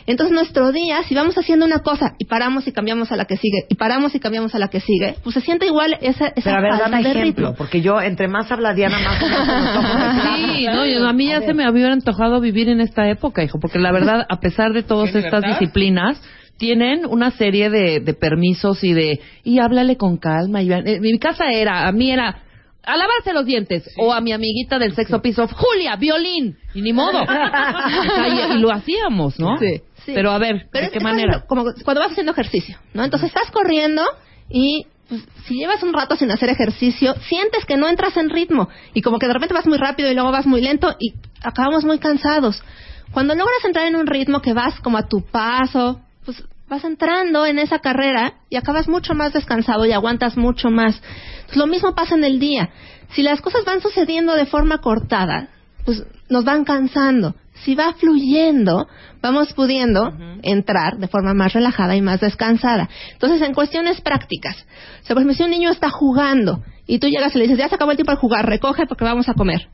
Entonces 0.08 0.34
nuestro 0.34 0.72
día, 0.72 1.04
si 1.04 1.15
vamos 1.15 1.36
haciendo 1.38 1.65
una 1.65 1.80
cosa 1.80 2.15
y 2.20 2.26
paramos 2.26 2.68
y 2.68 2.72
cambiamos 2.72 3.12
a 3.12 3.15
la 3.15 3.26
que 3.26 3.38
sigue, 3.38 3.65
y 3.70 3.76
paramos 3.76 4.13
y 4.15 4.20
cambiamos 4.20 4.54
a 4.56 4.60
la 4.60 4.68
que 4.70 4.80
sigue, 4.80 5.15
pues 5.24 5.34
se 5.34 5.41
siente 5.41 5.65
igual 5.65 5.98
esa, 6.02 6.28
esa 6.28 6.41
Pero 6.44 6.58
a 6.58 6.62
ver, 6.62 6.72
falta 6.72 6.89
dame 6.89 7.04
de 7.04 7.10
ejemplo, 7.12 7.48
ritmo. 7.50 7.58
porque 7.58 7.82
yo, 7.82 8.02
entre 8.02 8.28
más 8.28 8.52
habla 8.52 8.74
Diana, 8.74 8.98
más. 9.00 9.20
Sí, 10.56 10.65
no, 10.65 10.86
yo- 10.86 11.08
a 11.08 11.13
mí 11.13 11.28
ya 11.28 11.41
se 11.41 11.54
me 11.54 11.65
había 11.65 11.91
antojado 11.91 12.39
vivir 12.41 12.70
en 12.70 12.82
esta 12.82 13.10
época, 13.10 13.44
hijo, 13.44 13.60
porque 13.60 13.80
la 13.80 13.91
verdad, 13.91 14.26
a 14.30 14.39
pesar 14.39 14.74
de 14.74 14.84
todas 14.84 15.12
¿Tiene 15.12 15.26
estas 15.28 15.41
libertad? 15.41 15.60
disciplinas, 15.60 16.22
tienen 16.58 17.06
una 17.06 17.32
serie 17.32 17.70
de, 17.70 18.00
de 18.00 18.13
permisos 18.13 18.84
y 18.84 18.94
de, 18.94 19.20
y 19.44 19.60
háblale 19.60 19.98
con 19.98 20.18
calma. 20.18 20.62
Y, 20.62 20.72
eh, 20.72 21.00
mi 21.02 21.18
casa 21.20 21.46
era, 21.52 21.88
a 21.88 21.91
mí 21.91 22.12
era, 22.12 22.44
a 22.86 22.98
lavarse 22.98 23.34
los 23.34 23.45
dientes, 23.45 23.89
o 23.98 24.13
a 24.13 24.21
mi 24.21 24.32
amiguita 24.32 24.80
del 24.80 24.95
sexo 24.95 25.21
piso, 25.21 25.48
Julia, 25.48 25.95
violín, 25.95 26.58
y 26.74 26.82
ni 26.82 26.93
modo. 26.93 27.19
O 27.24 27.26
sea, 27.26 28.28
y, 28.28 28.58
y 28.58 28.60
lo 28.60 28.71
hacíamos, 28.71 29.39
¿no? 29.39 29.58
Sí, 29.58 29.82
sí. 30.06 30.12
Pero 30.13 30.32
a 30.32 30.38
ver, 30.38 30.67
Pero 30.71 30.84
¿de 30.84 30.88
es 30.88 30.91
qué 30.93 31.00
manera? 31.00 31.45
como 31.48 31.63
cuando 31.84 32.02
vas 32.02 32.12
haciendo 32.12 32.32
ejercicio, 32.32 32.78
¿no? 32.93 33.04
Entonces 33.04 33.30
estás 33.30 33.52
corriendo 33.52 34.04
y 34.50 34.86
pues, 35.10 35.24
si 35.45 35.56
llevas 35.56 35.82
un 35.84 35.93
rato 35.93 36.15
sin 36.15 36.32
hacer 36.32 36.50
ejercicio, 36.50 37.15
sientes 37.28 37.65
que 37.65 37.78
no 37.78 37.88
entras 37.88 38.15
en 38.17 38.30
ritmo 38.30 38.69
y 38.93 39.02
como 39.02 39.19
que 39.19 39.28
de 39.28 39.34
repente 39.34 39.54
vas 39.54 39.67
muy 39.67 39.78
rápido 39.78 40.10
y 40.10 40.13
luego 40.13 40.32
vas 40.32 40.45
muy 40.45 40.62
lento 40.62 40.95
y 41.00 41.13
acabamos 41.43 41.84
muy 41.86 42.00
cansados. 42.00 42.62
Cuando 43.12 43.36
logras 43.36 43.63
entrar 43.63 43.88
en 43.88 43.95
un 43.95 44.08
ritmo 44.08 44.41
que 44.41 44.54
vas 44.54 44.80
como 44.82 44.98
a 44.98 45.08
tu 45.08 45.21
paso, 45.21 46.02
pues 46.26 46.43
vas 46.67 46.84
entrando 46.84 47.45
en 47.45 47.60
esa 47.60 47.80
carrera 47.80 48.36
y 48.49 48.56
acabas 48.56 48.88
mucho 48.88 49.13
más 49.13 49.34
descansado 49.34 49.86
y 49.86 49.91
aguantas 49.91 50.38
mucho 50.38 50.69
más. 50.69 51.01
Pues, 51.45 51.58
lo 51.58 51.67
mismo 51.67 51.95
pasa 51.95 52.15
en 52.15 52.23
el 52.23 52.39
día. 52.39 52.69
Si 53.13 53.21
las 53.21 53.41
cosas 53.41 53.65
van 53.65 53.82
sucediendo 53.82 54.36
de 54.36 54.45
forma 54.45 54.80
cortada, 54.80 55.49
pues 55.86 56.04
nos 56.30 56.43
van 56.43 56.65
cansando. 56.65 57.36
Si 57.63 57.75
va 57.75 57.93
fluyendo, 57.93 58.88
vamos 59.21 59.54
pudiendo 59.54 60.13
entrar 60.41 60.97
de 60.97 61.08
forma 61.08 61.34
más 61.34 61.54
relajada 61.54 61.95
y 61.95 62.01
más 62.01 62.19
descansada. 62.19 62.89
Entonces, 63.13 63.41
en 63.41 63.54
cuestiones 63.54 64.01
prácticas, 64.01 64.58
o 65.01 65.06
sea, 65.06 65.15
por 65.15 65.17
ejemplo, 65.19 65.36
si 65.36 65.43
un 65.43 65.51
niño 65.51 65.71
está 65.71 65.89
jugando 65.89 66.63
y 66.86 66.99
tú 66.99 67.08
llegas 67.08 67.34
y 67.34 67.39
le 67.39 67.43
dices, 67.45 67.58
ya 67.58 67.69
se 67.69 67.75
acabó 67.75 67.91
el 67.91 67.97
tiempo 67.97 68.12
de 68.12 68.17
jugar, 68.17 68.45
recoge 68.45 68.86
porque 68.88 69.06
vamos 69.06 69.30
a 69.30 69.34
comer. 69.34 69.69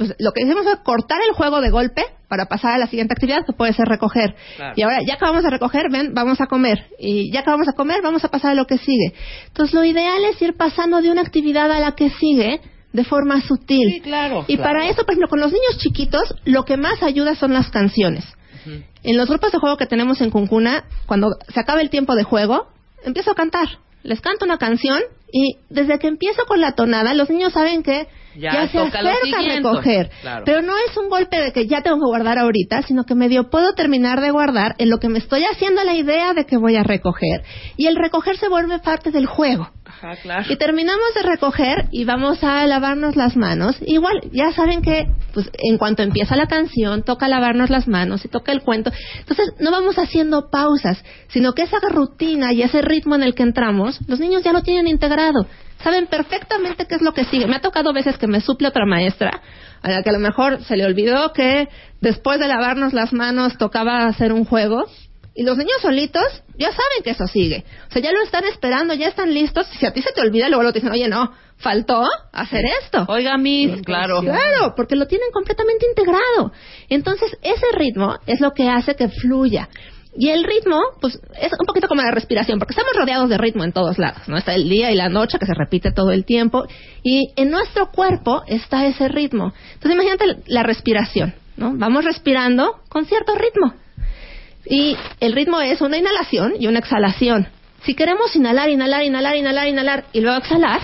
Pues 0.00 0.14
lo 0.18 0.32
que 0.32 0.44
hacemos 0.44 0.64
es 0.64 0.76
cortar 0.76 1.18
el 1.28 1.34
juego 1.34 1.60
de 1.60 1.68
golpe 1.68 2.02
para 2.26 2.46
pasar 2.46 2.72
a 2.72 2.78
la 2.78 2.86
siguiente 2.86 3.12
actividad, 3.12 3.44
que 3.44 3.52
puede 3.52 3.74
ser 3.74 3.86
recoger. 3.86 4.34
Claro. 4.56 4.72
Y 4.74 4.80
ahora, 4.80 5.00
ya 5.06 5.12
acabamos 5.12 5.42
de 5.42 5.50
recoger, 5.50 5.90
ven, 5.90 6.14
vamos 6.14 6.40
a 6.40 6.46
comer. 6.46 6.86
Y 6.98 7.30
ya 7.30 7.40
acabamos 7.40 7.66
de 7.66 7.74
comer, 7.74 8.00
vamos 8.02 8.24
a 8.24 8.28
pasar 8.28 8.52
a 8.52 8.54
lo 8.54 8.64
que 8.64 8.78
sigue. 8.78 9.12
Entonces, 9.48 9.74
lo 9.74 9.84
ideal 9.84 10.24
es 10.24 10.40
ir 10.40 10.56
pasando 10.56 11.02
de 11.02 11.10
una 11.10 11.20
actividad 11.20 11.70
a 11.70 11.80
la 11.80 11.92
que 11.96 12.08
sigue 12.08 12.62
de 12.94 13.04
forma 13.04 13.42
sutil. 13.42 13.90
Sí, 13.92 14.00
claro, 14.00 14.46
Y 14.48 14.56
claro. 14.56 14.72
para 14.72 14.88
eso, 14.88 15.02
por 15.02 15.10
ejemplo, 15.10 15.28
con 15.28 15.40
los 15.40 15.52
niños 15.52 15.76
chiquitos, 15.76 16.34
lo 16.46 16.64
que 16.64 16.78
más 16.78 17.02
ayuda 17.02 17.34
son 17.34 17.52
las 17.52 17.68
canciones. 17.68 18.24
En 19.02 19.18
los 19.18 19.28
grupos 19.28 19.52
de 19.52 19.58
juego 19.58 19.76
que 19.76 19.86
tenemos 19.86 20.22
en 20.22 20.30
Cuncuna, 20.30 20.84
cuando 21.04 21.28
se 21.52 21.60
acaba 21.60 21.82
el 21.82 21.90
tiempo 21.90 22.14
de 22.14 22.22
juego, 22.22 22.68
empiezo 23.04 23.32
a 23.32 23.34
cantar. 23.34 23.68
Les 24.02 24.22
canto 24.22 24.46
una 24.46 24.56
canción 24.56 25.02
y 25.30 25.58
desde 25.68 25.98
que 25.98 26.08
empiezo 26.08 26.46
con 26.46 26.62
la 26.62 26.72
tonada, 26.72 27.12
los 27.12 27.28
niños 27.28 27.52
saben 27.52 27.82
que 27.82 28.08
Ya 28.36 28.52
ya, 28.52 28.68
se 28.68 28.78
acerca 28.78 28.98
a 29.00 29.42
recoger. 29.42 30.10
Claro. 30.20 30.44
Pero 30.44 30.62
no 30.62 30.74
es 30.76 30.96
un 30.96 31.08
golpe 31.08 31.40
de 31.40 31.52
que 31.52 31.66
ya 31.66 31.82
tengo 31.82 31.96
que 31.96 32.06
guardar 32.06 32.38
ahorita, 32.38 32.82
sino 32.82 33.04
que 33.04 33.14
medio 33.14 33.50
puedo 33.50 33.74
terminar 33.74 34.20
de 34.20 34.30
guardar 34.30 34.74
en 34.78 34.90
lo 34.90 34.98
que 34.98 35.08
me 35.08 35.18
estoy 35.18 35.44
haciendo 35.44 35.82
la 35.84 35.94
idea 35.94 36.32
de 36.34 36.46
que 36.46 36.56
voy 36.56 36.76
a 36.76 36.82
recoger. 36.82 37.42
Y 37.76 37.86
el 37.86 37.96
recoger 37.96 38.36
se 38.36 38.48
vuelve 38.48 38.78
parte 38.78 39.10
del 39.10 39.26
juego. 39.26 39.70
Y 40.48 40.56
terminamos 40.56 41.14
de 41.14 41.22
recoger 41.22 41.88
y 41.90 42.04
vamos 42.04 42.42
a 42.42 42.66
lavarnos 42.66 43.16
las 43.16 43.36
manos. 43.36 43.76
Igual, 43.86 44.20
ya 44.32 44.52
saben 44.52 44.82
que 44.82 45.06
pues, 45.32 45.50
en 45.58 45.78
cuanto 45.78 46.02
empieza 46.02 46.36
la 46.36 46.46
canción, 46.46 47.02
toca 47.02 47.28
lavarnos 47.28 47.70
las 47.70 47.88
manos 47.88 48.24
y 48.24 48.28
toca 48.28 48.52
el 48.52 48.62
cuento. 48.62 48.92
Entonces, 49.18 49.52
no 49.58 49.70
vamos 49.70 49.98
haciendo 49.98 50.50
pausas, 50.50 51.02
sino 51.28 51.52
que 51.52 51.62
esa 51.62 51.78
rutina 51.88 52.52
y 52.52 52.62
ese 52.62 52.82
ritmo 52.82 53.14
en 53.14 53.22
el 53.22 53.34
que 53.34 53.42
entramos, 53.42 54.00
los 54.06 54.20
niños 54.20 54.42
ya 54.42 54.52
lo 54.52 54.62
tienen 54.62 54.86
integrado. 54.86 55.46
Saben 55.82 56.06
perfectamente 56.06 56.86
qué 56.86 56.96
es 56.96 57.02
lo 57.02 57.14
que 57.14 57.24
sigue. 57.24 57.46
Me 57.46 57.56
ha 57.56 57.60
tocado 57.60 57.92
veces 57.92 58.18
que 58.18 58.26
me 58.26 58.40
suple 58.40 58.68
otra 58.68 58.84
maestra, 58.84 59.40
a 59.82 59.90
la 59.90 60.02
que 60.02 60.10
a 60.10 60.12
lo 60.12 60.18
mejor 60.18 60.62
se 60.64 60.76
le 60.76 60.84
olvidó 60.84 61.32
que 61.32 61.68
después 62.00 62.38
de 62.38 62.48
lavarnos 62.48 62.92
las 62.92 63.12
manos 63.12 63.56
tocaba 63.56 64.06
hacer 64.06 64.32
un 64.32 64.44
juego. 64.44 64.86
Y 65.34 65.44
los 65.44 65.56
niños 65.56 65.80
solitos 65.80 66.24
ya 66.58 66.70
saben 66.70 67.02
que 67.04 67.10
eso 67.10 67.26
sigue. 67.26 67.64
O 67.88 67.92
sea, 67.92 68.02
ya 68.02 68.12
lo 68.12 68.22
están 68.22 68.44
esperando, 68.44 68.94
ya 68.94 69.08
están 69.08 69.32
listos. 69.32 69.66
Si 69.78 69.86
a 69.86 69.92
ti 69.92 70.02
se 70.02 70.12
te 70.12 70.20
olvida, 70.20 70.48
luego 70.48 70.64
lo 70.64 70.72
te 70.72 70.80
dicen, 70.80 70.92
oye, 70.92 71.08
no, 71.08 71.32
faltó 71.56 72.04
hacer 72.32 72.64
esto. 72.82 73.04
Oiga, 73.08 73.36
Miss, 73.38 73.82
claro. 73.82 74.20
Claro, 74.20 74.74
porque 74.76 74.96
lo 74.96 75.06
tienen 75.06 75.30
completamente 75.32 75.86
integrado. 75.86 76.52
Entonces, 76.88 77.36
ese 77.42 77.66
ritmo 77.74 78.18
es 78.26 78.40
lo 78.40 78.52
que 78.52 78.68
hace 78.68 78.96
que 78.96 79.08
fluya. 79.08 79.68
Y 80.16 80.30
el 80.30 80.42
ritmo, 80.42 80.80
pues, 81.00 81.20
es 81.40 81.52
un 81.52 81.66
poquito 81.66 81.86
como 81.86 82.02
la 82.02 82.10
respiración, 82.10 82.58
porque 82.58 82.72
estamos 82.72 82.92
rodeados 82.96 83.28
de 83.28 83.38
ritmo 83.38 83.62
en 83.62 83.72
todos 83.72 83.96
lados, 83.98 84.28
¿no? 84.28 84.36
Está 84.36 84.54
el 84.54 84.68
día 84.68 84.90
y 84.90 84.96
la 84.96 85.08
noche 85.08 85.38
que 85.38 85.46
se 85.46 85.54
repite 85.54 85.92
todo 85.92 86.10
el 86.10 86.24
tiempo. 86.24 86.66
Y 87.04 87.32
en 87.36 87.50
nuestro 87.50 87.92
cuerpo 87.92 88.42
está 88.48 88.86
ese 88.86 89.06
ritmo. 89.06 89.52
Entonces, 89.74 89.92
imagínate 89.92 90.42
la 90.46 90.64
respiración, 90.64 91.34
¿no? 91.56 91.72
Vamos 91.76 92.04
respirando 92.04 92.80
con 92.88 93.06
cierto 93.06 93.34
ritmo. 93.36 93.74
Y 94.66 94.96
el 95.20 95.32
ritmo 95.32 95.60
es 95.60 95.80
una 95.80 95.96
inhalación 95.96 96.54
y 96.58 96.66
una 96.66 96.78
exhalación. 96.78 97.48
Si 97.84 97.94
queremos 97.94 98.34
inhalar, 98.36 98.68
inhalar, 98.68 99.04
inhalar, 99.04 99.36
inhalar, 99.36 99.68
inhalar 99.68 100.04
y 100.12 100.20
luego 100.20 100.38
exhalar, 100.38 100.80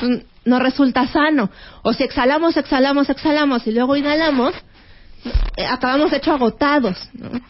pues, 0.00 0.24
no 0.44 0.58
resulta 0.58 1.06
sano. 1.06 1.50
O 1.82 1.92
si 1.92 2.02
exhalamos, 2.02 2.56
exhalamos, 2.56 3.08
exhalamos 3.08 3.66
y 3.66 3.72
luego 3.72 3.96
inhalamos, 3.96 4.54
eh, 5.56 5.64
acabamos 5.64 6.10
de 6.10 6.18
hecho 6.18 6.32
agotados. 6.32 6.96
¿no? 7.14 7.40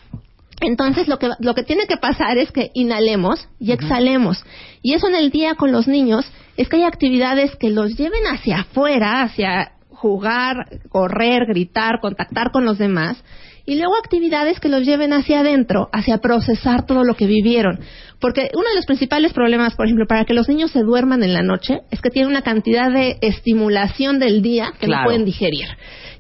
Entonces 0.60 1.08
lo 1.08 1.18
que, 1.18 1.30
lo 1.40 1.54
que 1.54 1.62
tiene 1.62 1.86
que 1.86 1.96
pasar 1.96 2.38
es 2.38 2.52
que 2.52 2.70
inhalemos 2.74 3.48
y 3.58 3.72
exhalemos. 3.72 4.44
Y 4.82 4.94
eso 4.94 5.08
en 5.08 5.16
el 5.16 5.30
día 5.30 5.54
con 5.54 5.72
los 5.72 5.88
niños 5.88 6.24
es 6.56 6.68
que 6.68 6.76
hay 6.76 6.84
actividades 6.84 7.56
que 7.56 7.70
los 7.70 7.96
lleven 7.96 8.24
hacia 8.26 8.60
afuera, 8.60 9.22
hacia 9.22 9.72
jugar, 9.90 10.80
correr, 10.88 11.46
gritar, 11.46 12.00
contactar 12.00 12.50
con 12.52 12.64
los 12.64 12.78
demás. 12.78 13.22
Y 13.66 13.76
luego 13.76 13.96
actividades 13.96 14.60
que 14.60 14.68
los 14.68 14.84
lleven 14.84 15.12
hacia 15.14 15.40
adentro, 15.40 15.88
hacia 15.92 16.18
procesar 16.18 16.84
todo 16.86 17.02
lo 17.02 17.14
que 17.14 17.26
vivieron. 17.26 17.80
Porque 18.20 18.50
uno 18.54 18.68
de 18.68 18.74
los 18.76 18.84
principales 18.86 19.32
problemas, 19.32 19.74
por 19.74 19.86
ejemplo, 19.86 20.06
para 20.06 20.24
que 20.26 20.34
los 20.34 20.48
niños 20.48 20.70
se 20.70 20.80
duerman 20.80 21.22
en 21.22 21.32
la 21.32 21.42
noche, 21.42 21.80
es 21.90 22.00
que 22.02 22.10
tienen 22.10 22.30
una 22.30 22.42
cantidad 22.42 22.90
de 22.90 23.16
estimulación 23.22 24.18
del 24.18 24.42
día 24.42 24.72
que 24.78 24.86
Claro. 24.86 25.02
no 25.02 25.06
pueden 25.08 25.24
digerir. 25.24 25.66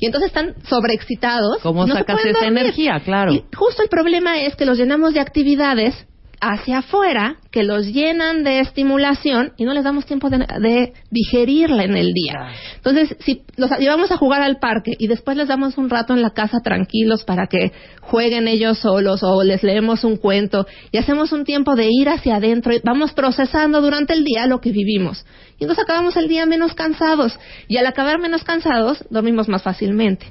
Y 0.00 0.06
entonces 0.06 0.28
están 0.28 0.54
sobreexcitados. 0.68 1.58
¿Cómo 1.62 1.86
no 1.86 1.94
sacas 1.94 2.20
esa 2.24 2.40
dormir. 2.44 2.58
energía? 2.62 3.00
Claro. 3.04 3.32
Y 3.32 3.44
justo 3.54 3.82
el 3.82 3.88
problema 3.88 4.40
es 4.40 4.56
que 4.56 4.64
los 4.64 4.78
llenamos 4.78 5.12
de 5.14 5.20
actividades 5.20 5.94
hacia 6.40 6.78
afuera 6.78 7.36
que 7.50 7.62
los 7.62 7.86
llenan 7.86 8.44
de 8.44 8.60
estimulación 8.60 9.52
y 9.56 9.64
no 9.64 9.72
les 9.74 9.84
damos 9.84 10.04
tiempo 10.06 10.28
de, 10.30 10.38
de 10.38 10.92
digerirla 11.10 11.84
en 11.84 11.96
el 11.96 12.12
día. 12.12 12.48
Entonces, 12.76 13.16
si 13.20 13.42
los 13.56 13.70
llevamos 13.78 14.10
a 14.10 14.16
jugar 14.16 14.42
al 14.42 14.58
parque 14.58 14.92
y 14.98 15.06
después 15.06 15.36
les 15.36 15.48
damos 15.48 15.78
un 15.78 15.88
rato 15.90 16.12
en 16.12 16.22
la 16.22 16.30
casa 16.30 16.58
tranquilos 16.62 17.24
para 17.24 17.46
que 17.46 17.72
jueguen 18.00 18.48
ellos 18.48 18.78
solos 18.78 19.22
o 19.22 19.42
les 19.44 19.62
leemos 19.62 20.04
un 20.04 20.16
cuento 20.16 20.66
y 20.92 20.98
hacemos 20.98 21.32
un 21.32 21.44
tiempo 21.44 21.74
de 21.76 21.88
ir 21.90 22.08
hacia 22.08 22.36
adentro 22.36 22.72
y 22.74 22.80
vamos 22.84 23.12
procesando 23.12 23.80
durante 23.80 24.12
el 24.12 24.24
día 24.24 24.46
lo 24.46 24.60
que 24.60 24.70
vivimos. 24.72 25.24
Y 25.58 25.64
entonces 25.64 25.84
acabamos 25.84 26.16
el 26.16 26.28
día 26.28 26.46
menos 26.46 26.74
cansados 26.74 27.38
y 27.68 27.76
al 27.76 27.86
acabar 27.86 28.18
menos 28.18 28.42
cansados 28.44 29.04
dormimos 29.10 29.48
más 29.48 29.62
fácilmente. 29.62 30.26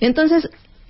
Entonces, 0.00 0.48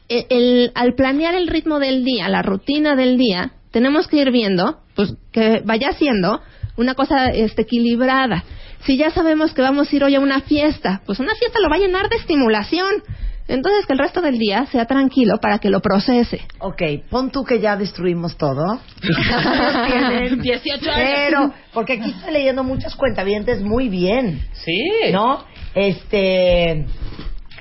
e- 0.09 0.27
el- 0.29 0.73
al 0.75 0.95
planear 0.95 1.35
el 1.35 1.49
ritmo 1.49 1.79
del 1.79 2.05
día, 2.05 2.29
la 2.29 2.43
rutina 2.43 2.95
del 2.97 3.17
día, 3.17 3.53
tenemos 3.71 4.09
que 4.09 4.17
ir 4.19 4.31
viendo, 4.31 4.81
pues 4.95 5.15
que 5.33 5.63
vaya 5.65 5.93
siendo 5.93 6.41
una 6.77 6.95
cosa 6.95 7.27
este, 7.29 7.63
equilibrada. 7.63 8.45
Si 8.85 8.97
ya 8.97 9.11
sabemos 9.11 9.53
que 9.53 9.63
vamos 9.63 9.93
a 9.93 9.97
ir 9.97 10.05
hoy 10.05 10.15
a 10.15 10.21
una 10.21 10.41
fiesta, 10.41 11.03
pues 11.07 11.21
una 11.21 11.35
fiesta 11.35 11.59
lo 11.61 11.69
va 11.69 11.77
a 11.77 11.79
llenar 11.79 12.09
de 12.09 12.17
estimulación. 12.17 13.03
Entonces 13.49 13.85
que 13.85 13.95
el 13.95 13.99
resto 13.99 14.21
del 14.21 14.39
día 14.39 14.67
sea 14.67 14.87
tranquilo 14.87 15.39
para 15.43 15.59
que 15.59 15.71
lo 15.71 15.81
procese. 15.81 16.41
Ok, 16.61 16.83
pon 17.11 17.31
tú 17.31 17.43
que 17.45 17.59
ya 17.59 17.77
destruimos 17.77 18.37
todo. 18.37 18.81
Tienen 19.87 20.41
18 20.41 20.91
años. 20.91 21.11
Pero, 21.15 21.55
porque 21.75 21.95
aquí 21.95 22.11
estoy 22.11 22.33
leyendo 22.33 22.63
muchas 22.63 22.95
cuentavientes 22.95 23.61
muy 23.61 23.89
bien, 23.89 24.47
Sí. 24.53 24.81
¿no? 25.13 25.45
Este, 25.75 26.87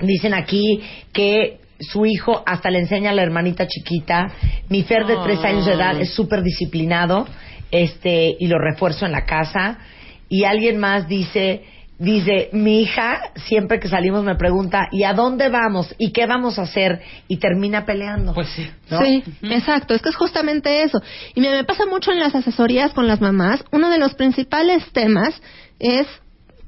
dicen 0.02 0.34
aquí 0.36 0.82
que 1.12 1.60
su 1.80 2.06
hijo 2.06 2.44
hasta 2.46 2.70
le 2.70 2.80
enseña 2.80 3.12
a 3.12 3.14
la 3.14 3.24
hermanita 3.24 3.68
chiquita. 3.68 4.28
Mi 4.70 4.84
Fer 4.84 5.06
de 5.06 5.18
tres 5.24 5.44
años 5.44 5.66
de 5.66 5.74
edad 5.74 6.00
es 6.00 6.14
súper 6.14 6.44
disciplinado, 6.44 7.28
este, 7.72 8.36
y 8.40 8.48
lo 8.48 8.58
refuerzo 8.60 9.06
en 9.06 9.14
la 9.14 9.26
casa. 9.26 9.80
Y 10.28 10.44
alguien 10.44 10.78
más 10.78 11.08
dice, 11.08 11.64
dice, 11.98 12.50
mi 12.54 12.82
hija 12.82 13.32
siempre 13.48 13.80
que 13.80 13.88
salimos 13.88 14.24
me 14.24 14.36
pregunta, 14.36 14.88
¿y 14.92 15.04
a 15.04 15.14
dónde 15.14 15.50
vamos? 15.50 15.96
¿Y 15.98 16.12
qué 16.12 16.26
vamos 16.26 16.60
a 16.60 16.64
hacer? 16.64 17.02
Y 17.28 17.38
termina 17.38 17.86
peleando. 17.86 18.34
Pues 18.34 18.50
sí. 18.50 18.70
¿no? 18.90 19.00
Sí, 19.02 19.24
exacto. 19.44 19.94
Es 19.94 20.02
que 20.02 20.10
es 20.10 20.16
justamente 20.16 20.84
eso. 20.84 21.02
Y 21.34 21.42
me, 21.42 21.50
me 21.50 21.64
pasa 21.64 21.86
mucho 21.86 22.12
en 22.12 22.20
las 22.20 22.36
asesorías 22.36 22.92
con 22.92 23.08
las 23.08 23.22
mamás. 23.22 23.64
Uno 23.72 23.90
de 23.90 23.98
los 23.98 24.16
principales 24.16 24.84
temas 24.92 25.42
es 25.80 26.08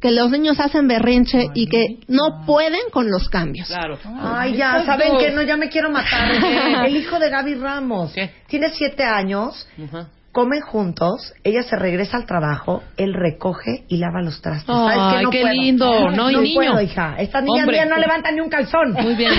que 0.02 0.12
los 0.12 0.32
niños 0.32 0.60
hacen 0.60 0.88
berrinche 0.88 1.50
y 1.54 1.68
que 1.68 2.00
no 2.08 2.44
pueden 2.46 2.82
con 2.92 3.10
los 3.12 3.30
cambios. 3.30 3.68
Claro. 3.68 4.00
Ay, 4.20 4.58
ya, 4.58 4.84
¿saben 4.84 5.14
qué? 5.20 5.32
No, 5.32 5.44
ya 5.44 5.56
me 5.58 5.70
quiero 5.70 5.92
matar. 5.92 6.32
El 6.86 6.96
hijo 6.96 7.20
de 7.20 7.30
Gaby 7.30 7.56
Ramos. 7.56 8.12
¿Qué? 8.14 8.32
Tiene 8.48 8.70
siete 8.70 9.04
años, 9.04 9.68
comen 10.32 10.62
juntos, 10.62 11.34
ella 11.44 11.62
se 11.62 11.76
regresa 11.76 12.18
al 12.18 12.26
trabajo, 12.26 12.82
él 12.98 13.14
recoge 13.14 13.84
y 13.90 13.98
lava 13.98 14.22
los 14.24 14.42
trastos. 14.42 14.76
Ay, 14.76 14.98
¿Sabes 14.98 15.18
qué? 15.18 15.24
No 15.24 15.30
qué 15.30 15.42
puedo. 15.42 15.54
lindo. 15.54 16.10
No, 16.12 16.30
niño. 16.32 16.56
puedo, 16.56 16.82
hija. 16.82 17.16
Esta 17.20 17.42
niña 17.42 17.64
Hombre. 17.64 17.78
mía 17.78 17.86
no 17.86 17.98
levanta 17.98 18.32
ni 18.32 18.42
un 18.42 18.50
calzón. 18.50 18.94
Muy 18.94 19.16
bien. 19.16 19.34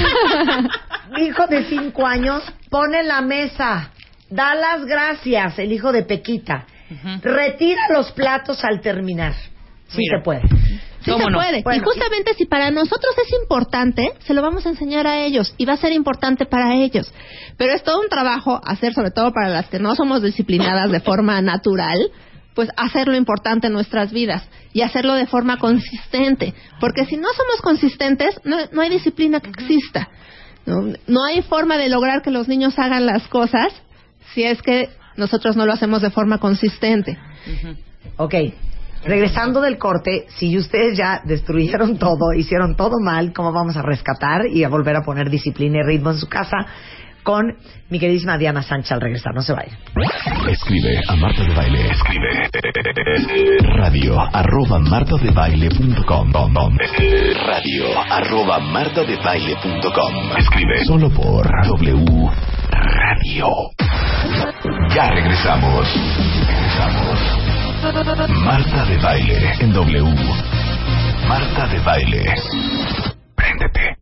Hijo 1.19 1.47
de 1.49 1.65
cinco 1.65 2.07
años 2.07 2.43
pone 2.71 3.03
la 3.03 3.21
mesa, 3.21 3.91
da 4.31 4.55
las 4.55 4.85
gracias, 4.87 5.59
el 5.59 5.73
hijo 5.73 5.91
de 5.93 6.05
Pequita. 6.05 6.67
Retira 7.23 7.89
los 7.91 8.13
platos 8.13 8.63
al 8.65 8.81
terminar. 8.81 9.35
Sí 9.93 9.99
Mira. 9.99 10.19
se 10.19 10.25
puede. 10.25 10.43
Sí 11.05 11.11
¿Cómo 11.11 11.25
se 11.25 11.31
no? 11.31 11.39
puede. 11.39 11.63
Bueno, 11.63 11.83
y 11.83 11.85
justamente 11.85 12.35
si 12.35 12.47
para 12.47 12.71
nosotros 12.71 13.15
es 13.27 13.33
importante, 13.41 14.13
se 14.21 14.35
lo 14.35 14.43
vamos 14.43 14.65
a 14.67 14.71
enseñar 14.71 15.07
a 15.07 15.19
ellos 15.25 15.55
y 15.59 15.65
va 15.65 15.75
a 15.75 15.77
ser 15.77 15.93
importante 15.93 16.47
para 16.47 16.75
ellos. 16.77 17.13
Pero 17.57 17.73
es 17.75 17.83
todo 17.83 18.01
un 18.01 18.09
trabajo 18.09 18.61
hacer, 18.65 18.95
sobre 18.95 19.11
todo 19.11 19.33
para 19.33 19.49
las 19.49 19.69
que 19.69 19.79
no 19.79 19.95
somos 19.95 20.23
disciplinadas 20.23 20.91
de 20.91 21.01
forma 21.01 21.41
natural, 21.43 22.11
pues 22.55 22.69
hacerlo 22.77 23.17
importante 23.17 23.67
en 23.67 23.73
nuestras 23.73 24.13
vidas 24.13 24.49
y 24.73 24.83
hacerlo 24.83 25.15
de 25.15 25.27
forma 25.27 25.59
consistente. 25.59 26.55
Porque 26.81 27.07
si 27.07 27.17
no 27.17 27.29
somos 27.37 27.61
consistentes, 27.63 28.41
no, 28.45 28.57
no 28.73 28.83
hay 28.83 28.91
disciplina 28.91 29.41
que 29.41 29.51
exista. 29.51 30.09
¿no? 30.67 30.93
no 31.07 31.25
hay 31.25 31.43
forma 31.43 31.77
de 31.77 31.89
lograr 31.89 32.23
que 32.23 32.31
los 32.31 32.49
niños 32.49 32.79
hagan 32.79 33.07
las 33.07 33.27
cosas 33.29 33.73
si 34.35 34.45
es 34.45 34.63
que 34.63 34.89
nosotros 35.17 35.57
no 35.57 35.67
lo 35.67 35.73
hacemos 35.73 36.03
de 36.03 36.11
forma 36.11 36.39
consistente. 36.39 37.19
Ok, 38.17 38.35
regresando 39.05 39.61
del 39.61 39.79
corte, 39.79 40.27
si 40.37 40.57
ustedes 40.57 40.97
ya 40.97 41.21
destruyeron 41.25 41.99
todo, 41.99 42.33
hicieron 42.35 42.77
todo 42.77 42.99
mal, 43.01 43.33
¿cómo 43.33 43.53
vamos 43.53 43.77
a 43.77 43.83
rescatar 43.83 44.47
y 44.47 44.65
a 44.65 44.69
volver 44.69 44.97
a 44.97 45.03
poner 45.03 45.31
disciplina 45.31 45.79
y 45.79 45.83
ritmo 45.83 46.11
en 46.11 46.19
su 46.19 46.29
casa? 46.29 46.67
Con 47.23 47.57
mi 47.89 48.01
queridísima 48.01 48.37
Diana 48.37 48.63
Sánchez 48.63 48.91
al 48.91 49.01
regresar, 49.01 49.33
no 49.33 49.43
se 49.43 49.53
vayan. 49.53 49.79
Escribe 50.49 51.01
a 51.07 51.15
Marta 51.15 51.45
de 51.45 51.55
Baile. 51.55 51.91
Escribe 51.91 52.51
radio 53.77 54.21
arroba 54.21 54.81
martadebaile.com 54.81 56.33
radio 57.47 57.85
arroba 58.11 58.59
martadebaile.com 58.59 60.37
Escribe 60.37 60.85
solo 60.85 61.11
por 61.11 61.47
W 61.69 62.31
Radio. 62.71 63.47
Ya 64.93 65.11
regresamos. 65.11 65.87
Regresamos. 66.49 67.42
Marta 67.83 68.85
de 68.87 68.97
Baile 69.03 69.55
en 69.61 69.73
W. 69.73 70.05
Marta 71.27 71.67
de 71.67 71.81
Baile. 71.81 72.25
Préndete. 73.35 74.02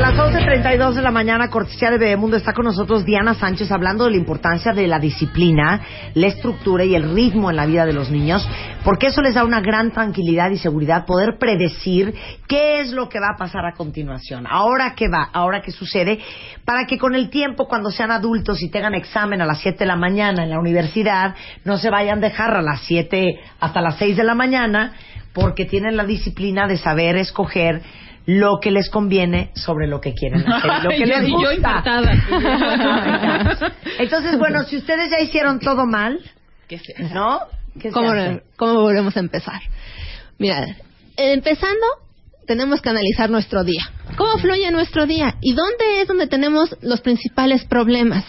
A 0.00 0.12
las 0.12 0.18
11.32 0.18 0.94
de 0.94 1.02
la 1.02 1.10
mañana, 1.10 1.50
cortesía 1.50 1.90
de 1.90 1.98
Bebemundo, 1.98 2.38
está 2.38 2.54
con 2.54 2.64
nosotros 2.64 3.04
Diana 3.04 3.34
Sánchez 3.34 3.70
hablando 3.70 4.04
de 4.04 4.12
la 4.12 4.16
importancia 4.16 4.72
de 4.72 4.86
la 4.86 4.98
disciplina, 4.98 5.82
la 6.14 6.26
estructura 6.26 6.84
y 6.84 6.94
el 6.94 7.14
ritmo 7.14 7.50
en 7.50 7.56
la 7.56 7.66
vida 7.66 7.84
de 7.84 7.92
los 7.92 8.10
niños, 8.10 8.48
porque 8.82 9.08
eso 9.08 9.20
les 9.20 9.34
da 9.34 9.44
una 9.44 9.60
gran 9.60 9.90
tranquilidad 9.90 10.50
y 10.52 10.56
seguridad 10.56 11.04
poder 11.04 11.36
predecir 11.38 12.14
qué 12.48 12.80
es 12.80 12.92
lo 12.92 13.10
que 13.10 13.20
va 13.20 13.34
a 13.34 13.38
pasar 13.38 13.66
a 13.66 13.74
continuación, 13.74 14.46
ahora 14.48 14.94
qué 14.96 15.08
va, 15.08 15.28
ahora 15.34 15.60
qué 15.60 15.70
sucede, 15.70 16.18
para 16.64 16.86
que 16.86 16.96
con 16.96 17.14
el 17.14 17.28
tiempo, 17.28 17.68
cuando 17.68 17.90
sean 17.90 18.10
adultos 18.10 18.62
y 18.62 18.70
tengan 18.70 18.94
examen 18.94 19.42
a 19.42 19.46
las 19.46 19.60
7 19.60 19.80
de 19.80 19.86
la 19.86 19.96
mañana 19.96 20.44
en 20.44 20.50
la 20.50 20.58
universidad, 20.58 21.34
no 21.66 21.76
se 21.76 21.90
vayan 21.90 22.24
a 22.24 22.28
dejar 22.28 22.56
a 22.56 22.62
las 22.62 22.80
7 22.86 23.38
hasta 23.60 23.82
las 23.82 23.96
6 23.96 24.16
de 24.16 24.24
la 24.24 24.34
mañana, 24.34 24.94
porque 25.34 25.66
tienen 25.66 25.98
la 25.98 26.04
disciplina 26.04 26.66
de 26.66 26.78
saber 26.78 27.16
escoger 27.16 27.82
lo 28.38 28.60
que 28.60 28.70
les 28.70 28.88
conviene 28.90 29.50
sobre 29.56 29.88
lo 29.88 30.00
que 30.00 30.14
quieren 30.14 30.46
hacer, 30.52 30.84
lo 30.84 30.90
que 30.90 30.98
Yo- 31.00 31.04
les 31.06 31.26
yo 31.26 31.34
gusta. 31.38 31.82
Entonces, 33.98 34.38
bueno, 34.38 34.62
si 34.64 34.76
ustedes 34.76 35.10
ya 35.10 35.20
hicieron 35.20 35.58
todo 35.58 35.84
mal, 35.86 36.20
¿Qué 36.68 36.78
feo. 36.78 37.08
¿no? 37.12 37.40
¿Qué 37.74 37.88
se 37.88 37.94
¿Cómo, 37.94 38.10
hace? 38.12 38.42
¿Cómo 38.56 38.74
volvemos 38.82 39.16
a 39.16 39.20
empezar? 39.20 39.60
Mira, 40.38 40.76
empezando, 41.16 41.84
tenemos 42.46 42.80
que 42.80 42.88
analizar 42.90 43.30
nuestro 43.30 43.64
día. 43.64 43.82
¿Cómo 44.16 44.38
fluye 44.38 44.70
nuestro 44.70 45.06
día? 45.06 45.34
¿Y 45.40 45.54
dónde 45.54 46.00
es 46.02 46.06
donde 46.08 46.26
tenemos 46.28 46.76
los 46.82 47.00
principales 47.00 47.64
problemas? 47.64 48.24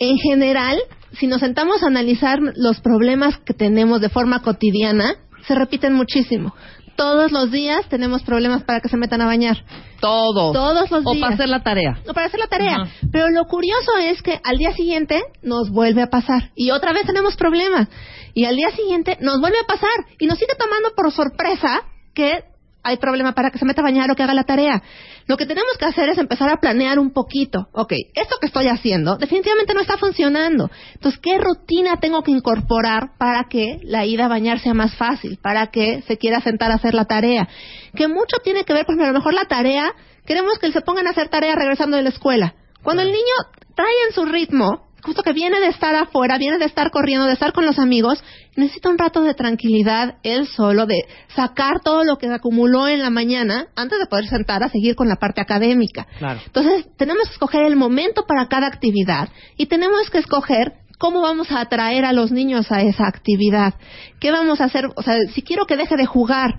En 0.00 0.16
general, 0.18 0.78
si 1.12 1.28
nos 1.28 1.40
sentamos 1.40 1.82
a 1.84 1.86
analizar 1.86 2.40
los 2.56 2.80
problemas 2.80 3.38
que 3.38 3.54
tenemos 3.54 4.00
de 4.00 4.08
forma 4.08 4.42
cotidiana, 4.42 5.14
se 5.46 5.54
repiten 5.54 5.92
muchísimo. 5.94 6.54
Todos 6.96 7.32
los 7.32 7.50
días 7.50 7.86
tenemos 7.88 8.22
problemas 8.22 8.62
para 8.62 8.80
que 8.80 8.88
se 8.88 8.96
metan 8.96 9.20
a 9.20 9.26
bañar. 9.26 9.56
Todos. 10.00 10.52
Todos 10.52 10.90
los 10.90 11.04
O 11.06 11.10
días. 11.12 11.22
para 11.22 11.34
hacer 11.34 11.48
la 11.48 11.62
tarea. 11.62 11.98
No, 12.06 12.14
para 12.14 12.26
hacer 12.26 12.38
la 12.40 12.46
tarea. 12.46 12.76
Pero 13.10 13.30
lo 13.30 13.44
curioso 13.46 13.96
es 14.00 14.22
que 14.22 14.40
al 14.44 14.58
día 14.58 14.72
siguiente 14.72 15.22
nos 15.42 15.70
vuelve 15.70 16.02
a 16.02 16.08
pasar. 16.08 16.50
Y 16.54 16.70
otra 16.70 16.92
vez 16.92 17.04
tenemos 17.06 17.36
problemas. 17.36 17.88
Y 18.34 18.44
al 18.44 18.56
día 18.56 18.70
siguiente 18.70 19.16
nos 19.20 19.40
vuelve 19.40 19.58
a 19.58 19.66
pasar. 19.66 19.90
Y 20.18 20.26
nos 20.26 20.38
sigue 20.38 20.54
tomando 20.58 20.90
por 20.94 21.10
sorpresa 21.12 21.82
que 22.14 22.44
hay 22.84 22.98
problema 22.98 23.32
para 23.32 23.50
que 23.50 23.58
se 23.58 23.64
meta 23.64 23.80
a 23.80 23.84
bañar 23.84 24.10
o 24.10 24.14
que 24.14 24.22
haga 24.22 24.34
la 24.34 24.44
tarea. 24.44 24.82
Lo 25.26 25.36
que 25.36 25.46
tenemos 25.46 25.72
que 25.78 25.86
hacer 25.86 26.08
es 26.10 26.18
empezar 26.18 26.50
a 26.50 26.58
planear 26.58 26.98
un 26.98 27.12
poquito. 27.12 27.68
Ok, 27.72 27.92
esto 28.14 28.36
que 28.40 28.46
estoy 28.46 28.68
haciendo 28.68 29.16
definitivamente 29.16 29.74
no 29.74 29.80
está 29.80 29.96
funcionando. 29.96 30.70
Entonces, 30.94 31.20
¿qué 31.20 31.38
rutina 31.38 31.96
tengo 32.00 32.22
que 32.22 32.30
incorporar 32.30 33.16
para 33.18 33.44
que 33.44 33.80
la 33.82 34.04
ida 34.04 34.26
a 34.26 34.28
bañar 34.28 34.60
sea 34.60 34.74
más 34.74 34.94
fácil? 34.96 35.38
Para 35.42 35.68
que 35.68 36.02
se 36.02 36.18
quiera 36.18 36.40
sentar 36.42 36.70
a 36.70 36.74
hacer 36.74 36.94
la 36.94 37.06
tarea. 37.06 37.48
Que 37.96 38.06
mucho 38.06 38.36
tiene 38.44 38.64
que 38.64 38.74
ver, 38.74 38.84
pues 38.86 38.98
a 38.98 39.06
lo 39.06 39.12
mejor 39.14 39.34
la 39.34 39.46
tarea, 39.46 39.92
queremos 40.26 40.58
que 40.58 40.70
se 40.70 40.82
pongan 40.82 41.06
a 41.06 41.10
hacer 41.10 41.28
tarea 41.28 41.54
regresando 41.54 41.96
de 41.96 42.02
la 42.02 42.10
escuela. 42.10 42.54
Cuando 42.82 43.02
el 43.02 43.08
niño 43.08 43.34
trae 43.74 43.94
en 44.08 44.14
su 44.14 44.26
ritmo, 44.26 44.88
justo 45.04 45.22
que 45.22 45.32
viene 45.32 45.60
de 45.60 45.68
estar 45.68 45.94
afuera, 45.94 46.38
viene 46.38 46.58
de 46.58 46.64
estar 46.64 46.90
corriendo, 46.90 47.26
de 47.26 47.34
estar 47.34 47.52
con 47.52 47.66
los 47.66 47.78
amigos, 47.78 48.22
necesita 48.56 48.88
un 48.88 48.98
rato 48.98 49.22
de 49.22 49.34
tranquilidad 49.34 50.16
él 50.22 50.46
solo, 50.48 50.86
de 50.86 51.04
sacar 51.36 51.80
todo 51.80 52.04
lo 52.04 52.16
que 52.16 52.28
acumuló 52.28 52.88
en 52.88 53.02
la 53.02 53.10
mañana 53.10 53.66
antes 53.76 53.98
de 53.98 54.06
poder 54.06 54.26
sentar 54.26 54.62
a 54.62 54.70
seguir 54.70 54.94
con 54.96 55.08
la 55.08 55.16
parte 55.16 55.42
académica. 55.42 56.06
Claro. 56.18 56.40
Entonces, 56.46 56.86
tenemos 56.96 57.24
que 57.28 57.34
escoger 57.34 57.64
el 57.64 57.76
momento 57.76 58.24
para 58.26 58.48
cada 58.48 58.66
actividad 58.66 59.28
y 59.56 59.66
tenemos 59.66 60.08
que 60.10 60.18
escoger 60.18 60.72
cómo 60.98 61.20
vamos 61.20 61.50
a 61.52 61.60
atraer 61.60 62.06
a 62.06 62.12
los 62.12 62.32
niños 62.32 62.72
a 62.72 62.80
esa 62.80 63.06
actividad. 63.06 63.74
¿Qué 64.20 64.30
vamos 64.30 64.60
a 64.60 64.64
hacer? 64.64 64.86
O 64.96 65.02
sea, 65.02 65.16
si 65.34 65.42
quiero 65.42 65.66
que 65.66 65.76
deje 65.76 65.96
de 65.96 66.06
jugar 66.06 66.54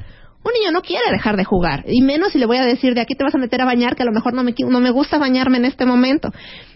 Un 0.46 0.52
niño 0.54 0.72
no 0.72 0.84
quiere 0.84 1.10
dejar 1.12 1.38
de 1.38 1.44
jugar, 1.44 1.86
y 1.88 2.04
menos 2.04 2.32
si 2.32 2.38
le 2.38 2.46
voy 2.46 2.58
a 2.58 2.66
decir 2.66 2.94
de 2.94 3.02
aquí 3.02 3.16
te 3.16 3.24
vas 3.24 3.34
a 3.34 3.40
meter 3.40 3.62
a 3.62 3.66
bañar, 3.66 3.96
que 3.96 4.04
a 4.04 4.06
lo 4.06 4.12
mejor 4.12 4.36
no 4.36 4.44
me, 4.44 4.54
no 4.60 4.80
me 4.80 4.92
gusta 4.92 5.18
bañarme 5.18 5.58
en 5.58 5.66
este 5.66 5.88
momento. 5.88 6.32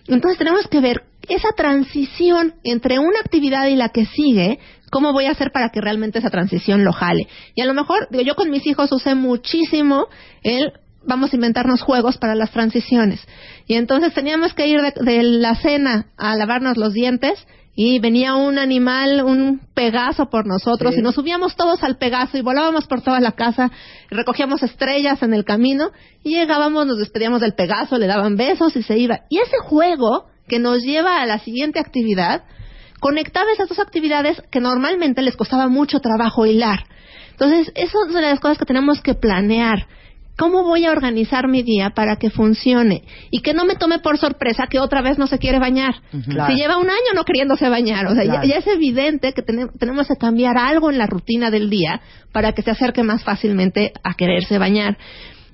Entonces 0.08 0.40
tenemos 0.40 0.68
que 0.68 0.80
ver 0.80 1.04
esa 1.28 1.50
transición 1.56 2.56
entre 2.64 2.98
una 2.98 3.20
actividad 3.20 3.68
y 3.68 3.76
la 3.76 3.90
que 3.90 4.08
sigue, 4.08 4.58
cómo 4.90 5.14
voy 5.14 5.26
a 5.26 5.32
hacer 5.32 5.52
para 5.52 5.70
que 5.70 5.82
realmente 5.82 6.18
esa 6.18 6.32
transición 6.32 6.84
lo 6.84 6.94
jale. 6.94 7.28
Y 7.54 7.62
a 7.62 7.66
lo 7.66 7.76
mejor, 7.76 8.08
digo, 8.10 8.24
yo 8.24 8.34
con 8.34 8.50
mis 8.50 8.66
hijos 8.66 8.92
usé 8.92 9.14
muchísimo 9.14 10.08
el 10.42 10.74
vamos 11.06 11.32
a 11.32 11.36
inventarnos 11.36 11.82
juegos 11.82 12.18
para 12.18 12.36
las 12.36 12.52
transiciones. 12.52 13.26
Y 13.68 13.76
entonces 13.76 14.14
teníamos 14.14 14.54
que 14.54 14.68
ir 14.68 14.82
de 14.82 15.24
la 15.24 15.56
cena 15.56 16.08
a 16.18 16.36
lavarnos 16.36 16.76
los 16.76 16.94
dientes 16.94 17.46
y 17.76 18.00
venía 18.00 18.36
un 18.36 18.58
animal, 18.58 19.24
un 19.24 19.62
pegaso 19.74 20.30
por 20.30 20.46
nosotros 20.46 20.98
y 20.98 21.02
nos 21.02 21.16
subíamos 21.16 21.56
todos 21.56 21.84
al 21.84 21.98
pegaso 21.98 22.38
y 22.38 22.42
volábamos 22.42 22.88
por 22.88 23.02
toda 23.02 23.20
la 23.20 23.34
casa, 23.34 23.72
recogíamos 24.10 24.64
estrellas 24.64 25.24
en 25.24 25.34
el 25.34 25.46
camino 25.46 25.92
y 26.24 26.36
llegábamos, 26.36 26.86
nos 26.86 26.98
despedíamos 26.98 27.42
del 27.42 27.54
pegaso, 27.54 27.98
le 27.98 28.08
daban 28.08 28.36
besos 28.36 28.76
y 28.76 28.84
se 28.84 28.98
iba. 28.98 29.22
Y 29.30 29.38
ese 29.38 29.58
juego 29.64 30.28
que 30.48 30.60
nos 30.60 30.84
lleva 30.84 31.22
a 31.22 31.26
la 31.26 31.40
siguiente 31.40 31.80
actividad, 31.80 32.44
conectaba 33.00 33.52
esas 33.52 33.70
dos 33.70 33.80
actividades 33.80 34.42
que 34.52 34.60
normalmente 34.60 35.22
les 35.22 35.38
costaba 35.38 35.68
mucho 35.68 36.00
trabajo 36.00 36.46
hilar. 36.46 36.84
Entonces, 37.32 37.72
eso 37.76 37.98
es 38.04 38.10
una 38.10 38.22
de 38.22 38.32
las 38.32 38.40
cosas 38.42 38.58
que 38.58 38.66
tenemos 38.66 39.02
que 39.02 39.14
planear. 39.14 39.88
¿Cómo 40.40 40.64
voy 40.64 40.86
a 40.86 40.92
organizar 40.92 41.48
mi 41.50 41.64
día 41.64 41.90
para 41.90 42.16
que 42.16 42.30
funcione? 42.30 43.04
Y 43.30 43.42
que 43.42 43.54
no 43.54 43.66
me 43.66 43.76
tome 43.76 44.00
por 44.00 44.18
sorpresa 44.18 44.68
que 44.68 44.80
otra 44.80 45.02
vez 45.02 45.18
no 45.18 45.28
se 45.28 45.38
quiere 45.38 45.60
bañar. 45.60 45.96
Claro. 46.30 46.52
Si 46.54 46.58
lleva 46.60 46.78
un 46.78 46.90
año 46.90 47.12
no 47.14 47.26
queriéndose 47.26 47.68
bañar. 47.68 48.08
O 48.08 48.16
sea, 48.16 48.24
ya- 48.24 48.32
Claro. 48.32 48.48
ya, 48.48 48.56
es 48.56 48.68
evidente 48.68 49.34
que 49.34 49.42
tene- 49.42 49.68
tenemos 49.78 50.08
que 50.08 50.16
cambiar 50.16 50.58
algo 50.58 50.90
en 50.90 50.98
la 50.98 51.08
rutina 51.08 51.52
del 51.52 51.70
día 51.70 52.00
para 52.32 52.54
que 52.54 52.62
se 52.62 52.72
acerque 52.72 53.04
más 53.04 53.24
fácilmente 53.24 53.92
a 54.04 54.14
quererse 54.14 54.58
bañar. 54.58 54.98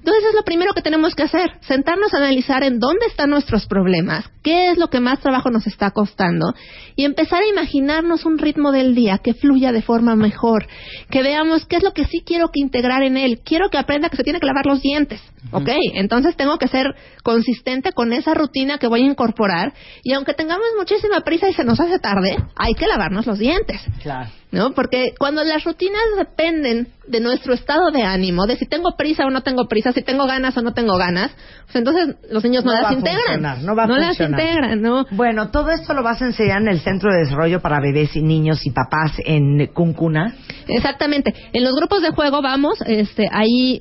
Entonces 0.05 0.29
es 0.29 0.35
lo 0.35 0.43
primero 0.43 0.75
que 0.75 0.83
tenemos 0.83 1.15
que 1.15 1.23
hacer, 1.23 1.53
sentarnos 1.61 2.13
a 2.13 2.17
analizar 2.17 2.61
en 2.61 2.77
dónde 2.79 3.07
están 3.07 3.31
nuestros 3.31 3.65
problemas, 3.65 4.29
qué 4.43 4.69
es 4.69 4.77
lo 4.77 4.91
que 4.91 4.99
más 4.99 5.19
trabajo 5.19 5.49
nos 5.49 5.65
está 5.65 5.89
costando 5.89 6.53
y 6.95 7.05
empezar 7.05 7.41
a 7.41 7.47
imaginarnos 7.47 8.23
un 8.23 8.37
ritmo 8.37 8.71
del 8.71 8.93
día 8.93 9.17
que 9.17 9.33
fluya 9.33 9.71
de 9.71 9.81
forma 9.81 10.15
mejor, 10.15 10.67
que 11.09 11.23
veamos 11.23 11.65
qué 11.65 11.77
es 11.77 11.83
lo 11.83 11.93
que 11.93 12.05
sí 12.05 12.21
quiero 12.23 12.49
que 12.49 12.59
integrar 12.59 13.01
en 13.01 13.17
él. 13.17 13.41
Quiero 13.43 13.71
que 13.71 13.79
aprenda 13.79 14.09
que 14.09 14.17
se 14.17 14.23
tiene 14.23 14.39
que 14.39 14.45
lavar 14.45 14.67
los 14.67 14.79
dientes, 14.79 15.19
¿ok? 15.51 15.69
Entonces 15.95 16.35
tengo 16.35 16.59
que 16.59 16.67
ser 16.67 16.93
consistente 17.23 17.91
con 17.91 18.13
esa 18.13 18.35
rutina 18.35 18.77
que 18.77 18.85
voy 18.85 19.01
a 19.01 19.05
incorporar 19.05 19.73
y 20.03 20.13
aunque 20.13 20.35
tengamos 20.35 20.67
muchísima 20.77 21.21
prisa 21.21 21.49
y 21.49 21.53
se 21.53 21.63
nos 21.63 21.79
hace 21.79 21.97
tarde, 21.97 22.37
hay 22.55 22.75
que 22.75 22.85
lavarnos 22.85 23.25
los 23.25 23.39
dientes. 23.39 23.81
Claro. 24.03 24.29
¿No? 24.55 24.71
Porque 24.73 25.13
cuando 25.19 25.43
las 25.43 25.63
rutinas 25.65 26.01
dependen 26.17 26.87
de 27.07 27.19
nuestro 27.19 27.53
estado 27.53 27.91
de 27.91 28.03
ánimo, 28.03 28.47
de 28.47 28.55
si 28.55 28.65
tengo 28.65 28.95
prisa 28.97 29.25
o 29.25 29.29
no 29.29 29.41
tengo 29.43 29.67
prisa, 29.67 29.91
si 29.91 30.01
tengo 30.01 30.25
ganas 30.25 30.57
o 30.57 30.61
no 30.61 30.73
tengo 30.73 30.97
ganas, 30.97 31.31
pues 31.65 31.75
entonces 31.75 32.15
los 32.31 32.43
niños 32.43 32.63
no, 32.63 32.73
No 32.73 32.81
las 32.81 32.91
integran. 32.93 33.65
no 33.65 33.75
va 33.75 33.83
a 33.83 33.87
las 33.87 34.07
funcionar. 34.17 34.39
integran, 34.39 34.81
¿no? 34.81 35.05
Bueno, 35.11 35.51
todo 35.51 35.69
esto 35.71 35.93
lo 35.93 36.01
vas 36.03 36.21
a 36.21 36.25
enseñar 36.27 36.61
en 36.61 36.69
el 36.69 36.79
Centro 36.79 37.11
de 37.11 37.19
Desarrollo 37.25 37.61
para 37.61 37.81
Bebés 37.81 38.15
y 38.15 38.21
Niños 38.21 38.65
y 38.65 38.71
Papás 38.71 39.11
en 39.25 39.67
Cuncuna. 39.73 40.33
Exactamente. 40.67 41.33
En 41.51 41.63
los 41.63 41.75
grupos 41.75 42.01
de 42.01 42.11
juego 42.11 42.41
vamos 42.41 42.81
este, 42.87 43.27
ahí 43.31 43.79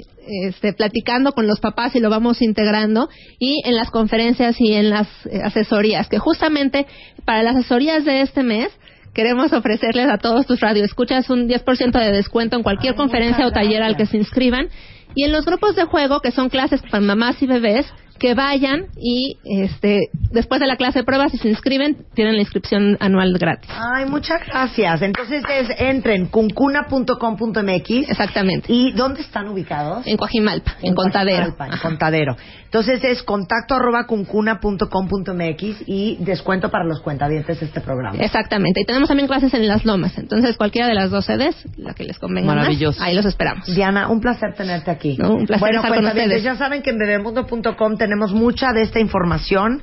este, 0.48 0.72
platicando 0.72 1.32
con 1.32 1.46
los 1.46 1.60
papás 1.60 1.94
y 1.94 2.00
lo 2.00 2.10
vamos 2.10 2.42
integrando 2.42 3.08
y 3.38 3.62
en 3.64 3.76
las 3.76 3.90
conferencias 3.90 4.60
y 4.60 4.72
en 4.72 4.90
las 4.90 5.06
eh, 5.26 5.40
asesorías, 5.44 6.08
que 6.08 6.18
justamente 6.18 6.86
para 7.24 7.42
las 7.42 7.56
asesorías 7.56 8.04
de 8.04 8.22
este 8.22 8.42
mes 8.42 8.68
queremos 9.14 9.52
ofrecerles 9.52 10.08
a 10.10 10.18
todos 10.18 10.46
tus 10.46 10.60
radioescuchas 10.60 11.30
un 11.30 11.48
10% 11.48 11.98
de 11.98 12.12
descuento 12.12 12.56
en 12.56 12.62
cualquier 12.62 12.92
Ay, 12.92 12.96
conferencia 12.96 13.46
o 13.46 13.52
taller 13.52 13.82
al 13.82 13.96
que 13.96 14.06
se 14.06 14.16
inscriban. 14.16 14.68
Y 15.14 15.24
en 15.24 15.32
los 15.32 15.46
grupos 15.46 15.76
de 15.76 15.84
juego, 15.84 16.20
que 16.20 16.32
son 16.32 16.50
clases 16.50 16.82
para 16.82 17.00
mamás 17.00 17.40
y 17.40 17.46
bebés, 17.46 17.86
que 18.18 18.34
vayan 18.34 18.86
y 18.96 19.38
este, 19.44 20.08
después 20.30 20.60
de 20.60 20.66
la 20.66 20.76
clase 20.76 21.00
de 21.00 21.04
pruebas, 21.04 21.32
si 21.32 21.38
se 21.38 21.48
inscriben, 21.48 22.06
tienen 22.14 22.34
la 22.34 22.40
inscripción 22.40 22.96
anual 23.00 23.36
gratis. 23.38 23.70
Ay, 23.70 24.06
muchas 24.06 24.44
gracias. 24.46 25.02
Entonces 25.02 25.42
es, 25.48 25.68
entren 25.78 26.26
cuncuna.com.mx. 26.26 28.08
Exactamente. 28.08 28.72
¿Y 28.72 28.92
dónde 28.92 29.20
están 29.20 29.48
ubicados? 29.48 30.06
En 30.06 30.16
Coajimalpa, 30.16 30.76
en, 30.82 30.94
Contadero. 30.94 31.54
Coajimalpa, 31.56 31.74
En. 31.74 31.80
Contadero. 31.80 32.36
Entonces 32.74 33.04
es 33.04 33.22
contacto 33.22 33.76
arroba 33.76 34.04
cuncuna.com.mx 34.04 35.84
y 35.86 36.16
descuento 36.18 36.70
para 36.70 36.84
los 36.84 37.00
cuentavientes 37.00 37.60
de 37.60 37.66
este 37.66 37.80
programa. 37.80 38.18
Exactamente. 38.18 38.80
Y 38.80 38.84
tenemos 38.84 39.08
también 39.08 39.28
clases 39.28 39.54
en 39.54 39.68
Las 39.68 39.84
Lomas. 39.84 40.18
Entonces, 40.18 40.56
cualquiera 40.56 40.88
de 40.88 40.94
las 40.94 41.12
dos 41.12 41.24
sedes, 41.24 41.54
la 41.76 41.94
que 41.94 42.02
les 42.02 42.18
convenga 42.18 42.48
más, 42.48 42.56
Maravilloso. 42.56 43.00
ahí 43.00 43.14
los 43.14 43.26
esperamos. 43.26 43.72
Diana, 43.72 44.08
un 44.08 44.20
placer 44.20 44.54
tenerte 44.54 44.90
aquí. 44.90 45.16
No, 45.16 45.34
un 45.34 45.46
placer 45.46 45.60
bueno, 45.60 45.82
estar 45.82 45.94
con 45.94 46.04
ustedes. 46.04 46.42
ya 46.42 46.56
saben 46.56 46.82
que 46.82 46.90
en 46.90 46.98
bebemundo.com 46.98 47.96
tenemos 48.04 48.34
mucha 48.34 48.74
de 48.74 48.82
esta 48.82 49.00
información 49.00 49.80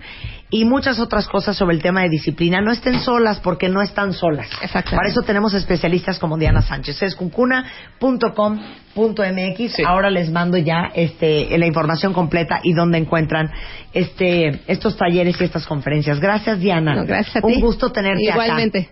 y 0.52 0.64
muchas 0.64 1.00
otras 1.00 1.28
cosas 1.28 1.58
sobre 1.58 1.76
el 1.76 1.82
tema 1.82 2.02
de 2.02 2.10
disciplina. 2.10 2.62
No 2.62 2.72
estén 2.72 3.00
solas 3.00 3.40
porque 3.40 3.68
no 3.68 3.82
están 3.82 4.14
solas. 4.14 4.48
Exactamente. 4.62 4.98
Para 4.98 5.10
eso 5.10 5.24
tenemos 5.24 5.56
especialistas 5.56 6.20
como 6.20 6.38
Diana 6.38 6.62
Sánchez. 6.62 7.02
Es 7.02 7.16
cuncuna.com.mx. 7.16 9.80
Ahora 9.88 10.12
les 10.12 10.30
mando 10.30 10.58
ya 10.58 10.92
este, 10.94 11.58
la 11.58 11.66
información 11.66 12.14
completa 12.14 12.60
y 12.62 12.74
dónde 12.74 13.00
encuentran 13.00 13.50
este, 13.92 14.62
estos 14.68 14.96
talleres 14.98 15.42
y 15.42 15.46
estas 15.46 15.66
conferencias. 15.66 16.20
Gracias, 16.20 16.60
Diana. 16.60 16.94
No, 16.94 17.06
gracias 17.06 17.38
a 17.38 17.42
ti. 17.42 17.54
Un 17.56 17.60
gusto 17.60 17.92
tenerte 17.92 18.30
acá. 18.30 18.44
Igualmente. 18.44 18.90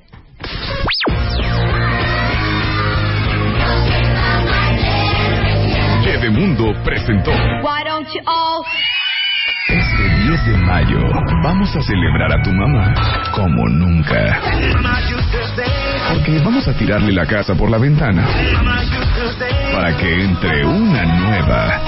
Bebemundo 6.04 6.74
presentó. 6.84 7.30
Why 7.32 7.84
don't 7.86 8.12
you 8.12 8.22
all 8.26 8.64
10 8.64 8.64
de 8.64 8.99
mayo 10.70 11.02
vamos 11.42 11.76
a 11.76 11.82
celebrar 11.82 12.32
a 12.32 12.44
tu 12.44 12.54
mamá 12.54 12.94
como 13.34 13.68
nunca. 13.70 14.40
Porque 16.14 16.40
vamos 16.40 16.68
a 16.68 16.74
tirarle 16.74 17.12
la 17.12 17.26
casa 17.26 17.56
por 17.56 17.70
la 17.70 17.78
ventana 17.78 18.26
para 19.74 19.96
que 19.96 20.24
entre 20.24 20.66
una 20.66 21.06
nueva. 21.06 21.82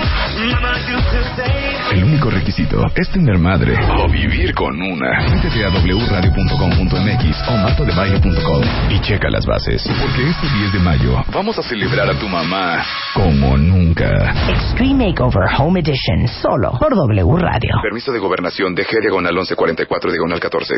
El 1.91 2.03
único 2.03 2.29
requisito 2.29 2.85
es 2.95 3.09
tener 3.09 3.37
madre 3.37 3.75
o 3.97 4.09
vivir 4.09 4.53
con 4.53 4.81
una. 4.81 5.27
Métete 5.29 5.65
a 5.65 5.69
wradio.com.mx 5.69 7.49
o 7.49 7.57
martodebaile.com 7.57 8.61
y 8.89 8.99
checa 9.01 9.29
las 9.29 9.45
bases. 9.45 9.83
Porque 9.87 10.29
este 10.29 10.47
10 10.57 10.73
de 10.73 10.79
mayo 10.79 11.23
vamos 11.33 11.57
a 11.57 11.63
celebrar 11.63 12.09
a 12.09 12.17
tu 12.17 12.27
mamá 12.27 12.83
como 13.13 13.57
nunca. 13.57 14.33
Extreme 14.49 15.07
Makeover 15.07 15.49
Home 15.57 15.81
Edition, 15.81 16.27
solo 16.27 16.77
por 16.79 16.95
W 16.95 17.37
Radio. 17.37 17.75
Permiso 17.83 18.11
de 18.11 18.19
gobernación 18.19 18.73
de 18.73 18.85
G 18.85 19.01
diagonal 19.01 19.33
1144 19.33 20.11
diagonal 20.11 20.39
14. 20.39 20.75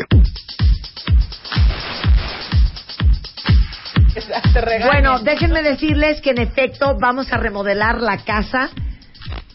Bueno, 4.86 5.18
déjenme 5.20 5.62
decirles 5.62 6.20
que 6.20 6.30
en 6.30 6.38
efecto 6.38 6.96
vamos 7.00 7.32
a 7.32 7.36
remodelar 7.36 8.00
la 8.00 8.18
casa 8.18 8.70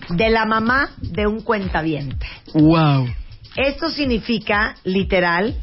de 0.09 0.29
la 0.29 0.45
mamá 0.45 0.91
de 1.01 1.27
un 1.27 1.41
cuentaviente. 1.41 2.25
Wow. 2.53 3.07
Esto 3.55 3.89
significa, 3.89 4.75
literal, 4.83 5.55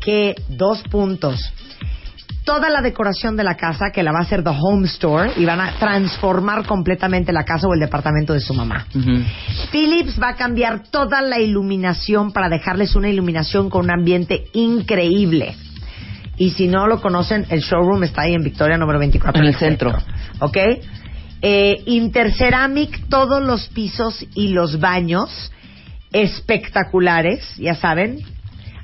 que 0.00 0.34
dos 0.48 0.82
puntos. 0.90 1.40
Toda 2.44 2.70
la 2.70 2.82
decoración 2.82 3.36
de 3.36 3.44
la 3.44 3.56
casa, 3.56 3.90
que 3.92 4.02
la 4.02 4.10
va 4.10 4.18
a 4.18 4.22
hacer 4.22 4.42
The 4.42 4.50
Home 4.50 4.86
Store, 4.86 5.30
y 5.36 5.44
van 5.44 5.60
a 5.60 5.78
transformar 5.78 6.66
completamente 6.66 7.32
la 7.32 7.44
casa 7.44 7.68
o 7.68 7.74
el 7.74 7.78
departamento 7.78 8.32
de 8.32 8.40
su 8.40 8.52
mamá. 8.52 8.86
Philips 9.70 10.20
va 10.20 10.30
a 10.30 10.34
cambiar 10.34 10.82
toda 10.90 11.22
la 11.22 11.38
iluminación 11.38 12.32
para 12.32 12.48
dejarles 12.48 12.96
una 12.96 13.08
iluminación 13.08 13.70
con 13.70 13.84
un 13.84 13.92
ambiente 13.92 14.46
increíble. 14.54 15.54
Y 16.36 16.50
si 16.50 16.66
no 16.66 16.86
lo 16.86 17.00
conocen, 17.00 17.46
el 17.50 17.60
showroom 17.60 18.04
está 18.04 18.22
ahí 18.22 18.34
en 18.34 18.42
Victoria 18.42 18.76
número 18.76 18.98
24. 18.98 19.40
En 19.40 19.48
el 19.48 19.54
centro. 19.54 19.92
¿Ok? 20.40 20.56
Eh, 21.42 21.82
Interceramic, 21.86 23.08
todos 23.08 23.42
los 23.42 23.68
pisos 23.68 24.24
y 24.34 24.48
los 24.48 24.78
baños 24.80 25.52
espectaculares, 26.12 27.56
ya 27.56 27.74
saben, 27.74 28.20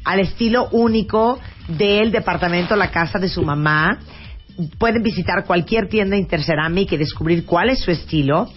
al 0.05 0.20
estilo 0.20 0.68
único 0.72 1.38
del 1.68 2.11
departamento, 2.11 2.76
la 2.76 2.90
casa 2.90 3.18
de 3.18 3.28
su 3.28 3.42
mamá. 3.42 3.99
Pueden 4.78 5.03
visitar 5.03 5.44
cualquier 5.46 5.88
tienda 5.88 6.16
Interceramic 6.16 6.92
y 6.92 6.96
descubrir 6.96 7.44
cuál 7.44 7.70
es 7.70 7.80
su 7.80 7.90
estilo. 7.90 8.49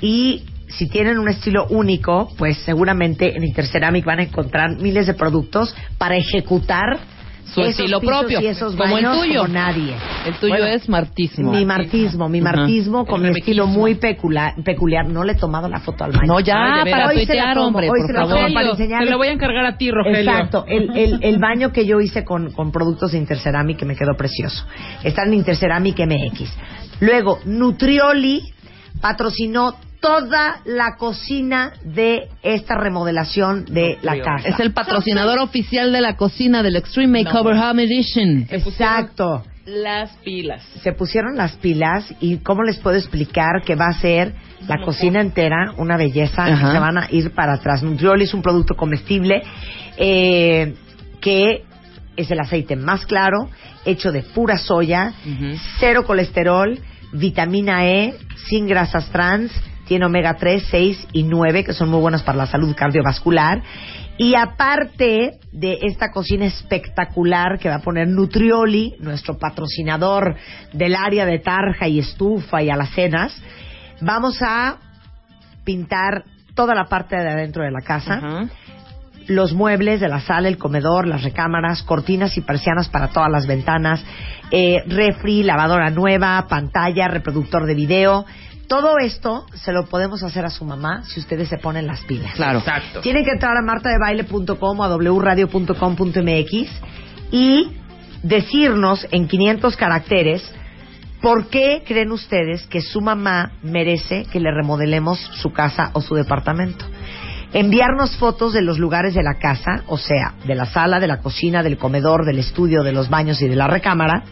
Y 0.00 0.44
si 0.68 0.88
tienen 0.88 1.18
un 1.18 1.28
estilo 1.28 1.66
único, 1.68 2.32
pues 2.38 2.58
seguramente 2.58 3.36
en 3.36 3.44
Interceramic 3.44 4.04
van 4.04 4.20
a 4.20 4.22
encontrar 4.22 4.76
miles 4.80 5.06
de 5.06 5.14
productos 5.14 5.74
para 5.98 6.16
ejecutar 6.16 7.00
Su 7.44 7.60
esos 7.60 7.80
estilo 7.80 8.00
propio, 8.00 8.40
y 8.40 8.46
esos 8.46 8.74
como 8.76 8.96
el 8.96 9.04
tuyo. 9.04 9.42
como 9.42 9.52
nadie. 9.52 9.94
El 10.24 10.34
tuyo 10.36 10.54
Bueno, 10.54 10.66
es 10.68 10.88
martismo. 10.88 11.50
mi 11.52 11.66
martismo, 11.66 12.28
mi 12.28 12.40
martismo 12.40 13.04
con 13.04 13.26
El 13.26 13.32
mi 13.32 13.38
estilo 13.40 13.66
muy 13.66 13.96
peculiar, 13.96 14.54
peculiar. 14.64 15.06
No 15.08 15.22
le 15.22 15.32
he 15.32 15.34
tomado 15.34 15.68
la 15.68 15.80
foto 15.80 16.04
al 16.04 16.12
baño. 16.12 16.26
No, 16.26 16.40
ya, 16.40 16.54
Ay, 16.82 16.90
para 16.90 17.08
veras. 17.08 17.08
Hoy 17.10 17.26
se 17.26 17.34
la 17.34 17.42
tuitear, 17.42 17.58
hombre, 17.58 17.90
hoy 17.90 17.98
por 18.00 18.06
se 18.06 18.12
la 18.14 18.18
favor. 18.20 18.34
para 18.36 18.48
Rogelio, 18.48 18.70
enseñarles. 18.70 19.06
te 19.06 19.10
lo 19.12 19.18
voy 19.18 19.28
a 19.28 19.32
encargar 19.32 19.66
a 19.66 19.76
ti, 19.76 19.90
Rogelio. 19.90 20.18
Exacto, 20.20 20.64
el, 20.66 20.96
el, 20.96 21.18
el 21.22 21.38
baño 21.38 21.72
que 21.72 21.84
yo 21.84 22.00
hice 22.00 22.24
con, 22.24 22.52
con 22.52 22.72
productos 22.72 23.12
de 23.12 23.18
Interceramic 23.18 23.76
que 23.78 23.84
me 23.84 23.96
quedó 23.96 24.16
precioso. 24.16 24.64
Está 25.04 25.24
en 25.24 25.34
Interceramic 25.34 25.98
MX. 25.98 26.50
Luego, 27.00 27.38
Nutrioli 27.44 28.42
patrocinó 29.00 29.74
toda 30.02 30.60
la 30.64 30.96
cocina 30.96 31.72
de 31.84 32.28
esta 32.42 32.74
remodelación 32.74 33.64
de 33.66 33.98
la 34.02 34.20
casa. 34.20 34.48
Es 34.48 34.60
el 34.60 34.72
patrocinador 34.72 35.38
oficial 35.38 35.92
de 35.92 36.00
la 36.00 36.16
cocina 36.16 36.62
del 36.62 36.76
Extreme 36.76 37.22
Makeover 37.22 37.56
Home 37.56 37.84
Edition. 37.84 38.48
Exacto. 38.50 39.44
Las 39.64 40.10
pilas. 40.24 40.60
Se 40.82 40.92
pusieron 40.92 41.36
las 41.36 41.52
pilas 41.52 42.12
y 42.20 42.38
cómo 42.38 42.64
les 42.64 42.78
puedo 42.78 42.96
explicar 42.96 43.62
que 43.64 43.76
va 43.76 43.86
a 43.86 44.00
ser 44.00 44.34
la 44.66 44.84
cocina 44.84 45.20
entera 45.20 45.72
una 45.78 45.96
belleza 45.96 46.50
y 46.50 46.56
se 46.56 46.78
van 46.80 46.98
a 46.98 47.06
ir 47.10 47.30
para 47.30 47.54
atrás. 47.54 47.84
Nutrioli 47.84 48.24
es 48.24 48.34
un 48.34 48.42
producto 48.42 48.74
comestible 48.74 49.42
eh, 49.96 50.74
que 51.20 51.62
es 52.16 52.30
el 52.30 52.40
aceite 52.40 52.74
más 52.74 53.06
claro, 53.06 53.48
hecho 53.84 54.10
de 54.10 54.22
pura 54.22 54.58
soya, 54.58 55.12
cero 55.78 56.04
colesterol, 56.04 56.80
vitamina 57.12 57.86
E, 57.86 58.14
sin 58.48 58.66
grasas 58.66 59.08
trans, 59.10 59.52
tiene 59.86 60.06
omega 60.06 60.34
3, 60.34 60.64
6 60.70 61.08
y 61.12 61.22
9 61.24 61.64
que 61.64 61.72
son 61.72 61.88
muy 61.88 62.00
buenos 62.00 62.22
para 62.22 62.38
la 62.38 62.46
salud 62.46 62.74
cardiovascular. 62.74 63.62
Y 64.18 64.34
aparte 64.34 65.38
de 65.52 65.78
esta 65.82 66.10
cocina 66.10 66.44
espectacular 66.44 67.58
que 67.58 67.68
va 67.68 67.76
a 67.76 67.82
poner 67.82 68.08
Nutrioli, 68.08 68.94
nuestro 69.00 69.38
patrocinador 69.38 70.36
del 70.72 70.94
área 70.94 71.26
de 71.26 71.38
tarja 71.38 71.88
y 71.88 71.98
estufa 71.98 72.62
y 72.62 72.70
alacenas, 72.70 73.34
vamos 74.00 74.38
a 74.42 74.76
pintar 75.64 76.24
toda 76.54 76.74
la 76.74 76.84
parte 76.84 77.16
de 77.16 77.28
adentro 77.28 77.64
de 77.64 77.70
la 77.70 77.80
casa 77.80 78.48
los 79.28 79.52
muebles 79.52 80.00
de 80.00 80.08
la 80.08 80.20
sala, 80.20 80.48
el 80.48 80.58
comedor, 80.58 81.06
las 81.06 81.22
recámaras, 81.22 81.82
cortinas 81.82 82.36
y 82.36 82.40
persianas 82.40 82.88
para 82.88 83.08
todas 83.08 83.30
las 83.30 83.46
ventanas, 83.46 84.04
eh, 84.50 84.82
refri, 84.86 85.42
lavadora 85.42 85.90
nueva, 85.90 86.46
pantalla, 86.48 87.08
reproductor 87.08 87.66
de 87.66 87.74
video. 87.74 88.24
Todo 88.68 88.98
esto 88.98 89.46
se 89.54 89.72
lo 89.72 89.86
podemos 89.86 90.22
hacer 90.22 90.44
a 90.44 90.50
su 90.50 90.64
mamá 90.64 91.02
si 91.04 91.20
ustedes 91.20 91.48
se 91.48 91.58
ponen 91.58 91.86
las 91.86 92.00
pilas. 92.02 92.34
Claro. 92.34 92.60
Exacto. 92.60 93.00
Tienen 93.00 93.24
que 93.24 93.32
entrar 93.32 93.56
a 93.56 93.62
martadebaile.com 93.62 94.80
o 94.80 94.84
a 94.84 94.96
wradio.com.mx 94.96 96.70
y 97.30 97.76
decirnos 98.22 99.06
en 99.10 99.28
500 99.28 99.76
caracteres 99.76 100.42
por 101.20 101.48
qué 101.48 101.84
creen 101.86 102.10
ustedes 102.12 102.66
que 102.66 102.80
su 102.80 103.00
mamá 103.00 103.52
merece 103.62 104.24
que 104.30 104.40
le 104.40 104.50
remodelemos 104.50 105.18
su 105.18 105.52
casa 105.52 105.90
o 105.92 106.00
su 106.00 106.14
departamento. 106.14 106.84
Enviarnos 107.52 108.16
fotos 108.16 108.54
de 108.54 108.62
los 108.62 108.78
lugares 108.78 109.14
de 109.14 109.22
la 109.22 109.34
casa, 109.34 109.82
o 109.86 109.98
sea, 109.98 110.34
de 110.44 110.54
la 110.54 110.64
sala, 110.64 111.00
de 111.00 111.06
la 111.06 111.18
cocina, 111.18 111.62
del 111.62 111.76
comedor, 111.76 112.24
del 112.24 112.38
estudio, 112.38 112.82
de 112.82 112.92
los 112.92 113.10
baños 113.10 113.42
y 113.42 113.48
de 113.48 113.56
la 113.56 113.66
recámara. 113.66 114.24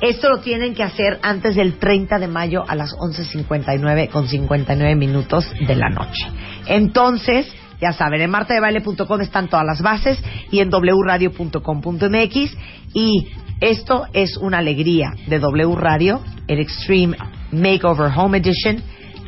Esto 0.00 0.30
lo 0.30 0.38
tienen 0.38 0.74
que 0.74 0.82
hacer 0.82 1.18
antes 1.22 1.54
del 1.54 1.74
30 1.74 2.18
de 2.18 2.28
mayo 2.28 2.64
a 2.66 2.74
las 2.74 2.94
11.59 2.96 4.08
con 4.08 4.26
59 4.26 4.94
minutos 4.94 5.46
de 5.66 5.76
la 5.76 5.90
noche. 5.90 6.26
Entonces, 6.66 7.46
ya 7.80 7.92
saben, 7.92 8.22
en 8.22 8.30
martadebaile.com 8.30 9.20
están 9.20 9.48
todas 9.48 9.66
las 9.66 9.82
bases 9.82 10.18
y 10.50 10.60
en 10.60 10.70
wradio.com.mx 10.70 12.56
y 12.94 13.28
esto 13.60 14.06
es 14.12 14.36
una 14.36 14.58
alegría 14.58 15.14
de 15.26 15.38
W 15.38 15.74
Radio, 15.76 16.22
el 16.48 16.60
Extreme 16.60 17.16
Makeover 17.52 18.10
Home 18.16 18.38
Edition 18.38 18.82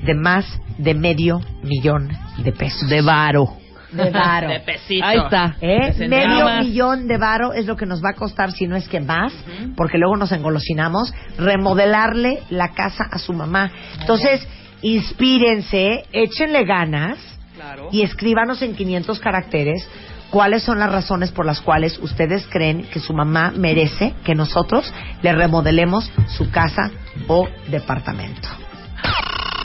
de 0.05 0.15
más 0.15 0.45
de 0.79 0.95
medio 0.95 1.41
millón 1.63 2.09
de 2.39 2.53
pesos. 2.53 2.89
De 2.89 3.03
varo. 3.03 3.57
De 3.93 4.11
varo. 4.11 4.49
De 4.53 4.61
pesito. 4.61 5.05
Ahí 5.05 5.19
está. 5.19 5.57
¿Eh? 5.61 6.07
Medio 6.09 6.49
millón 6.61 7.09
de 7.09 7.17
varo 7.17 7.53
es 7.53 7.67
lo 7.67 7.77
que 7.77 7.87
nos 7.87 8.03
va 8.05 8.11
a 8.11 8.15
costar, 8.15 8.53
si 8.53 8.67
no 8.67 8.77
es 8.77 8.89
que 8.89 9.01
más, 9.01 9.33
porque 9.77 9.99
luego 9.99 10.17
nos 10.17 10.31
engolosinamos, 10.33 11.13
remodelarle 11.39 12.41
la 12.51 12.69
casa 12.69 13.05
a 13.11 13.19
su 13.19 13.33
mamá. 13.33 13.71
Entonces, 14.01 14.47
inspírense, 14.83 16.05
échenle 16.13 16.65
ganas 16.65 17.19
Claro. 17.57 17.89
y 17.91 18.03
escríbanos 18.03 18.63
en 18.63 18.77
500 18.77 19.19
caracteres 19.19 19.85
cuáles 20.31 20.63
son 20.63 20.79
las 20.79 20.93
razones 20.93 21.33
por 21.33 21.45
las 21.45 21.61
cuales 21.61 21.99
ustedes 21.99 22.47
creen 22.49 22.83
que 22.85 23.01
su 23.01 23.13
mamá 23.15 23.53
merece 23.57 24.15
que 24.25 24.35
nosotros 24.37 24.93
le 25.23 25.33
remodelemos 25.33 26.09
su 26.29 26.51
casa 26.53 26.91
o 27.27 27.49
departamento. 27.69 28.49